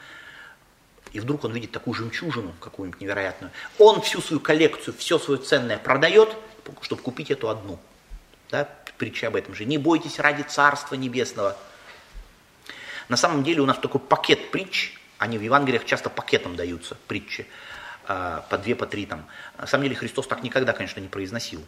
[1.13, 3.51] и вдруг он видит такую жемчужину какую-нибудь невероятную.
[3.79, 6.29] Он всю свою коллекцию, все свое ценное продает,
[6.81, 7.79] чтобы купить эту одну.
[8.51, 8.69] Да,
[8.99, 9.65] притча об этом же.
[9.65, 11.57] Не бойтесь ради Царства Небесного.
[13.09, 17.47] На самом деле у нас такой пакет притч, они в Евангелиях часто пакетом даются, притчи,
[18.07, 19.25] а, по две, по три там.
[19.57, 21.65] На самом деле Христос так никогда, конечно, не произносил.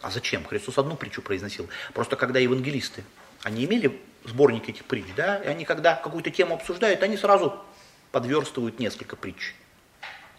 [0.00, 0.44] А зачем?
[0.44, 1.68] Христос одну притчу произносил.
[1.92, 3.02] Просто когда евангелисты,
[3.42, 7.54] они имели сборник этих притч, да, и они когда какую-то тему обсуждают, они сразу
[8.12, 9.54] подверстывают несколько притч.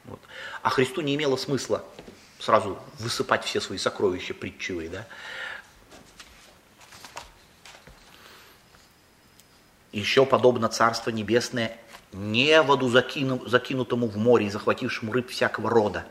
[0.05, 0.19] Вот.
[0.61, 1.83] А Христу не имело смысла
[2.39, 5.05] сразу высыпать все свои сокровища притчевые, да.
[9.91, 11.77] Еще подобно Царство Небесное
[12.13, 16.05] неводу, закину, закинутому в море и захватившему рыб всякого рода,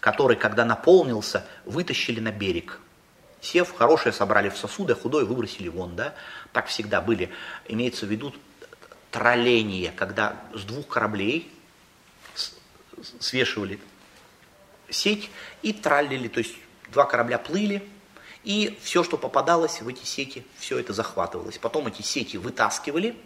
[0.00, 2.80] который, когда наполнился, вытащили на берег.
[3.40, 6.14] Сев, хорошее собрали в сосуды, а худое выбросили вон, да.
[6.52, 7.30] Так всегда были.
[7.68, 8.34] Имеется в виду
[9.10, 11.50] тролление, когда с двух кораблей
[13.18, 13.80] свешивали
[14.88, 15.30] сеть
[15.62, 16.54] и траллили, то есть
[16.92, 17.82] два корабля плыли,
[18.44, 21.58] и все, что попадалось в эти сети, все это захватывалось.
[21.58, 23.16] Потом эти сети вытаскивали,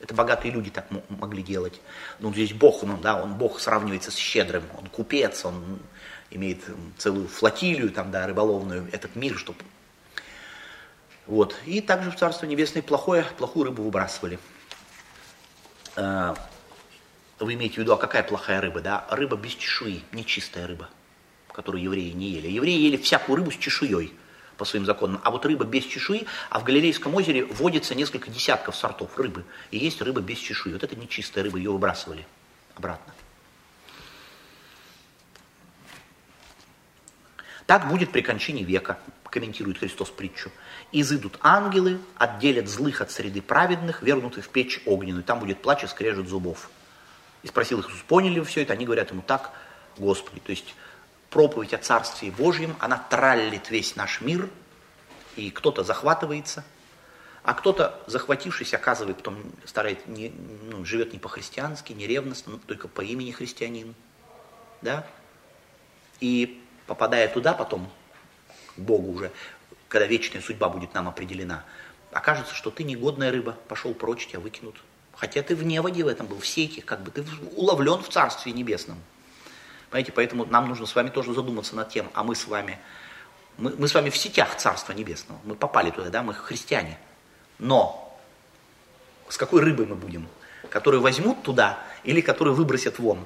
[0.00, 1.80] это богатые люди так могли делать.
[2.20, 5.80] Ну, здесь Бог, ну, да, он Бог сравнивается с щедрым, он купец, он
[6.30, 6.60] имеет
[6.96, 9.58] целую флотилию там, да, рыболовную, этот мир, чтобы...
[11.26, 11.56] Вот.
[11.66, 14.38] И также в Царство Небесное плохое, плохую рыбу выбрасывали.
[15.96, 16.34] А,
[17.38, 18.80] вы имеете в виду, а какая плохая рыба?
[18.80, 19.06] Да?
[19.10, 20.88] Рыба без чешуи, нечистая рыба,
[21.52, 22.48] которую евреи не ели.
[22.48, 24.12] Евреи ели всякую рыбу с чешуей
[24.56, 25.20] по своим законам.
[25.24, 29.44] А вот рыба без чешуи, а в Галилейском озере водится несколько десятков сортов рыбы.
[29.70, 30.72] И есть рыба без чешуи.
[30.72, 32.26] Вот это нечистая рыба, ее выбрасывали
[32.74, 33.14] обратно.
[37.70, 40.50] Так будет при кончине века, комментирует Христос притчу.
[40.90, 45.22] Изыдут ангелы, отделят злых от среды праведных, вернуты в печь огненную.
[45.22, 46.68] Там будет плач и скрежет зубов.
[47.44, 48.72] И спросил их, поняли вы все это?
[48.72, 49.52] Они говорят ему, так,
[49.98, 50.40] Господи.
[50.40, 50.74] То есть
[51.30, 54.50] проповедь о Царстве Божьем, она траллит весь наш мир,
[55.36, 56.64] и кто-то захватывается,
[57.44, 60.32] а кто-то, захватившись, оказывает, потом старается, не,
[60.72, 63.94] ну, живет не по-христиански, не ревностно, только по имени христианин.
[64.82, 65.06] Да?
[66.18, 66.60] И
[66.90, 67.88] попадая туда потом,
[68.74, 69.30] к Богу уже,
[69.86, 71.62] когда вечная судьба будет нам определена,
[72.10, 74.74] окажется, что ты негодная рыба, пошел прочь, тебя выкинут.
[75.14, 78.50] Хотя ты в неводе в этом был, в сети, как бы ты уловлен в Царстве
[78.50, 78.98] Небесном.
[79.88, 82.76] Понимаете, поэтому нам нужно с вами тоже задуматься над тем, а мы с вами,
[83.56, 86.98] мы, мы с вами в сетях Царства Небесного, мы попали туда, да, мы христиане.
[87.60, 88.18] Но
[89.28, 90.26] с какой рыбой мы будем?
[90.70, 93.24] Которые возьмут туда или которые выбросят вон?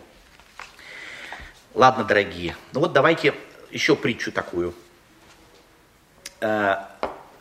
[1.73, 3.35] Ладно, дорогие, ну вот давайте
[3.75, 4.73] еще притчу такую.
[6.41, 6.77] Э,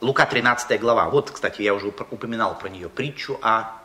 [0.01, 1.10] Лука 13 глава.
[1.10, 2.89] Вот, кстати, я уже упоминал про нее.
[2.89, 3.80] Притчу о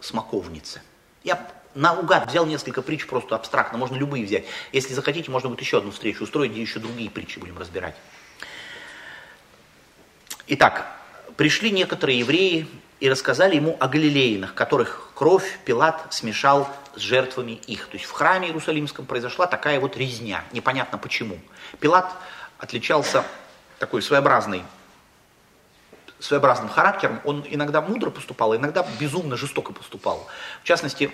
[0.00, 0.82] смоковнице.
[1.24, 4.44] Я наугад взял несколько притч просто абстрактно, можно любые взять.
[4.72, 7.94] Если захотите, можно будет еще одну встречу устроить, где еще другие притчи будем разбирать.
[10.48, 10.86] Итак,
[11.36, 12.66] пришли некоторые евреи
[13.00, 17.86] и рассказали ему о галилеянах, которых кровь Пилат смешал с жертвами их.
[17.88, 21.38] То есть в храме Иерусалимском произошла такая вот резня, непонятно почему.
[21.80, 22.10] Пилат
[22.58, 23.24] отличался
[23.78, 24.62] такой своеобразной
[26.20, 30.26] своеобразным характером, он иногда мудро поступал, иногда безумно жестоко поступал.
[30.62, 31.12] В частности,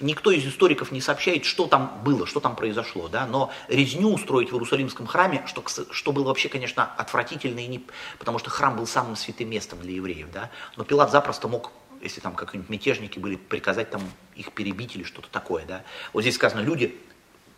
[0.00, 4.50] никто из историков не сообщает, что там было, что там произошло, да, но резню устроить
[4.50, 7.84] в Иерусалимском храме, что, что было вообще, конечно, отвратительно, и не,
[8.18, 11.70] потому что храм был самым святым местом для евреев, да, но Пилат запросто мог,
[12.00, 14.02] если там какие-нибудь мятежники были, приказать там
[14.34, 15.82] их перебить или что-то такое, да.
[16.12, 16.98] Вот здесь сказано, люди,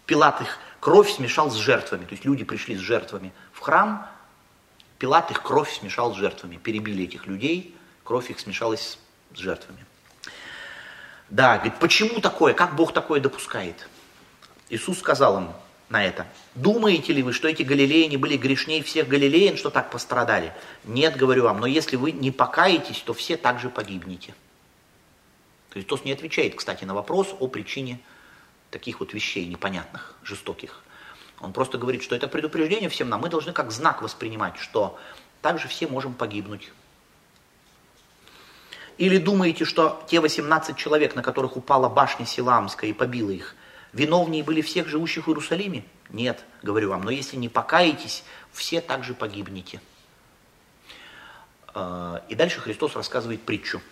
[0.06, 4.06] Пилат их кровь смешал с жертвами, то есть люди пришли с жертвами в храм,
[4.98, 7.74] Пилат их кровь смешал с жертвами, перебили этих людей,
[8.04, 8.98] кровь их смешалась
[9.34, 9.84] с жертвами.
[11.30, 13.88] Да, говорит, почему такое, как Бог такое допускает?
[14.68, 15.48] Иисус сказал им
[15.88, 20.52] на это, думаете ли вы, что эти галилеяне были грешнее всех галилеян, что так пострадали?
[20.84, 24.34] Нет, говорю вам, но если вы не покаетесь, то все также погибнете.
[25.70, 28.00] Христос не отвечает, кстати, на вопрос о причине
[28.70, 30.82] таких вот вещей непонятных, жестоких.
[31.40, 33.20] Он просто говорит, что это предупреждение всем нам.
[33.20, 34.98] Мы должны как знак воспринимать, что
[35.42, 36.70] также все можем погибнуть.
[38.96, 43.56] Или думаете, что те 18 человек, на которых упала башня Силамская и побила их,
[43.92, 45.84] виновнее были всех живущих в Иерусалиме?
[46.10, 48.22] Нет, говорю вам, но если не покаетесь,
[48.52, 49.80] все также погибнете.
[51.74, 53.82] А, и дальше Христос рассказывает притчу.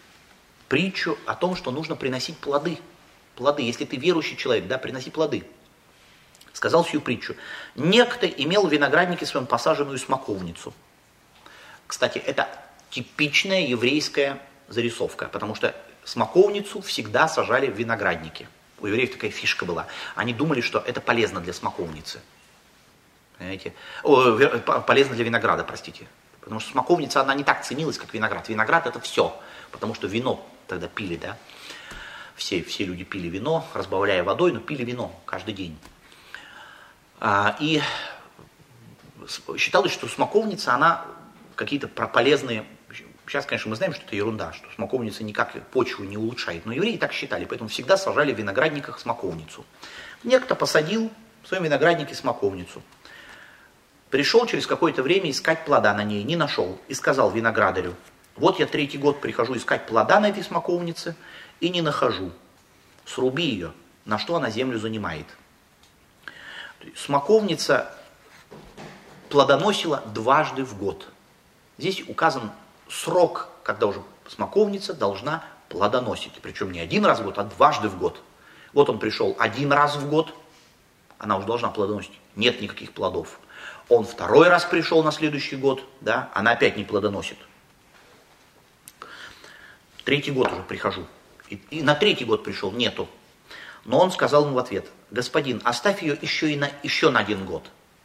[0.69, 2.79] Притчу о том, что нужно приносить плоды.
[3.35, 3.63] Плоды.
[3.63, 5.45] Если ты верующий человек, да, приноси плоды.
[6.53, 7.35] Сказал сию притчу.
[7.75, 10.73] Некто имел в винограднике своем посаженную смоковницу.
[11.89, 12.49] Кстати, это
[12.91, 14.41] типичная еврейская
[14.73, 15.75] зарисовка, потому что
[16.05, 18.49] смоковницу всегда сажали в винограднике.
[18.81, 19.87] У евреев такая фишка была.
[20.17, 22.21] Они думали, что это полезно для смоковницы.
[23.39, 23.75] Понимаете?
[24.03, 24.39] О,
[24.87, 26.07] полезно для винограда, простите.
[26.41, 28.49] Потому что смоковница, она не так ценилась, как виноград.
[28.49, 29.39] Виноград это все,
[29.71, 31.37] потому что вино тогда пили, да.
[32.35, 35.79] Все, все люди пили вино, разбавляя водой, но пили вино каждый день.
[37.21, 37.81] А, и
[39.57, 41.05] считалось, что смоковница, она
[41.55, 42.65] какие-то полезные
[43.33, 46.99] Сейчас, конечно, мы знаем, что это ерунда, что смоковница никак почву не улучшает, но евреи
[46.99, 49.65] так считали, поэтому всегда сажали в виноградниках смоковницу.
[50.23, 51.11] Некто посадил
[51.43, 52.83] в своем винограднике смоковницу.
[54.11, 57.95] Пришел через какое-то время искать плода на ней, не нашел, и сказал виноградарю,
[58.37, 61.17] вот я третий год прихожу искать плода на этой смоковнице
[61.61, 62.33] и не нахожу.
[63.07, 63.73] Сруби ее,
[64.05, 65.27] на что она землю занимает.
[66.95, 67.95] Смоковница
[69.31, 71.09] плодоносила дважды в год.
[71.79, 72.53] Здесь указан
[72.93, 76.33] срок, когда уже смоковница должна плодоносить.
[76.43, 78.21] Причем не один раз в год, а дважды в год.
[78.73, 80.35] Вот он пришел один раз в год,
[81.19, 82.19] она уже должна плодоносить.
[82.37, 83.39] Нет никаких плодов.
[83.89, 87.39] Он второй раз пришел на следующий год, да, она опять не плодоносит.
[90.05, 91.07] Третий год уже прихожу.
[91.49, 93.09] И, и на третий год пришел, нету.
[93.85, 97.45] Но он сказал ему в ответ, господин, оставь ее еще, и на, еще на один
[97.45, 97.65] год.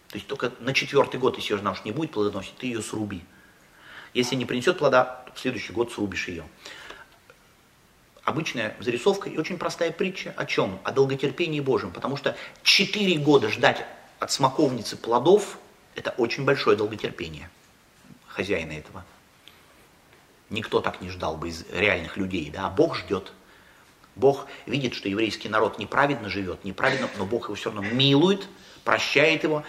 [0.09, 3.23] То есть только на четвертый год, если жена уж не будет плодоносить, ты ее сруби.
[4.13, 6.45] Если не принесет плода, в следующий год срубишь ее.
[8.23, 10.79] Обычная зарисовка и очень простая притча о чем?
[10.83, 11.91] О долготерпении Божьем.
[11.91, 13.85] Потому что четыре года ждать
[14.19, 15.59] от смоковницы плодов–
[15.95, 17.49] это очень большое долготерпение
[18.27, 19.05] хозяина этого.
[20.49, 23.33] Никто так не ждал бы из реальных людей, да, а Бог ждет.
[24.15, 28.47] Бог видит, что еврейский народ неправедно живет, неправедно, но Бог его все равно милует,
[28.83, 29.63] прощает его.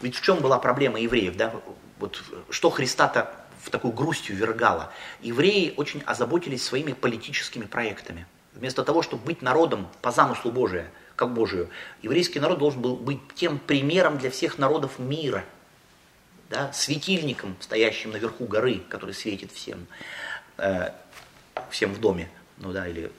[0.00, 1.54] Ведь в чем была проблема евреев, да?
[1.98, 3.30] Вот что Христа-то
[3.62, 4.92] в такую грустью вергало.
[5.20, 8.26] Евреи очень озаботились своими политическими проектами.
[8.54, 11.68] Вместо того, чтобы быть народом по замыслу Божия, как Божию,
[12.00, 15.44] еврейский народ должен был быть тем примером для всех народов мира,
[16.48, 19.86] да, светильником, стоящим наверху горы, который светит всем,
[20.58, 20.90] э,
[21.70, 23.10] всем в доме, ну да, или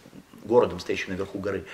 [0.43, 1.65] городом, стоящим наверху горы.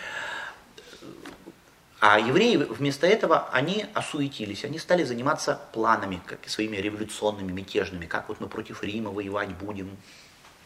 [2.05, 8.27] А евреи вместо этого, они осуетились, они стали заниматься планами, как своими революционными, мятежными, как
[8.27, 9.95] вот мы против Рима воевать будем.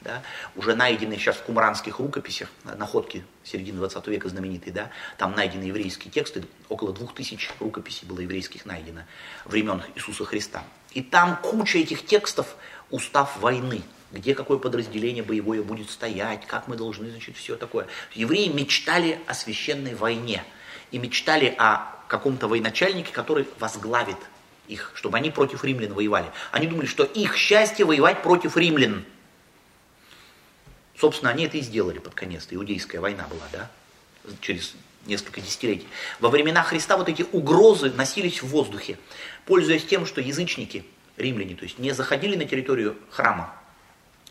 [0.01, 0.23] Да?
[0.55, 4.89] Уже найдены сейчас в кумранских рукописях, находки середины 20 века знаменитые, да?
[5.19, 9.01] там найдены еврейские тексты, около двух тысяч рукописей было еврейских найдено
[9.45, 10.63] времен Иисуса Христа.
[10.93, 12.55] И там куча этих текстов
[12.89, 17.85] устав войны, где какое подразделение боевое будет стоять, как мы должны, значит, все такое.
[18.15, 20.43] Евреи мечтали о священной войне–
[20.91, 24.17] и мечтали о каком-то военачальнике, который возглавит
[24.67, 26.31] их, чтобы они против римлян воевали.
[26.51, 29.05] Они думали, что их счастье воевать против римлян.
[30.97, 32.47] Собственно, они это и сделали под конец.
[32.49, 33.69] Иудейская война была, да,
[34.41, 35.87] через несколько десятилетий.
[36.19, 38.97] Во времена Христа вот эти угрозы носились в воздухе,
[39.45, 40.85] пользуясь тем, что язычники,
[41.15, 43.55] римляне, то есть не заходили на территорию храма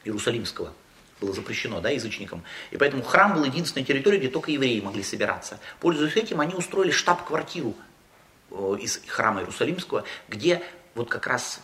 [0.04, 0.72] Иерусалимского,
[1.20, 2.42] было запрещено, да, язычникам.
[2.70, 5.58] И поэтому храм был единственной территорией, где только евреи могли собираться.
[5.80, 7.74] Пользуясь этим, они устроили штаб-квартиру
[8.50, 10.62] э, из храма Иерусалимского, где
[10.94, 11.60] вот как раз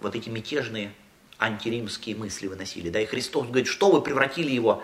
[0.00, 0.92] вот эти мятежные
[1.38, 2.90] антиримские мысли выносили.
[2.90, 4.82] Да, и Христос говорит, что вы превратили его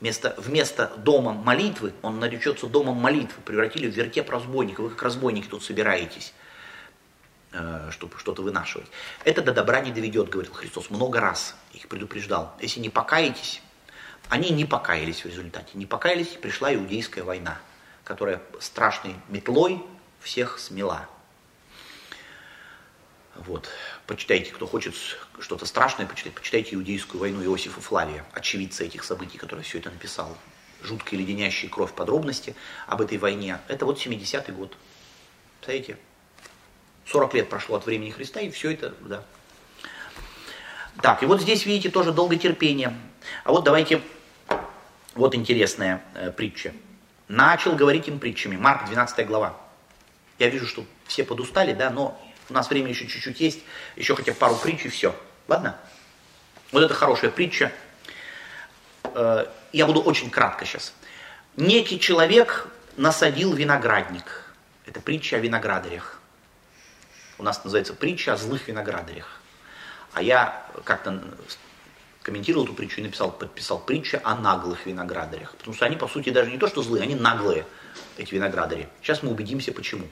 [0.00, 5.48] вместо, вместо дома молитвы, он наречется домом молитвы, превратили в вертеп разбойников, вы как разбойники
[5.48, 6.32] тут собираетесь,
[7.90, 8.86] чтобы что-то вынашивать.
[9.24, 12.54] Это до добра не доведет, говорил Христос, много раз их предупреждал.
[12.60, 13.62] Если не покаетесь,
[14.28, 17.58] они не покаялись в результате, не покаялись, пришла иудейская война,
[18.04, 19.82] которая страшной метлой
[20.20, 21.08] всех смела.
[23.36, 23.68] Вот.
[24.06, 24.94] Почитайте, кто хочет
[25.40, 30.36] что-то страшное почитать, почитайте иудейскую войну Иосифа Флавия, очевидца этих событий, который все это написал.
[30.82, 32.54] Жуткие леденящие кровь подробности
[32.86, 33.60] об этой войне.
[33.68, 34.76] Это вот 70-й год.
[35.60, 35.98] Представляете?
[37.06, 39.22] 40 лет прошло от времени Христа, и все это, да.
[41.02, 42.96] Так, и вот здесь, видите, тоже долготерпение.
[43.44, 44.00] А вот давайте,
[45.14, 46.72] вот интересная э, притча.
[47.28, 48.56] Начал говорить им притчами.
[48.56, 49.56] Марк, 12 глава.
[50.38, 53.60] Я вижу, что все подустали, да, но у нас времени еще чуть-чуть есть,
[53.96, 55.14] еще хотя бы пару притч и все.
[55.48, 55.76] Ладно?
[56.72, 57.72] Вот это хорошая притча.
[59.04, 60.92] Э, я буду очень кратко сейчас.
[61.56, 64.44] Некий человек насадил виноградник.
[64.86, 66.15] Это притча о виноградарях.
[67.38, 69.40] У нас называется притча о злых виноградарях.
[70.12, 71.22] А я как-то
[72.22, 75.54] комментировал эту притчу и написал, подписал притча о наглых виноградарях.
[75.56, 77.66] Потому что они, по сути, даже не то, что злые, они наглые,
[78.16, 78.88] эти виноградари.
[79.00, 80.08] Сейчас мы убедимся, почему.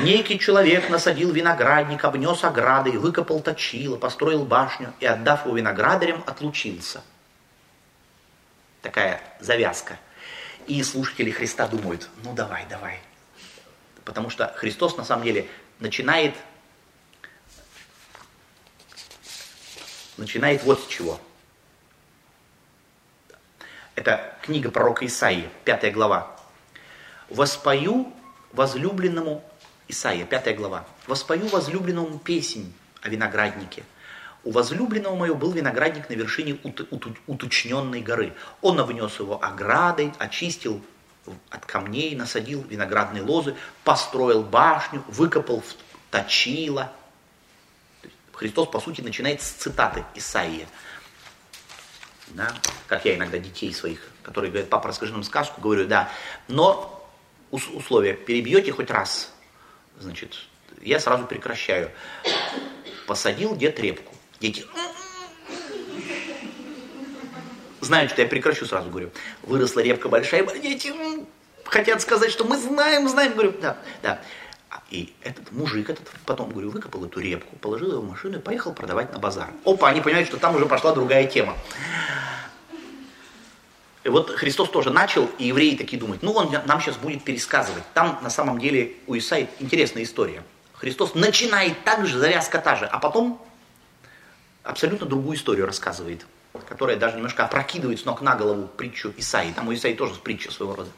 [0.00, 7.02] Некий человек насадил виноградник, обнес ограды, выкопал точило, построил башню и, отдав его виноградарям, отлучился.
[8.82, 9.98] Такая завязка.
[10.66, 12.98] И слушатели Христа думают, ну давай, давай.
[14.04, 15.48] Потому что Христос на самом деле
[15.78, 16.34] начинает,
[20.16, 21.20] начинает вот с чего.
[23.94, 26.36] Это книга пророка Исаии, пятая глава.
[27.28, 28.12] «Воспою
[28.52, 29.42] возлюбленному
[29.88, 30.84] Исаия, 5 глава.
[31.06, 32.72] «Воспою возлюбленному песнь
[33.02, 33.84] о винограднике.
[34.42, 36.58] У возлюбленного моего был виноградник на вершине
[37.26, 38.32] уточненной горы.
[38.62, 40.82] Он обнес его оградой, очистил
[41.50, 43.54] от камней, насадил виноградные лозы,
[43.84, 45.62] построил башню, выкопал
[46.10, 46.92] точило».
[48.32, 50.68] Христос, по сути, начинает с цитаты Исаия.
[52.28, 52.52] Да?
[52.86, 56.10] Как я иногда детей своих, которые говорят, папа, расскажи нам сказку, говорю, да.
[56.48, 57.08] Но
[57.50, 59.32] условие, перебьете хоть раз,
[59.98, 60.36] Значит,
[60.82, 61.90] я сразу прекращаю.
[63.06, 64.14] Посадил дед репку.
[64.40, 64.64] Дети
[67.86, 69.10] знают, что я прекращу, сразу говорю.
[69.42, 70.92] Выросла репка большая, дети
[71.64, 73.32] хотят сказать, что мы знаем, знаем.
[73.32, 74.20] Говорю, да, да.
[74.90, 78.72] И этот мужик, этот потом, говорю, выкопал эту репку, положил ее в машину и поехал
[78.72, 79.50] продавать на базар.
[79.64, 81.56] Опа, они понимают, что там уже пошла другая тема.
[84.04, 87.82] И вот Христос тоже начал, и евреи такие думают, ну он нам сейчас будет пересказывать.
[87.92, 90.44] Там на самом деле у Исаи интересная история.
[90.74, 93.42] Христос начинает так же, завязка та же, а потом
[94.62, 96.24] абсолютно другую историю рассказывает,
[96.64, 99.52] которая даже немножко опрокидывает с ног на голову притчу Исаи.
[99.52, 100.90] Там у Исаи тоже притча своего рода.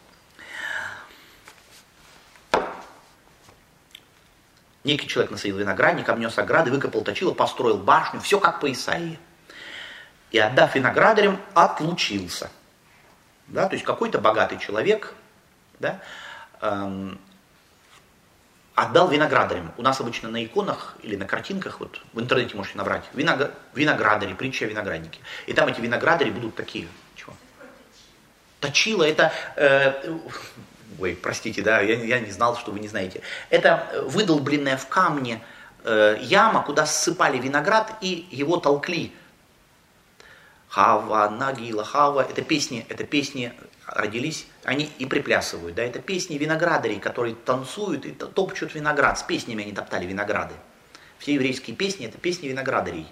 [4.84, 9.18] Некий человек насадил виноградник, обнес ограды, выкопал точило, построил башню, все как по Исаии.
[10.30, 12.50] И отдав виноградарям, отлучился
[13.48, 15.14] да, то есть какой-то богатый человек,
[15.78, 16.00] да,
[16.60, 17.18] эм,
[18.78, 19.72] отдал виноградарям.
[19.76, 24.34] У нас обычно на иконах или на картинках, вот в интернете можете набрать, виног, виноградари,
[24.34, 25.18] притча о винограднике.
[25.46, 26.86] И там эти виноградари будут такие,
[27.16, 27.32] чего?
[28.60, 30.16] Точило, это, э,
[31.00, 33.20] ой, простите, да, я, я не знал, что вы не знаете.
[33.50, 35.42] Это выдолбленная в камне
[35.82, 39.12] э, яма, куда ссыпали виноград и его толкли
[40.68, 43.52] Хава, Нагила, Хава, это песни, это песни
[43.86, 49.64] родились, они и приплясывают, да, это песни виноградарей, которые танцуют и топчут виноград, с песнями
[49.64, 50.54] они топтали винограды.
[51.18, 53.06] Все еврейские песни это песни виноградарей.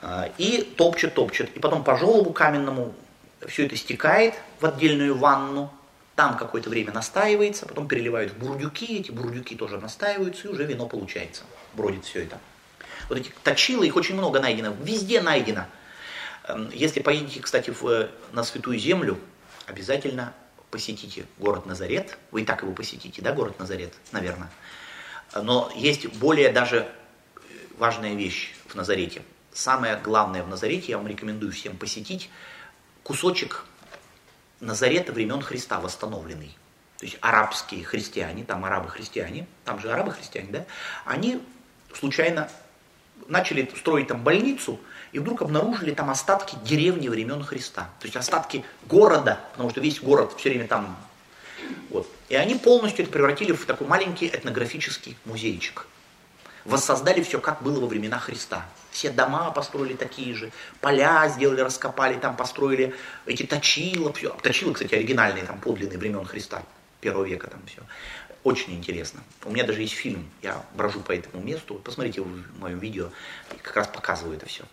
[0.00, 2.94] А, и топчут, топчут, и потом по желобу каменному
[3.46, 5.70] все это стекает в отдельную ванну,
[6.16, 10.86] там какое-то время настаивается, потом переливают в бурдюки, эти бурдюки тоже настаиваются, и уже вино
[10.86, 11.42] получается,
[11.74, 12.38] бродит все это.
[13.10, 15.66] Вот эти точилы, их очень много найдено, везде найдено–
[16.50, 19.18] Эм, если поедете, кстати, в, на Святую Землю,
[19.70, 20.34] обязательно
[20.70, 22.18] посетите город Назарет.
[22.30, 24.50] Вы и так его посетите, да, город Назарет, наверное.
[25.34, 26.90] Но есть более даже
[27.78, 29.22] важная вещь в Назарете.
[29.52, 32.30] Самое главное в Назарете, я вам рекомендую всем посетить,
[33.02, 33.64] кусочек
[34.60, 36.56] Назарета времен Христа восстановленный.
[36.98, 40.66] То есть арабские христиане, там арабы-христиане, там же арабы-христиане, да,
[41.06, 41.40] они
[41.94, 42.50] случайно
[43.26, 44.78] начали строить там больницу,
[45.12, 47.90] и вдруг обнаружили там остатки деревни времен Христа.
[47.98, 50.96] То есть остатки города, потому что весь город все время там.
[51.90, 52.08] Вот.
[52.28, 55.86] И они полностью это превратили в такой маленький этнографический музейчик.
[56.64, 58.66] Воссоздали все, как было во времена Христа.
[58.90, 62.94] Все дома построили такие же, поля сделали, раскопали, там построили
[63.26, 64.12] эти точила.
[64.12, 64.30] Все.
[64.42, 66.62] Точила, кстати, оригинальные, там подлинные времен Христа,
[67.00, 67.82] первого века там все.
[68.42, 69.20] Очень интересно.
[69.44, 71.74] У меня даже есть фильм, я брожу по этому месту.
[71.74, 73.10] Посмотрите в моем видео,
[73.62, 74.64] как раз показываю это все.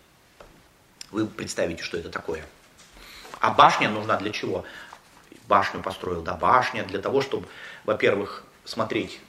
[1.10, 2.44] Вы представите, что это такое.
[3.40, 4.64] А башня нужна для чего?
[5.46, 7.48] Башню построил, да, башня для того, чтобы,
[7.84, 9.20] во-первых, смотреть,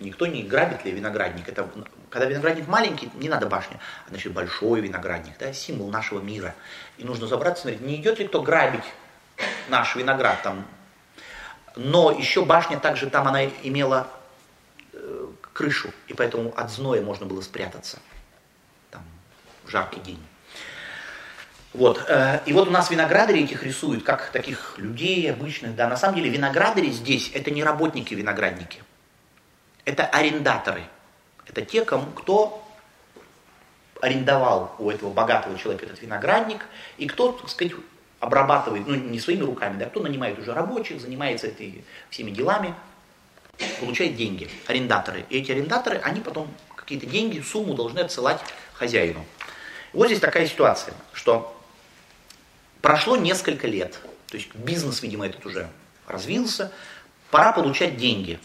[0.00, 1.48] никто не грабит ли виноградник.
[1.48, 1.68] Это,
[2.08, 6.54] когда виноградник маленький, не надо башня, а значит большой виноградник, да, символ нашего мира.
[6.98, 8.84] И нужно забраться, смотреть, не идет ли кто грабить
[9.68, 10.66] наш виноград там.
[11.76, 14.08] Но еще башня также там она имела
[14.92, 18.00] э, крышу, и поэтому от зноя можно было спрятаться.
[18.90, 19.04] Там
[19.66, 20.20] жаркий день.
[21.72, 22.04] Вот.
[22.08, 25.76] Э, и вот у нас виноградари этих рисуют, как таких людей обычных.
[25.76, 25.88] Да.
[25.88, 28.82] На самом деле виноградари здесь это не работники-виноградники.
[29.84, 30.82] Это арендаторы.
[31.46, 32.64] Это те, кому, кто
[34.00, 36.64] арендовал у этого богатого человека этот виноградник,
[36.96, 37.74] и кто, так сказать,
[38.18, 42.74] обрабатывает, ну не своими руками, да, кто нанимает уже рабочих, занимается этой, всеми делами,
[43.78, 45.24] получает деньги, арендаторы.
[45.28, 48.40] И эти арендаторы, они потом какие-то деньги, сумму должны отсылать
[48.72, 49.24] хозяину.
[49.92, 51.59] Вот здесь такая ситуация, что
[52.82, 53.98] Прошло несколько лет,
[54.28, 55.68] то есть бизнес, видимо, этот уже
[56.06, 56.72] развился,
[57.30, 58.40] пора получать деньги.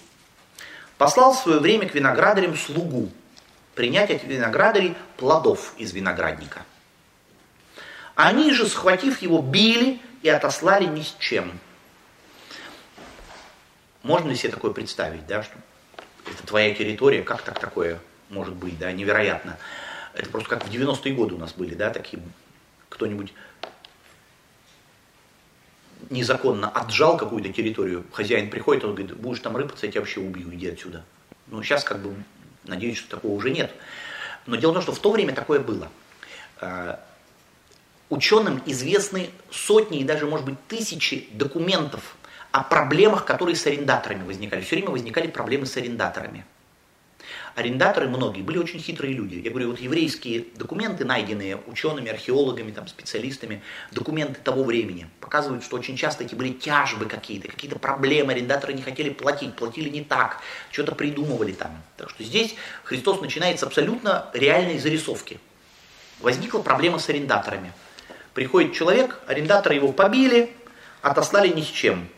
[0.97, 3.11] Послал в свое время к виноградарям слугу
[3.75, 6.65] принять от виноградарей плодов из виноградника.
[8.15, 11.59] Они же, схватив его, били и отослали ни с чем.
[14.03, 15.55] Можно ли себе такое представить, да, что
[16.25, 17.99] это твоя территория, как так такое
[18.29, 19.57] может быть, да, невероятно.
[20.13, 22.21] Это просто как в 90-е годы у нас были, да, такие,
[22.89, 23.33] кто-нибудь
[26.10, 30.53] незаконно отжал какую-то территорию, хозяин приходит, он говорит, будешь там рыпаться, я тебя вообще убью,
[30.53, 31.03] иди отсюда.
[31.48, 32.15] Ну, сейчас как бы,
[32.64, 33.72] надеюсь, что такого уже нет.
[34.45, 35.90] Но дело в том, что в то время такое было.
[36.60, 36.99] А,
[38.10, 42.15] ученым известны сотни и даже, может быть, тысячи документов
[42.52, 44.61] о проблемах, которые с арендаторами возникали.
[44.61, 46.45] Все время возникали проблемы с арендаторами
[47.56, 49.36] арендаторы многие были очень хитрые люди.
[49.36, 55.77] Я говорю, вот еврейские документы, найденные учеными, археологами, там, специалистами, документы того времени, показывают, что
[55.77, 60.41] очень часто эти были тяжбы какие-то, какие-то проблемы, арендаторы не хотели платить, платили не так,
[60.69, 61.82] что-то придумывали там.
[61.98, 65.40] Так что здесь Христос начинает с абсолютно реальной зарисовки.
[66.19, 67.72] Возникла проблема с арендаторами.
[68.34, 70.53] Приходит человек, арендаторы его побили,
[71.02, 72.10] отослали ни с чем.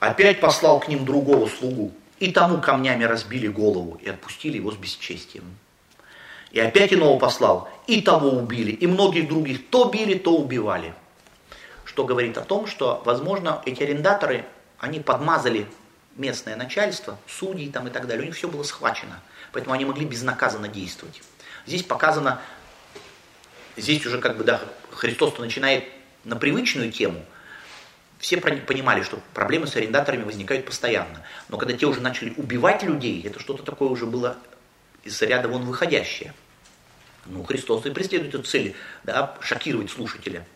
[0.00, 1.94] Опять послал к ним другого слугу.
[2.24, 5.44] И тому камнями разбили голову и отпустили его с бесчестием.
[6.52, 9.68] И опять иного послал, и того убили, и многих других.
[9.68, 10.94] То били, то убивали.
[11.84, 14.46] Что говорит о том, что, возможно, эти арендаторы,
[14.78, 15.66] они подмазали
[16.16, 19.20] местное начальство, судьи там и так далее, у них все было схвачено,
[19.52, 21.20] поэтому они могли безнаказанно действовать.
[21.66, 22.40] Здесь показано,
[23.76, 25.84] здесь уже как бы, да, Христос начинает
[26.24, 27.22] на привычную тему–
[28.24, 31.20] все понимали, что проблемы с арендаторами возникают постоянно.
[31.50, 34.38] Но когда те уже начали убивать людей, это что-то такое уже было
[35.02, 36.32] из ряда вон выходящее.
[37.26, 40.46] Ну, Христос и преследует эту цель, да, шокировать слушателя.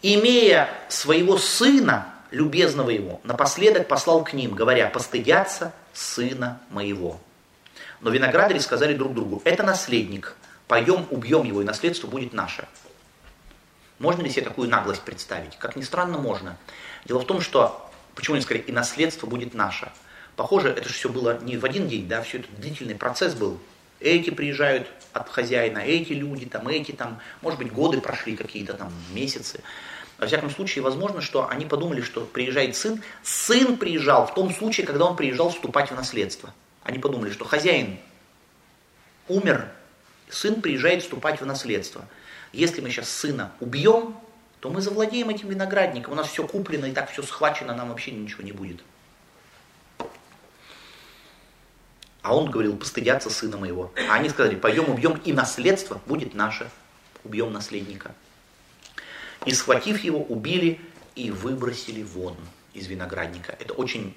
[0.00, 7.20] Имея своего сына, любезного его, напоследок послал к ним, говоря, постыдятся сына моего.
[8.00, 10.36] Но виноградари сказали друг другу, это наследник,
[10.68, 12.68] пойдем убьем его, и наследство будет наше.
[13.98, 15.56] Можно ли себе такую наглость представить?
[15.56, 16.56] Как ни странно, можно.
[17.04, 19.92] Дело в том, что, почему они сказали, и наследство будет наше.
[20.36, 23.58] Похоже, это же все было не в один день, да, все это длительный процесс был.
[24.00, 28.92] Эти приезжают от хозяина, эти люди, там, эти там, может быть, годы прошли какие-то там,
[29.12, 29.60] месяцы.
[30.18, 33.02] Во всяком случае, возможно, что они подумали, что приезжает сын.
[33.22, 36.52] Сын приезжал в том случае, когда он приезжал вступать в наследство.
[36.82, 37.98] Они подумали, что хозяин
[39.28, 39.68] умер,
[40.28, 42.04] сын приезжает вступать в наследство.
[42.54, 44.16] Если мы сейчас сына убьем,
[44.60, 46.12] то мы завладеем этим виноградником.
[46.12, 48.80] У нас все куплено и так все схвачено, нам вообще ничего не будет.
[52.22, 53.92] А он говорил, постыдятся сына моего.
[54.08, 56.70] А они сказали, пойдем убьем, и наследство будет наше.
[57.24, 58.14] Убьем наследника.
[59.46, 60.80] И схватив его, убили
[61.16, 62.36] и выбросили вон
[62.72, 63.56] из виноградника.
[63.58, 64.16] Это очень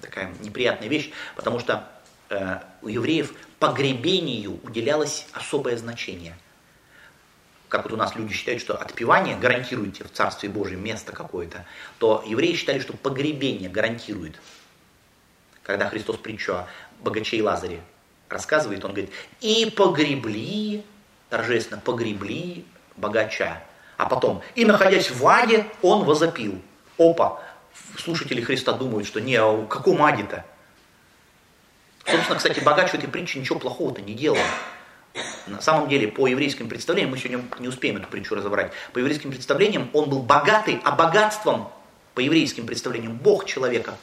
[0.00, 1.88] такая неприятная вещь, потому что
[2.30, 6.38] э, у евреев погребению уделялось особое значение–
[7.68, 11.64] как вот у нас люди считают, что отпевание гарантирует в Царстве Божьем место какое-то,
[11.98, 14.36] то евреи считали, что погребение гарантирует.
[15.62, 16.68] Когда Христос притчу о
[17.00, 17.80] богаче и Лазаре
[18.28, 19.10] рассказывает, он говорит,
[19.40, 20.84] и погребли,
[21.28, 22.64] торжественно погребли
[22.96, 23.62] богача.
[23.96, 26.60] А потом, и находясь в аде, он возопил.
[26.98, 27.42] Опа,
[27.98, 30.44] слушатели Христа думают, что не, а в каком аде-то?
[32.04, 34.38] Собственно, кстати, богач в этой притче ничего плохого-то не делал.
[35.46, 39.30] На самом деле, по еврейским представлениям, мы сегодня не успеем эту притчу разобрать, по еврейским
[39.30, 41.70] представлениям он был богатый, а богатством,
[42.14, 43.96] по еврейским представлениям, Бог человека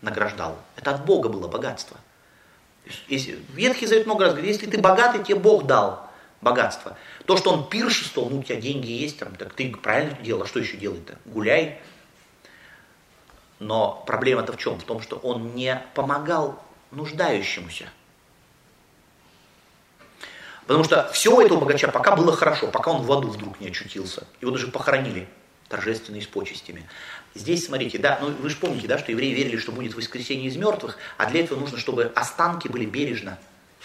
[0.00, 0.58] награждал.
[0.76, 1.98] Это от Бога было богатство.
[3.08, 6.08] Ветхий Завет много раз говорит, если ты богатый, тебе Бог дал
[6.40, 6.96] богатство.
[7.26, 10.46] То, что он пиршествовал, ну у тебя деньги есть, там, так ты правильно делал, а
[10.46, 11.18] что еще делать-то?
[11.24, 11.80] Гуляй.
[13.58, 14.78] Но проблема-то в чем?
[14.78, 17.88] В том, что он не помогал нуждающемуся.
[20.66, 23.68] Потому что все у этого богача пока было хорошо, пока он в аду вдруг не
[23.68, 24.26] очутился.
[24.40, 25.28] Его даже похоронили
[25.68, 26.88] торжественно и с почестями.
[27.34, 30.56] Здесь, смотрите, да, ну вы же помните, да, что евреи верили, что будет воскресение из
[30.56, 33.38] мертвых, а для этого нужно, чтобы останки были бережно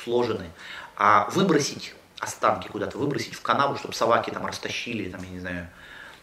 [0.03, 0.49] сложены.
[0.95, 5.69] А выбросить останки куда-то, выбросить в канаву, чтобы собаки там растащили, там, я не знаю,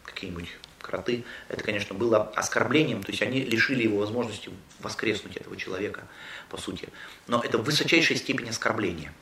[0.05, 0.49] какие-нибудь
[0.81, 6.05] кроты, это, конечно, было оскорблением, то есть они лишили его возможности воскреснуть этого человека,
[6.49, 6.89] по сути.
[7.27, 9.13] Но это высочайшая степень оскорбления.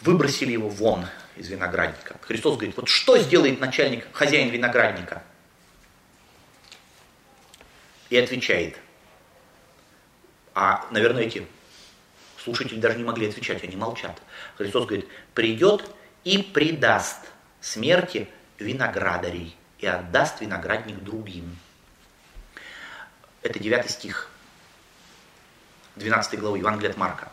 [0.00, 1.06] Выбросили его вон
[1.36, 2.16] из виноградника.
[2.22, 5.22] Христос говорит, вот что сделает начальник, хозяин виноградника?
[8.10, 8.78] И отвечает.
[10.54, 11.46] А, наверное, эти
[12.42, 14.20] слушатели даже не могли отвечать, они молчат.
[14.56, 15.84] Христос говорит, придет
[16.24, 17.26] и предаст
[17.60, 21.56] смерти виноградарей и отдаст виноградник другим.
[23.42, 24.30] Это 9 стих
[25.96, 27.30] 12 главы Евангелия от Марка.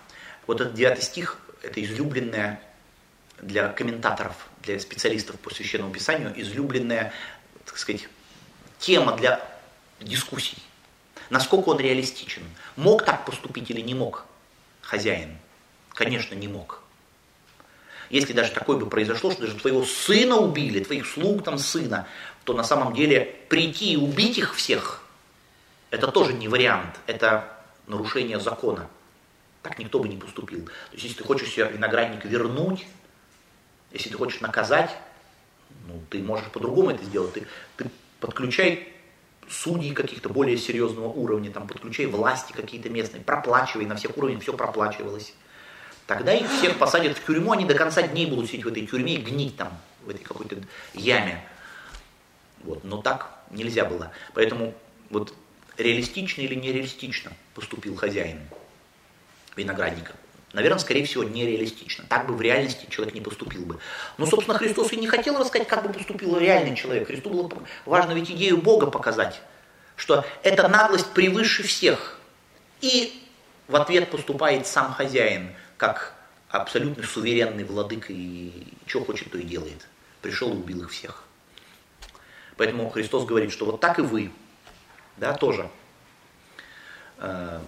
[0.48, 2.62] Вот этот 9 стих, это излюбленная
[3.42, 7.12] для комментаторов, для специалистов по Священному Писанию, излюбленная,
[7.66, 8.08] так сказать,
[8.80, 9.42] тема для
[10.00, 10.58] дискуссий.
[11.30, 12.44] Насколько он реалистичен.
[12.76, 14.26] Мог так поступить или не мог
[14.82, 15.38] хозяин?
[15.90, 16.82] Конечно, не мог.
[18.10, 22.08] Если даже такое бы произошло, что даже твоего сына убили, твоих слуг там сына,
[22.44, 25.02] то на самом деле прийти и убить их всех,
[25.90, 27.52] это тоже не вариант, это
[27.88, 28.88] нарушение закона.
[29.66, 30.64] Так никто бы не поступил.
[30.66, 32.86] То есть если ты хочешь себе виноградник вернуть,
[33.92, 34.96] если ты хочешь наказать,
[35.88, 37.34] ну, ты можешь по-другому это сделать.
[37.34, 37.90] Ты, ты
[38.20, 38.94] подключай
[39.50, 44.54] судьи каких-то более серьезного уровня, там, подключай власти какие-то местные, проплачивай на всех уровнях, все
[44.54, 45.34] проплачивалось.
[46.06, 49.16] Тогда их всех посадят в тюрьму, они до конца дней будут сидеть в этой тюрьме
[49.16, 50.58] и гнить там, в этой какой-то
[50.94, 51.44] яме.
[52.62, 52.84] Вот.
[52.84, 54.12] Но так нельзя было.
[54.36, 54.76] Поэтому
[55.10, 55.34] вот
[55.76, 58.42] реалистично или нереалистично поступил хозяин
[59.56, 60.14] виноградника.
[60.54, 62.06] Наверное, скорее всего, нереалистично.
[62.08, 63.80] Так бы в реальности человек не поступил бы.
[64.18, 67.08] Но, собственно, Христос и не хотел рассказать, как бы поступил реальный человек.
[67.08, 67.52] Христу было
[67.86, 69.42] важно ведь идею Бога показать,
[69.98, 72.20] что эта наглость превыше всех.
[72.80, 73.22] И
[73.68, 76.16] в ответ поступает сам хозяин– как
[76.50, 78.52] абсолютно суверенный владыка и
[78.86, 79.88] что хочет, то и делает.
[80.22, 81.24] Пришел и убил их всех.
[82.58, 84.32] Поэтому Христос говорит, что вот так и вы,
[85.18, 85.70] да, тоже
[87.18, 87.60] э,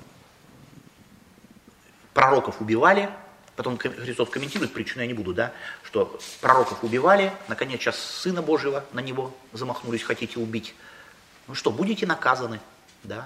[2.17, 3.11] пророков убивали,
[3.55, 5.53] потом Христос комментирует притчу, но я не буду, да,
[5.83, 10.73] что пророков убивали, наконец сейчас Сына Божьего на него замахнулись, хотите убить.
[11.45, 12.59] Ну что, будете наказаны,
[13.03, 13.23] да,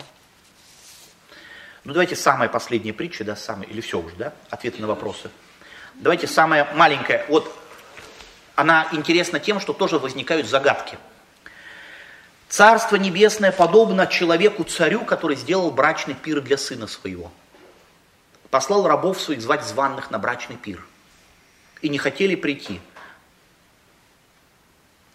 [1.86, 5.32] ну давайте самая последняя притча, да, самая, или все уже, да, ответы на вопросы.
[5.94, 7.50] Давайте самая маленькая, вот
[8.56, 10.98] она интересна тем, что тоже возникают загадки.
[12.50, 17.32] Царство небесное подобно человеку-царю, который сделал брачный пир для сына своего.
[18.52, 20.86] Послал рабов своих звать званных на брачный пир.
[21.82, 22.82] И не хотели прийти.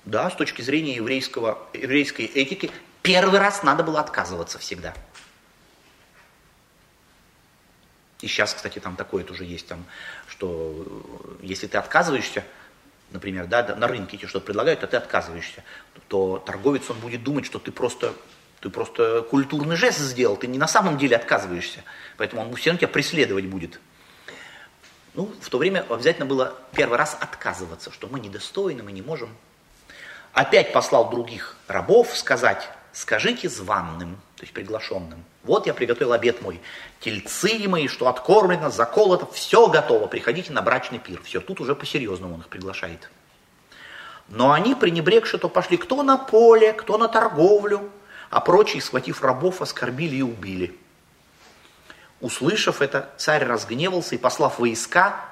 [0.07, 2.71] Да, с точки зрения еврейского, еврейской этики,
[3.03, 4.95] первый раз надо было отказываться всегда.
[8.23, 9.85] И сейчас, кстати, там такое тоже есть, там,
[10.27, 10.87] что
[11.43, 12.45] если ты отказываешься,
[13.11, 15.63] например, да, на рынке тебе что-то предлагают, а ты отказываешься,
[16.09, 18.15] то торговец, он будет думать, что ты просто,
[18.61, 21.85] ты просто культурный жест сделал, ты не на самом деле отказываешься,
[22.17, 23.81] поэтому он все равно тебя преследовать будет.
[25.15, 29.31] Ну, в то время обязательно было первый раз отказываться, что мы недостойны, мы не можем.
[30.33, 36.61] Опять послал других рабов сказать, скажите званным, то есть приглашенным, вот я приготовил обед мой,
[37.01, 41.23] тельцы мои, что откормлено, заколото, все готово, приходите на брачный пир.
[41.23, 43.09] Все, тут уже по-серьезному он их приглашает.
[44.29, 47.91] Но они, пренебрегши, то пошли кто на поле, кто на торговлю,
[48.31, 50.79] а прочие, схватив рабов, оскорбили и убили.
[52.21, 55.25] Услышав это, царь разгневался и, послав войска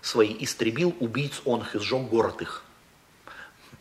[0.00, 2.64] свои, истребил убийц он и сжег город их.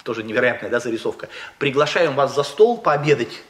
[0.03, 1.29] Тоже невероятная да, зарисовка.
[1.57, 3.41] Приглашаем вас за стол пообедать,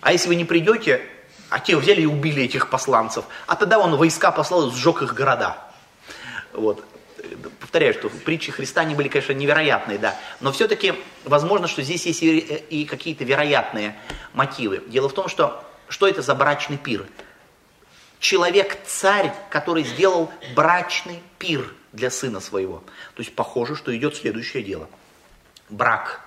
[0.00, 1.08] а если вы не придете,
[1.48, 3.26] А те взяли и убили этих посланцев.
[3.46, 5.58] А тогда он войска послал и сжег их города.
[6.54, 6.82] Вот.
[7.60, 10.18] Повторяю, что притчи Христа не были, конечно, невероятные, да.
[10.40, 10.94] Но все-таки
[11.24, 13.96] возможно, что здесь есть и, и какие-то вероятные
[14.32, 14.82] мотивы.
[14.88, 17.06] Дело в том, что что это за брачный пир?
[18.18, 22.78] Человек-царь, который сделал брачный пир для сына своего.
[23.14, 24.88] То есть похоже, что идет следующее дело.
[25.68, 26.20] Брак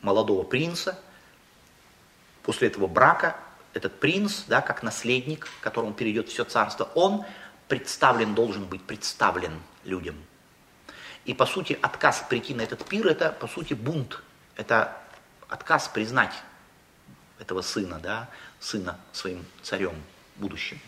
[0.00, 0.98] молодого принца.
[2.42, 3.36] После этого брака
[3.74, 7.26] этот принц, да, как наследник, которому перейдет все царство, он
[7.70, 10.16] представлен, должен быть представлен людям.
[11.24, 14.20] И по сути отказ прийти на этот пир, это по сути бунт,
[14.56, 14.96] это
[15.48, 16.34] отказ признать
[17.38, 18.28] этого сына, да,
[18.58, 19.94] сына своим царем
[20.36, 20.80] будущим.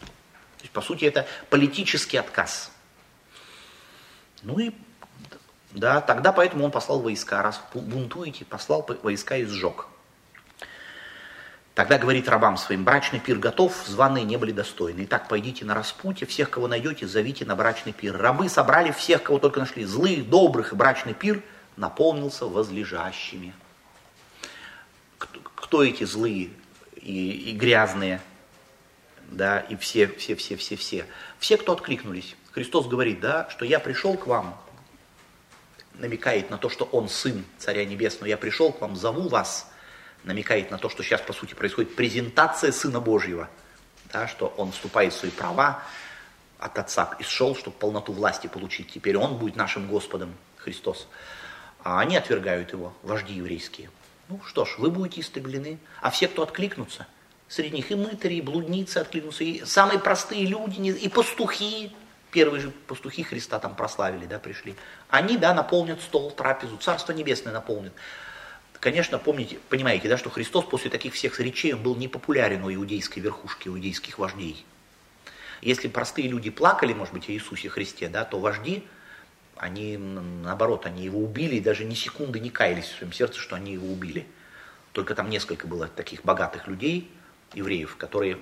[0.00, 2.70] То есть, по сути, это политический отказ.
[4.42, 4.72] Ну и
[5.70, 7.42] да, тогда поэтому он послал войска.
[7.42, 9.86] Раз бунтуете, послал войска и сжег.
[11.78, 15.04] Тогда говорит рабам своим, брачный пир готов, званые не были достойны.
[15.04, 18.16] Итак, пойдите на распутье, всех, кого найдете, зовите на брачный пир.
[18.16, 21.40] Рабы собрали всех, кого только нашли, злых, добрых, и брачный пир
[21.76, 23.54] наполнился возлежащими.
[25.18, 26.50] Кто, кто эти злые
[26.96, 28.20] и, и грязные?
[29.28, 31.06] Да, и все, все, все, все, все.
[31.38, 32.34] Все, кто откликнулись.
[32.50, 34.60] Христос говорит, да, что я пришел к вам,
[35.94, 39.67] намекает на то, что он сын Царя Небесного, я пришел к вам, зову вас,
[40.28, 43.48] намекает на то, что сейчас, по сути, происходит презентация Сына Божьего,
[44.12, 45.82] да, что он вступает в свои права
[46.58, 48.92] от Отца и шел, чтобы полноту власти получить.
[48.92, 51.08] Теперь он будет нашим Господом, Христос.
[51.82, 53.90] А они отвергают его, вожди еврейские.
[54.28, 55.78] Ну что ж, вы будете истреблены.
[56.02, 57.06] А все, кто откликнутся,
[57.48, 61.90] среди них и мытари, и блудницы откликнутся, и самые простые люди, и пастухи,
[62.30, 64.74] первые же пастухи Христа там прославили, да, пришли.
[65.08, 67.94] Они, да, наполнят стол, трапезу, Царство Небесное наполнит.
[68.80, 73.20] Конечно, помните, понимаете, да, что Христос после таких всех речей он был непопулярен у иудейской
[73.20, 74.64] верхушки, у иудейских вождей.
[75.62, 78.84] Если простые люди плакали, может быть, о Иисусе Христе, да, то вожди,
[79.56, 83.56] они, наоборот, они его убили и даже ни секунды не каялись в своем сердце, что
[83.56, 84.24] они его убили.
[84.92, 87.10] Только там несколько было таких богатых людей,
[87.54, 88.38] евреев, которые,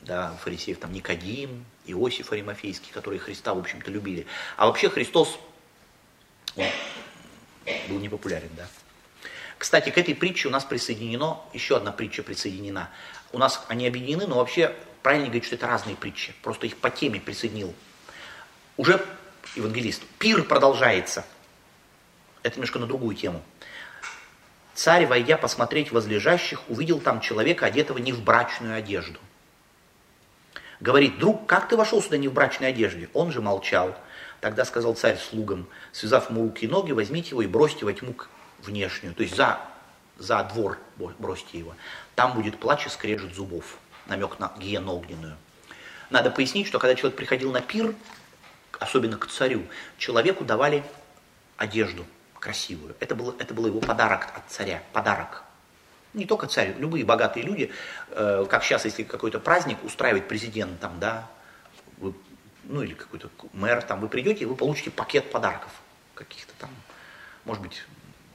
[0.00, 4.26] да, фарисеев, там Никодим, Иосиф Аримофейский, которые Христа, в общем-то, любили.
[4.56, 5.38] А вообще Христос
[6.56, 6.66] он
[7.88, 8.66] был непопулярен, да.
[9.60, 12.88] Кстати, к этой притче у нас присоединено, еще одна притча присоединена.
[13.30, 16.32] У нас они объединены, но вообще правильно говорить, что это разные притчи.
[16.42, 17.74] Просто их по теме присоединил.
[18.78, 19.04] Уже
[19.54, 20.02] евангелист.
[20.18, 21.26] Пир продолжается.
[22.42, 23.42] Это немножко на другую тему.
[24.72, 29.20] Царь, войдя посмотреть возлежащих, увидел там человека, одетого не в брачную одежду.
[30.80, 33.10] Говорит, друг, как ты вошел сюда не в брачной одежде?
[33.12, 33.94] Он же молчал.
[34.40, 38.14] Тогда сказал царь слугам, связав ему руки и ноги, возьмите его и бросьте во тьму
[38.62, 39.58] внешнюю, то есть за,
[40.18, 41.74] за двор бросьте его.
[42.14, 45.36] Там будет плач и скрежет зубов, намек на гиену огненную.
[46.10, 47.94] Надо пояснить, что когда человек приходил на пир,
[48.78, 49.62] особенно к царю,
[49.98, 50.84] человеку давали
[51.56, 52.04] одежду
[52.38, 52.96] красивую.
[53.00, 55.44] Это был, это был его подарок от царя, подарок.
[56.12, 57.70] Не только царь, любые богатые люди,
[58.08, 61.30] э, как сейчас, если какой-то праздник устраивает президент, там, да,
[61.98, 62.14] вы,
[62.64, 65.70] ну или какой-то мэр, там, вы придете, и вы получите пакет подарков
[66.14, 66.70] каких-то там,
[67.44, 67.84] может быть,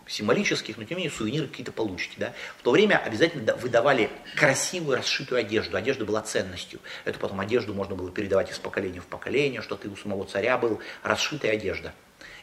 [0.07, 2.13] символических, но тем не менее сувениры какие-то получите.
[2.17, 2.33] Да?
[2.57, 5.77] В то время обязательно выдавали красивую расшитую одежду.
[5.77, 6.79] Одежда была ценностью.
[7.05, 10.57] Эту потом одежду можно было передавать из поколения в поколение, что ты у самого царя
[10.57, 11.93] был, расшитая одежда.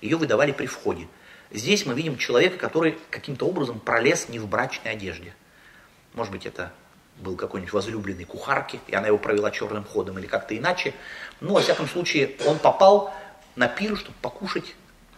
[0.01, 1.07] Ее выдавали при входе.
[1.51, 5.35] Здесь мы видим человека, который каким-то образом пролез не в брачной одежде.
[6.15, 6.73] Может быть, это
[7.19, 10.95] был какой-нибудь возлюбленный кухарки, и она его провела черным ходом или как-то иначе.
[11.41, 13.15] Но, во всяком случае, он попал
[13.55, 14.75] на пир, чтобы покушать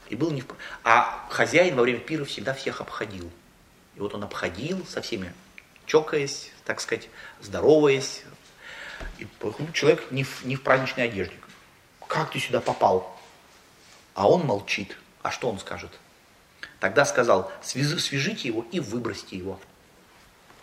[0.09, 0.47] и был не в...
[0.83, 3.31] А хозяин во время пира всегда всех обходил.
[3.97, 5.33] И вот он обходил со всеми,
[5.87, 7.09] чокаясь, так сказать,
[7.41, 8.23] здороваясь.
[9.19, 9.27] И
[9.73, 11.35] человек не в, не в праздничной одежде.
[12.07, 13.19] Как ты сюда попал?
[14.15, 14.97] А он молчит.
[15.23, 15.91] А что он скажет?
[16.81, 19.61] Тогда сказал, свяжите его и выбросьте его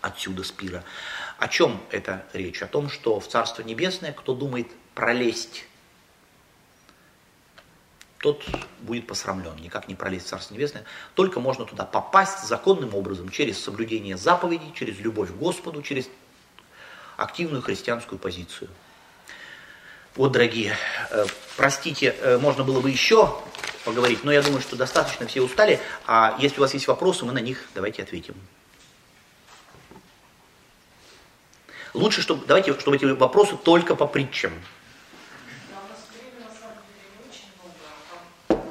[0.02, 0.84] отсюда с пира.
[1.38, 2.62] О чем это речь?
[2.62, 5.66] О том, что в Царство Небесное, кто думает пролезть
[8.22, 8.46] тот
[8.82, 10.86] будет посрамлен, никак не пролезть в Царство Небесное.
[11.16, 16.08] Только можно туда попасть законным образом, через соблюдение заповедей, через любовь к Господу, через
[17.18, 18.70] активную христианскую позицию.
[20.16, 20.78] Вот, дорогие,
[21.10, 21.26] э,
[21.58, 23.42] простите, э, можно было бы еще
[23.86, 25.80] поговорить, но я думаю, что достаточно все устали.
[26.06, 28.36] А если у вас есть вопросы, мы на них давайте ответим.
[31.96, 34.54] Лучше, чтобы, давайте, чтобы эти вопросы только по притчам.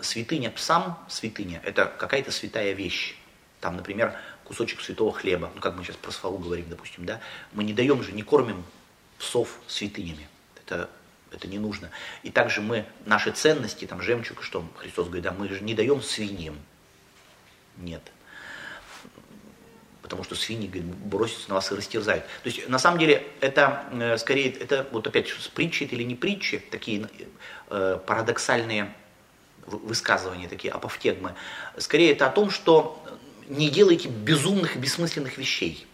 [0.00, 3.16] Святыня псам, святыня, это какая-то святая вещь.
[3.60, 7.20] Там, например, кусочек святого хлеба, ну, как мы сейчас про свалу говорим, допустим, да,
[7.52, 8.64] мы не даем же, не кормим
[9.18, 10.28] псов святынями.
[10.64, 10.90] Это,
[11.30, 11.90] это не нужно.
[12.22, 16.02] И также мы, наши ценности, там, жемчуг, что Христос говорит, да, мы же не даем
[16.02, 16.58] свиньям.
[17.76, 18.02] Нет
[20.12, 22.24] потому что свиньи говорит, бросятся на вас и растерзают.
[22.42, 26.14] То есть на самом деле это э, скорее, это вот опять с притчи или не
[26.14, 27.08] притчи, такие
[27.70, 28.92] э, парадоксальные
[29.66, 31.34] высказывания, такие апофтегмы.
[31.78, 33.02] Скорее это о том, что
[33.48, 35.86] не делайте безумных бессмысленных вещей.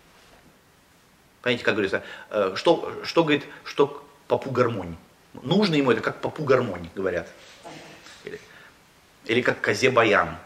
[1.42, 4.96] Понимаете, как говорится, э, что, что говорит, что попу гармонь.
[5.42, 7.28] Нужно ему это как попу гармонь, говорят.
[8.24, 8.40] Или,
[9.26, 10.36] или как козе баян.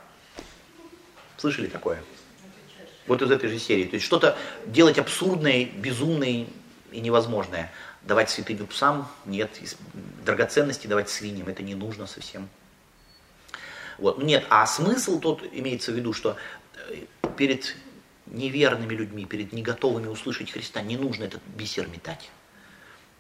[1.37, 2.03] Слышали такое?
[3.07, 3.85] Вот из этой же серии.
[3.85, 6.47] То есть что-то делать абсурдное, безумное
[6.93, 7.73] и невозможное.
[8.03, 9.51] Давать святыню псам нет.
[10.25, 12.49] Драгоценности давать свиньям это не нужно совсем.
[14.03, 14.19] Вот.
[14.19, 16.37] Ну, нет, а смысл тот имеется в виду, что
[16.89, 17.05] э,
[17.37, 17.77] перед
[18.27, 22.29] неверными людьми, перед неготовыми услышать Христа не нужно этот бисер метать.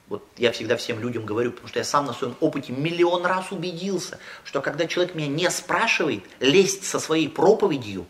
[0.08, 3.52] Вот я всегда всем людям говорю, потому что я сам на своем опыте миллион раз
[3.52, 8.04] убедился, что когда человек меня не спрашивает, лезть со своей проповедью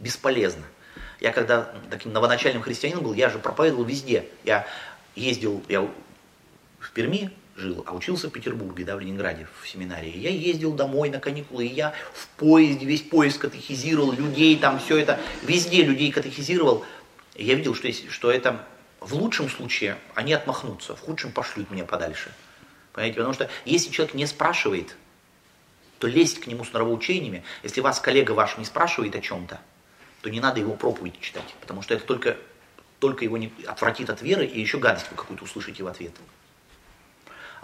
[0.00, 0.64] бесполезно.
[1.20, 4.28] Я когда таким новоначальным христианином был, я же проповедовал везде.
[4.42, 4.66] Я
[5.14, 5.82] ездил, я
[6.80, 10.16] в Перми жил, а учился в Петербурге, да, в Ленинграде, в семинарии.
[10.16, 14.98] Я ездил домой на каникулы, и я в поезде, весь поезд катехизировал, людей там, все
[14.98, 16.84] это, везде людей катехизировал.
[17.34, 18.66] И я видел, что, есть, что это
[19.00, 22.32] в лучшем случае они отмахнутся, в худшем пошлют меня подальше.
[22.92, 23.16] Понимаете?
[23.16, 24.96] Потому что если человек не спрашивает,
[25.98, 29.60] то лезть к нему с нравоучениями, если вас коллега ваш не спрашивает о чем-то,
[30.22, 32.36] то не надо его проповедь читать, потому что это только,
[32.98, 36.12] только его не отвратит от веры и еще гадость вы какую-то услышите в ответ.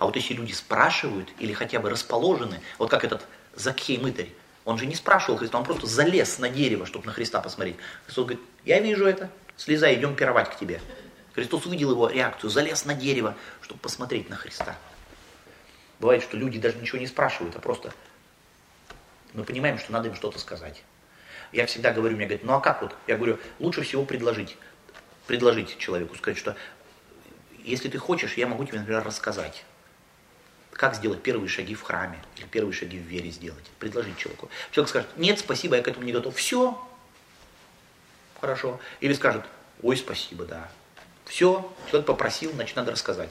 [0.00, 4.30] А вот если люди спрашивают или хотя бы расположены, вот как этот Закхей мытарь,
[4.64, 7.76] он же не спрашивал Христа, он просто залез на дерево, чтобы на Христа посмотреть.
[8.06, 10.80] Христос говорит, я вижу это, слезай, идем пировать к тебе.
[11.34, 14.74] Христос увидел его реакцию, залез на дерево, чтобы посмотреть на Христа.
[15.98, 17.92] Бывает, что люди даже ничего не спрашивают, а просто
[19.34, 20.82] мы понимаем, что надо им что-то сказать.
[21.52, 22.96] Я всегда говорю, мне говорят, ну а как вот?
[23.06, 24.56] Я говорю, лучше всего предложить.
[25.26, 26.56] Предложить человеку, сказать, что
[27.64, 29.66] если ты хочешь, я могу тебе, например, рассказать,
[30.80, 33.66] как сделать первые шаги в храме или первые шаги в вере сделать.
[33.78, 34.48] Предложить человеку.
[34.70, 36.34] Человек скажет, нет, спасибо, я к этому не готов.
[36.34, 36.82] Все,
[38.40, 38.80] хорошо.
[39.00, 39.44] Или скажет,
[39.82, 40.70] ой, спасибо, да.
[41.26, 43.30] Все, человек попросил, значит, надо рассказать.